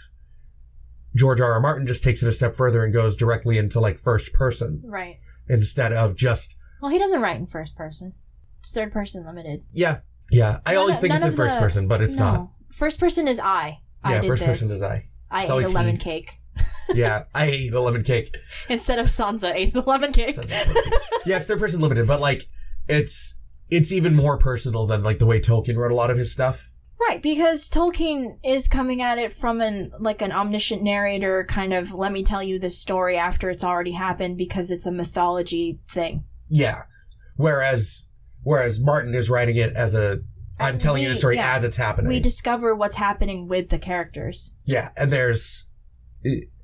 george 1.16 1.42
r 1.42 1.54
r 1.54 1.60
martin 1.60 1.86
just 1.86 2.04
takes 2.04 2.24
it 2.24 2.28
a 2.28 2.32
step 2.32 2.56
further 2.56 2.84
and 2.84 2.92
goes 2.92 3.16
directly 3.16 3.60
into 3.60 3.80
like 3.80 4.00
first 4.00 4.34
person 4.34 4.82
Right. 4.84 5.20
instead 5.48 5.94
of 5.94 6.16
just 6.16 6.56
Well, 6.82 6.92
he 6.92 6.98
doesn't 6.98 7.22
write 7.22 7.38
in 7.38 7.46
first 7.46 7.76
person. 7.76 8.14
It's 8.62 8.72
third 8.72 8.92
person 8.92 9.26
limited. 9.26 9.64
yeah 9.72 10.00
yeah 10.32 10.60
i 10.66 10.72
None 10.74 10.80
always 10.82 10.96
of- 10.98 11.02
think 11.02 11.14
it's 11.16 11.24
in 11.26 11.32
first 11.34 11.56
the- 11.56 11.60
person 11.62 11.88
but 11.88 12.02
it's 12.02 12.16
no. 12.16 12.32
not 12.32 12.48
First 12.72 13.00
person 13.00 13.28
is 13.28 13.40
I. 13.40 13.80
I 14.04 14.14
yeah 14.14 14.22
did 14.22 14.28
first 14.28 14.40
this. 14.46 14.60
person 14.62 14.76
is 14.76 14.82
i 14.84 15.06
I 15.32 15.42
It's 15.42 15.52
ate 15.52 15.66
a 15.66 15.70
lemon 15.70 15.96
he. 15.96 15.98
cake 15.98 16.32
yeah 16.94 17.24
i 17.36 17.46
ate 17.46 17.74
a 17.74 17.82
lemon 17.82 18.04
cake 18.04 18.36
instead 18.70 19.00
of 19.00 19.08
Sansa 19.08 19.54
ate 19.54 19.74
the 19.74 19.82
lemon 19.82 20.12
cake. 20.12 20.38
yeah 21.26 21.38
it's 21.38 21.46
third 21.46 21.60
person 21.60 21.80
limited 21.80 22.08
but 22.08 22.20
like 22.22 22.46
it's 22.88 23.36
it's 23.70 23.92
even 23.92 24.16
more 24.16 24.38
personal 24.38 24.88
than 24.88 25.04
like 25.04 25.20
the 25.20 25.26
way 25.26 25.40
tolkien 25.42 25.76
wrote 25.78 25.92
a 25.92 25.96
lot 25.96 26.10
of 26.12 26.18
his 26.18 26.32
stuff 26.32 26.66
Right, 27.08 27.22
because 27.24 27.70
Tolkien 27.70 28.40
is 28.44 28.68
coming 28.68 29.02
at 29.02 29.18
it 29.18 29.32
from 29.32 29.62
an 29.62 29.92
like 30.00 30.22
an 30.22 30.34
omniscient 30.34 30.84
narrator 30.84 31.46
kind 31.48 31.74
of 31.74 31.94
let 31.94 32.12
me 32.12 32.24
tell 32.24 32.44
you 32.44 32.60
this 32.60 32.78
story 32.78 33.16
after 33.18 33.50
it's 33.50 33.64
already 33.64 33.94
happened 33.94 34.38
because 34.38 34.70
it's 34.70 34.86
a 34.86 34.92
mythology 34.92 35.80
thing. 35.88 36.26
Yeah. 36.50 36.82
Whereas 37.38 38.09
whereas 38.44 38.80
Martin 38.80 39.14
is 39.16 39.30
writing 39.30 39.56
it 39.58 39.74
as 39.76 39.96
a 39.96 40.22
I'm 40.60 40.74
And 40.74 40.82
telling 40.82 41.04
you 41.04 41.10
the 41.10 41.16
story 41.16 41.38
yeah. 41.38 41.56
as 41.56 41.64
it's 41.64 41.78
happening. 41.78 42.10
We 42.10 42.20
discover 42.20 42.76
what's 42.76 42.98
happening 42.98 43.48
with 43.48 43.70
the 43.70 43.80
characters. 43.80 44.54
yeah, 44.66 44.90
and 44.98 45.12
there's 45.12 45.66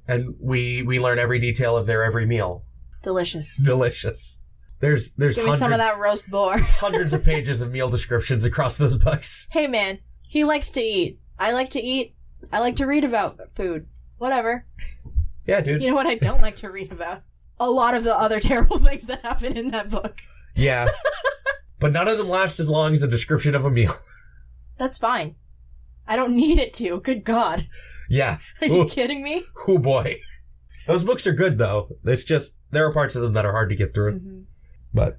and 0.08 0.36
we 0.40 0.82
we 0.84 1.00
learn 1.00 1.18
every 1.20 1.40
detail 1.40 1.78
of 1.78 1.88
their 1.88 2.04
every 2.04 2.26
meal. 2.26 2.66
Delicious. 3.04 3.58
Delicious. 3.58 4.42
There's 4.82 5.12
there's 5.14 5.36
Give 5.38 5.46
me 5.46 5.56
some 5.56 5.72
of 5.72 5.80
that 5.80 5.98
roast 5.98 6.30
boar. 6.30 6.58
hundreds 6.60 7.14
of 7.14 7.24
pages 7.24 7.62
of 7.62 7.72
meal 7.72 7.90
descriptions 7.90 8.44
across 8.44 8.76
those 8.78 8.98
books. 8.98 9.48
hey 9.52 9.68
man, 9.68 10.00
he 10.22 10.44
likes 10.44 10.70
to 10.72 10.82
eat. 10.82 11.20
I 11.40 11.54
like 11.54 11.70
to 11.72 11.82
eat. 11.82 12.16
I 12.52 12.60
like 12.60 12.76
to 12.78 12.86
read 12.86 13.04
about 13.04 13.40
food. 13.56 13.88
Whatever. 14.18 14.66
Yeah, 15.48 15.62
dude. 15.62 15.82
You 15.82 15.90
know 15.90 15.96
what 15.96 16.08
I 16.08 16.16
don't 16.16 16.42
like 16.42 16.56
to 16.58 16.70
read 16.70 16.92
about? 16.92 17.22
A 17.60 17.70
lot 17.70 17.94
of 17.94 18.04
the 18.04 18.16
other 18.16 18.40
terrible 18.42 18.80
things 18.80 19.08
that 19.08 19.22
happen 19.22 19.56
in 19.56 19.72
that 19.72 19.90
book. 19.90 20.20
Yeah. 20.56 20.90
but 21.80 21.92
none 21.92 22.08
of 22.08 22.18
them 22.18 22.30
last 22.30 22.60
as 22.60 22.70
long 22.70 22.94
as 22.94 23.04
a 23.04 23.08
description 23.08 23.56
of 23.56 23.66
a 23.66 23.72
meal. 23.72 23.96
That's 24.78 24.98
fine. 24.98 25.36
I 26.08 26.16
don't 26.16 26.36
need 26.36 26.58
it 26.60 26.74
to. 26.76 27.00
Good 27.02 27.24
God. 27.24 27.68
yeah. 28.10 28.38
Are 28.62 28.68
you 28.68 28.82
Ooh. 28.84 28.88
kidding 28.90 29.24
me? 29.24 29.44
Oh 29.68 29.78
boy. 29.78 30.20
Those 30.88 31.04
books 31.04 31.26
are 31.26 31.34
good 31.34 31.58
though. 31.58 31.90
It's 32.04 32.24
just 32.24 32.54
there 32.72 32.86
are 32.86 32.94
parts 32.94 33.16
of 33.16 33.22
them 33.24 33.34
that 33.34 33.46
are 33.46 33.52
hard 33.54 33.70
to 33.70 33.76
get 33.76 33.94
through. 33.94 34.20
hmm 34.20 34.42
But 34.94 35.18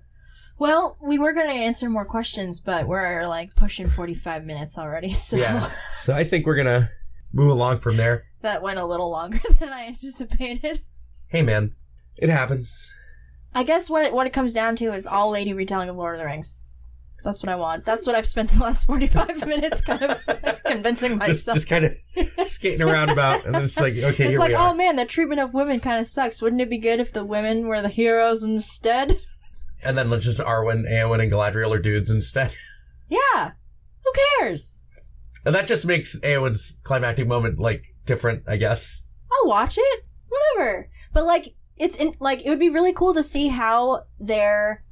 Well, 0.59 0.97
we 1.03 1.19
were 1.19 1.33
going 1.33 1.49
to 1.49 1.53
answer 1.55 1.89
more 1.91 2.05
questions, 2.05 2.61
but 2.61 2.87
we're 2.87 3.27
like 3.27 3.57
pushing 3.57 3.89
45 3.91 4.45
minutes 4.45 4.79
already, 4.79 5.13
so 5.13 5.37
yeah. 5.37 5.71
So 6.05 6.13
I 6.15 6.23
think 6.25 6.47
we're 6.47 6.55
gonna 6.57 6.91
move 7.33 7.51
along 7.51 7.81
from 7.81 7.97
there. 7.97 8.25
that 8.43 8.63
went 8.63 8.79
a 8.79 8.85
little 8.85 9.11
longer 9.11 9.41
than 9.59 9.71
I 9.71 9.87
anticipated. 9.87 10.83
Hey 11.29 11.43
man. 11.43 11.75
It 12.17 12.31
happens. 12.31 12.91
I 13.57 13.63
guess 13.63 13.89
what 13.89 14.05
it, 14.05 14.13
what 14.13 14.27
it 14.27 14.35
comes 14.35 14.53
down 14.53 14.77
to 14.77 14.93
is 14.93 15.07
all 15.07 15.31
lady 15.31 15.55
retelling 15.55 15.89
of 15.89 15.97
Lord 15.97 16.15
of 16.15 16.19
the 16.19 16.27
Rings. 16.27 16.63
That's 17.25 17.43
what 17.43 17.51
I 17.51 17.57
want. 17.57 17.87
That's 17.87 18.07
what 18.07 18.15
I've 18.15 18.27
spent 18.27 18.51
the 18.51 18.61
last 18.61 18.85
45 18.85 19.47
minutes 19.47 19.81
kind 19.81 20.03
of 20.03 20.21
convincing 20.67 21.17
myself. 21.17 21.57
just 21.57 21.67
kinda 21.67 21.95
skating 22.45 22.83
around 22.83 23.09
about 23.09 23.47
and 23.47 23.55
then 23.55 23.65
it's 23.65 23.79
like, 23.79 23.95
okay, 23.97 24.29
it's 24.29 24.39
like, 24.39 24.53
oh 24.53 24.75
man, 24.75 24.97
the 24.97 25.07
treatment 25.07 25.41
of 25.41 25.55
women 25.55 25.81
kind 25.81 25.99
of 25.99 26.07
sucks. 26.07 26.43
Wouldn't 26.43 26.61
it 26.61 26.69
be 26.69 26.77
good 26.77 27.01
if 27.01 27.15
the 27.15 27.25
women 27.25 27.67
were 27.67 27.81
the 27.81 27.89
heroes 27.89 28.43
instead? 28.43 29.21
And 29.83 29.97
then 29.97 30.09
let's 30.09 30.25
just 30.25 30.41
Arwen, 30.41 30.91
Eowyn, 30.91 31.23
and 31.23 31.31
Galadriel 31.31 31.73
are 31.73 31.79
dudes 31.79 32.11
instead. 32.11 32.51
Yeah. 33.09 33.53
Who 34.03 34.13
cares? 34.41 34.81
And 35.45 35.55
that 35.55 35.67
just 35.67 35.85
makes 35.85 36.19
Eowyn's 36.21 36.79
climactic 36.83 37.29
moment 37.29 37.59
like 37.61 37.85
different, 38.07 38.45
I 38.49 38.57
guess. 38.57 39.05
I'll 39.31 39.49
watch 39.49 39.77
it. 39.79 40.05
Whatever. 40.29 40.89
But 41.13 41.27
like 41.27 41.55
it's 41.79 41.97
in 41.97 42.15
like 42.21 42.43
it 42.45 42.49
would 42.49 42.59
be 42.59 42.71
really 42.71 42.93
cool 42.93 43.15
to 43.15 43.23
see 43.23 43.49
how 43.49 44.05
their 44.19 44.85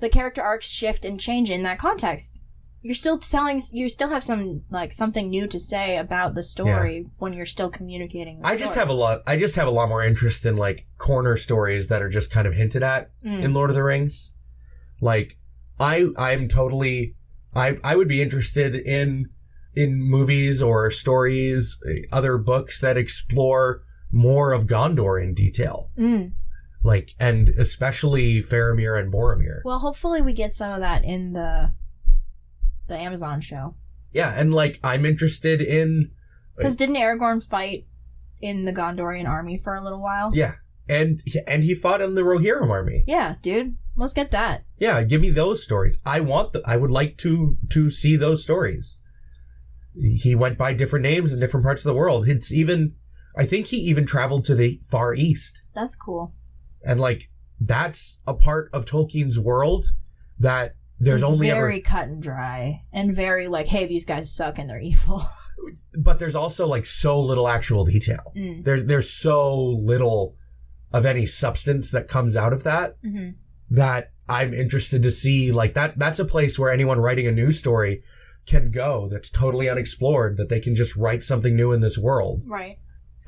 the 0.00 0.08
character 0.08 0.42
arcs 0.42 0.68
shift 0.68 1.04
and 1.04 1.18
change 1.20 1.50
in 1.50 1.62
that 1.64 1.78
context. 1.78 2.38
You're 2.80 2.94
still 2.94 3.18
telling 3.18 3.60
you 3.72 3.88
still 3.88 4.08
have 4.10 4.22
some 4.22 4.62
like 4.70 4.92
something 4.92 5.28
new 5.28 5.46
to 5.48 5.58
say 5.58 5.96
about 5.96 6.34
the 6.34 6.42
story 6.44 7.06
when 7.18 7.32
you're 7.32 7.44
still 7.46 7.70
communicating. 7.70 8.40
I 8.44 8.56
just 8.56 8.74
have 8.76 8.88
a 8.88 8.92
lot 8.92 9.22
I 9.26 9.36
just 9.36 9.56
have 9.56 9.66
a 9.66 9.72
lot 9.72 9.88
more 9.88 10.04
interest 10.04 10.46
in 10.46 10.56
like 10.56 10.86
corner 10.96 11.36
stories 11.36 11.88
that 11.88 12.02
are 12.02 12.08
just 12.08 12.30
kind 12.30 12.46
of 12.46 12.54
hinted 12.54 12.82
at 12.82 13.10
Mm. 13.24 13.42
in 13.42 13.52
Lord 13.54 13.70
of 13.70 13.76
the 13.76 13.82
Rings. 13.82 14.32
Like 15.00 15.38
I 15.80 16.06
I'm 16.16 16.48
totally 16.48 17.16
I 17.54 17.78
I 17.82 17.96
would 17.96 18.08
be 18.08 18.22
interested 18.22 18.74
in 18.76 19.30
in 19.74 20.00
movies 20.00 20.62
or 20.62 20.90
stories, 20.90 21.78
eh, 21.88 22.02
other 22.12 22.38
books 22.38 22.80
that 22.80 22.96
explore 22.96 23.82
more 24.10 24.52
of 24.52 24.66
Gondor 24.66 25.22
in 25.22 25.34
detail. 25.34 25.90
Mm. 25.98 26.32
Like 26.82 27.14
and 27.18 27.48
especially 27.50 28.42
Faramir 28.42 28.98
and 28.98 29.12
Boromir. 29.12 29.60
Well, 29.64 29.80
hopefully 29.80 30.22
we 30.22 30.32
get 30.32 30.52
some 30.52 30.72
of 30.72 30.80
that 30.80 31.04
in 31.04 31.32
the 31.32 31.72
the 32.86 32.96
Amazon 32.96 33.40
show. 33.40 33.74
Yeah, 34.12 34.32
and 34.34 34.54
like 34.54 34.78
I'm 34.82 35.04
interested 35.04 35.60
in 35.60 36.10
Because 36.56 36.76
didn't 36.76 36.96
Aragorn 36.96 37.42
fight 37.42 37.86
in 38.40 38.64
the 38.64 38.72
Gondorian 38.72 39.28
army 39.28 39.58
for 39.58 39.74
a 39.74 39.82
little 39.82 40.00
while? 40.00 40.30
yeah, 40.34 40.54
and 40.88 41.20
and 41.46 41.64
he 41.64 41.74
fought 41.74 42.00
in 42.00 42.14
the 42.14 42.22
Rohirrim 42.22 42.70
army. 42.70 43.04
Yeah, 43.06 43.34
dude. 43.42 43.76
Let's 43.96 44.14
get 44.14 44.30
that. 44.30 44.64
Yeah, 44.78 45.02
give 45.02 45.20
me 45.20 45.30
those 45.30 45.64
stories. 45.64 45.98
I 46.06 46.20
want 46.20 46.52
the, 46.52 46.62
I 46.64 46.76
would 46.76 46.92
like 46.92 47.18
to 47.18 47.56
to 47.70 47.90
see 47.90 48.16
those 48.16 48.44
stories. 48.44 49.00
He 50.00 50.36
went 50.36 50.56
by 50.56 50.74
different 50.74 51.02
names 51.02 51.32
in 51.32 51.40
different 51.40 51.64
parts 51.66 51.84
of 51.84 51.88
the 51.88 51.98
world. 51.98 52.28
It's 52.28 52.52
even 52.52 52.94
I 53.38 53.46
think 53.46 53.66
he 53.66 53.76
even 53.76 54.04
traveled 54.04 54.44
to 54.46 54.54
the 54.54 54.80
far 54.84 55.14
east. 55.14 55.62
That's 55.74 55.96
cool. 55.96 56.34
And 56.84 57.00
like 57.00 57.30
that's 57.60 58.18
a 58.26 58.34
part 58.34 58.68
of 58.72 58.84
Tolkien's 58.84 59.38
world 59.38 59.86
that 60.38 60.74
there's 61.00 61.22
It's 61.22 61.30
only 61.30 61.48
very 61.48 61.76
ever 61.76 61.82
cut 61.82 62.08
and 62.08 62.22
dry 62.22 62.82
and 62.92 63.14
very 63.14 63.46
like, 63.46 63.68
hey, 63.68 63.86
these 63.86 64.04
guys 64.04 64.34
suck 64.34 64.58
and 64.58 64.68
they're 64.68 64.80
evil. 64.92 65.24
but 65.94 66.18
there's 66.18 66.34
also 66.34 66.66
like 66.66 66.84
so 66.84 67.20
little 67.20 67.48
actual 67.48 67.84
detail. 67.84 68.32
Mm. 68.36 68.64
There's 68.64 68.84
there's 68.84 69.10
so 69.10 69.54
little 69.54 70.36
of 70.92 71.06
any 71.06 71.26
substance 71.26 71.90
that 71.92 72.08
comes 72.08 72.34
out 72.34 72.52
of 72.52 72.64
that 72.64 72.96
hmm 73.02 73.30
that 73.70 74.12
I'm 74.28 74.54
interested 74.54 75.02
to 75.02 75.12
see. 75.12 75.52
Like 75.52 75.74
that, 75.74 75.98
that's 75.98 76.18
a 76.18 76.24
place 76.24 76.58
where 76.58 76.70
anyone 76.70 76.98
writing 77.00 77.26
a 77.26 77.32
news 77.32 77.58
story 77.58 78.02
can 78.46 78.70
go 78.70 79.08
that's 79.10 79.28
totally 79.28 79.68
unexplored, 79.68 80.38
that 80.38 80.48
they 80.48 80.58
can 80.60 80.74
just 80.74 80.96
write 80.96 81.22
something 81.22 81.54
new 81.54 81.72
in 81.72 81.80
this 81.82 81.98
world. 81.98 82.42
Right. 82.46 82.78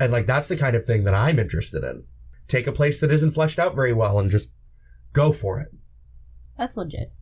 And 0.01 0.11
like, 0.11 0.27
that's 0.27 0.49
the 0.49 0.57
kind 0.57 0.75
of 0.75 0.87
thing 0.87 1.05
that 1.05 1.15
I'm 1.15 1.39
interested 1.39 1.85
in. 1.85 2.05
Take 2.49 2.67
a 2.67 2.73
place 2.73 2.99
that 3.01 3.13
isn't 3.13 3.33
fleshed 3.33 3.59
out 3.59 3.77
very 3.77 3.93
well 3.93 4.19
and 4.19 4.31
just 4.31 4.49
go 5.13 5.31
for 5.31 5.61
it. 5.61 5.69
That's 6.57 6.77
legit. 6.77 7.13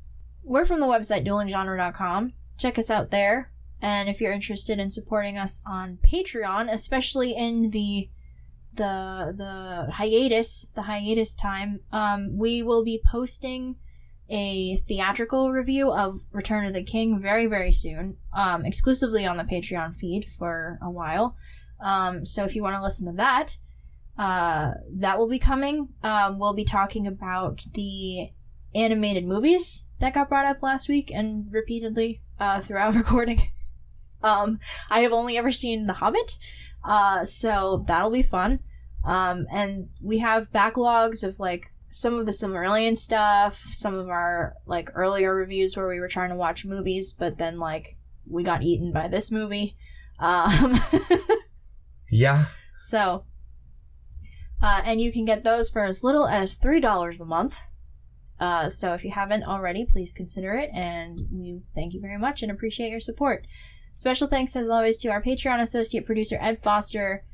We're 0.44 0.64
from 0.64 0.80
the 0.80 0.86
website 0.86 1.26
duelinggenre.com. 1.26 2.32
Check 2.56 2.78
us 2.78 2.88
out 2.88 3.10
there. 3.10 3.52
And 3.82 4.08
if 4.08 4.20
you're 4.20 4.32
interested 4.32 4.78
in 4.78 4.90
supporting 4.90 5.36
us 5.36 5.60
on 5.66 5.98
Patreon, 6.02 6.72
especially 6.72 7.36
in 7.36 7.70
the 7.70 8.08
the 8.74 9.34
the 9.36 9.92
hiatus, 9.92 10.70
the 10.74 10.82
hiatus 10.82 11.34
time, 11.34 11.80
um, 11.92 12.38
we 12.38 12.62
will 12.62 12.84
be 12.84 13.00
posting 13.04 13.76
a 14.28 14.76
theatrical 14.76 15.52
review 15.52 15.90
of 15.92 16.20
Return 16.32 16.66
of 16.66 16.74
the 16.74 16.82
King 16.82 17.20
very, 17.20 17.46
very 17.46 17.72
soon, 17.72 18.18
um, 18.32 18.64
exclusively 18.64 19.24
on 19.24 19.36
the 19.36 19.44
Patreon 19.44 19.96
feed 19.96 20.26
for 20.28 20.78
a 20.82 20.90
while. 20.90 21.36
Um, 21.80 22.24
so 22.24 22.44
if 22.44 22.54
you 22.56 22.62
want 22.62 22.76
to 22.76 22.82
listen 22.82 23.06
to 23.06 23.12
that, 23.12 23.56
uh, 24.18 24.72
that 24.96 25.18
will 25.18 25.28
be 25.28 25.38
coming. 25.38 25.88
Um, 26.02 26.38
we'll 26.38 26.54
be 26.54 26.64
talking 26.64 27.06
about 27.06 27.64
the 27.74 28.30
animated 28.74 29.24
movies 29.24 29.84
that 30.00 30.14
got 30.14 30.28
brought 30.28 30.46
up 30.46 30.62
last 30.62 30.88
week 30.88 31.10
and 31.12 31.46
repeatedly 31.52 32.22
uh, 32.38 32.60
throughout 32.60 32.94
recording. 32.96 33.52
um, 34.22 34.58
I 34.90 35.00
have 35.00 35.12
only 35.12 35.36
ever 35.38 35.52
seen 35.52 35.86
The 35.86 35.94
Hobbit, 35.94 36.36
uh, 36.84 37.24
so 37.24 37.84
that'll 37.86 38.10
be 38.10 38.22
fun. 38.22 38.60
Um, 39.04 39.46
and 39.52 39.88
we 40.02 40.18
have 40.18 40.52
backlogs 40.52 41.22
of 41.22 41.38
like 41.38 41.72
some 41.90 42.14
of 42.14 42.26
the 42.26 42.32
Silmarillion 42.32 42.96
stuff, 42.96 43.58
some 43.72 43.94
of 43.94 44.08
our 44.08 44.54
like 44.66 44.90
earlier 44.94 45.34
reviews 45.34 45.76
where 45.76 45.88
we 45.88 46.00
were 46.00 46.08
trying 46.08 46.30
to 46.30 46.36
watch 46.36 46.64
movies, 46.64 47.12
but 47.12 47.38
then 47.38 47.58
like 47.58 47.96
we 48.26 48.42
got 48.42 48.62
eaten 48.62 48.92
by 48.92 49.08
this 49.08 49.30
movie. 49.30 49.76
Um, 50.18 50.80
Yeah. 52.10 52.46
so, 52.78 53.24
uh, 54.62 54.82
and 54.84 55.00
you 55.00 55.12
can 55.12 55.24
get 55.24 55.44
those 55.44 55.70
for 55.70 55.84
as 55.84 56.02
little 56.02 56.26
as 56.26 56.58
$3 56.58 57.20
a 57.20 57.24
month. 57.24 57.56
Uh, 58.40 58.68
so 58.68 58.94
if 58.94 59.04
you 59.04 59.10
haven't 59.10 59.42
already, 59.44 59.84
please 59.84 60.12
consider 60.12 60.54
it, 60.54 60.70
and 60.72 61.26
we 61.32 61.60
thank 61.74 61.92
you 61.92 62.00
very 62.00 62.18
much 62.18 62.42
and 62.42 62.52
appreciate 62.52 62.90
your 62.90 63.00
support. 63.00 63.46
Special 63.94 64.28
thanks, 64.28 64.54
as 64.54 64.68
always, 64.70 64.96
to 64.98 65.08
our 65.08 65.20
Patreon 65.20 65.60
associate 65.60 66.06
producer, 66.06 66.38
Ed 66.40 66.62
Foster. 66.62 67.24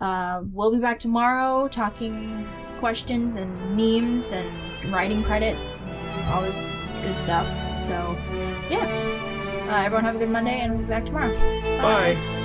Uh, 0.00 0.42
we'll 0.52 0.72
be 0.72 0.78
back 0.78 0.98
tomorrow 1.00 1.66
talking 1.68 2.46
questions 2.78 3.36
and 3.36 3.50
memes 3.76 4.32
and 4.32 4.92
writing 4.92 5.22
credits, 5.24 5.80
all 6.26 6.42
this 6.42 6.58
good 7.02 7.16
stuff. 7.16 7.46
So, 7.86 8.16
yeah. 8.70 8.86
Uh, 9.68 9.82
everyone 9.84 10.04
have 10.04 10.16
a 10.16 10.18
good 10.18 10.30
Monday, 10.30 10.60
and 10.60 10.72
we'll 10.72 10.82
be 10.82 10.88
back 10.88 11.06
tomorrow. 11.06 11.34
Bye. 11.82 12.14
Dueling 12.14 12.41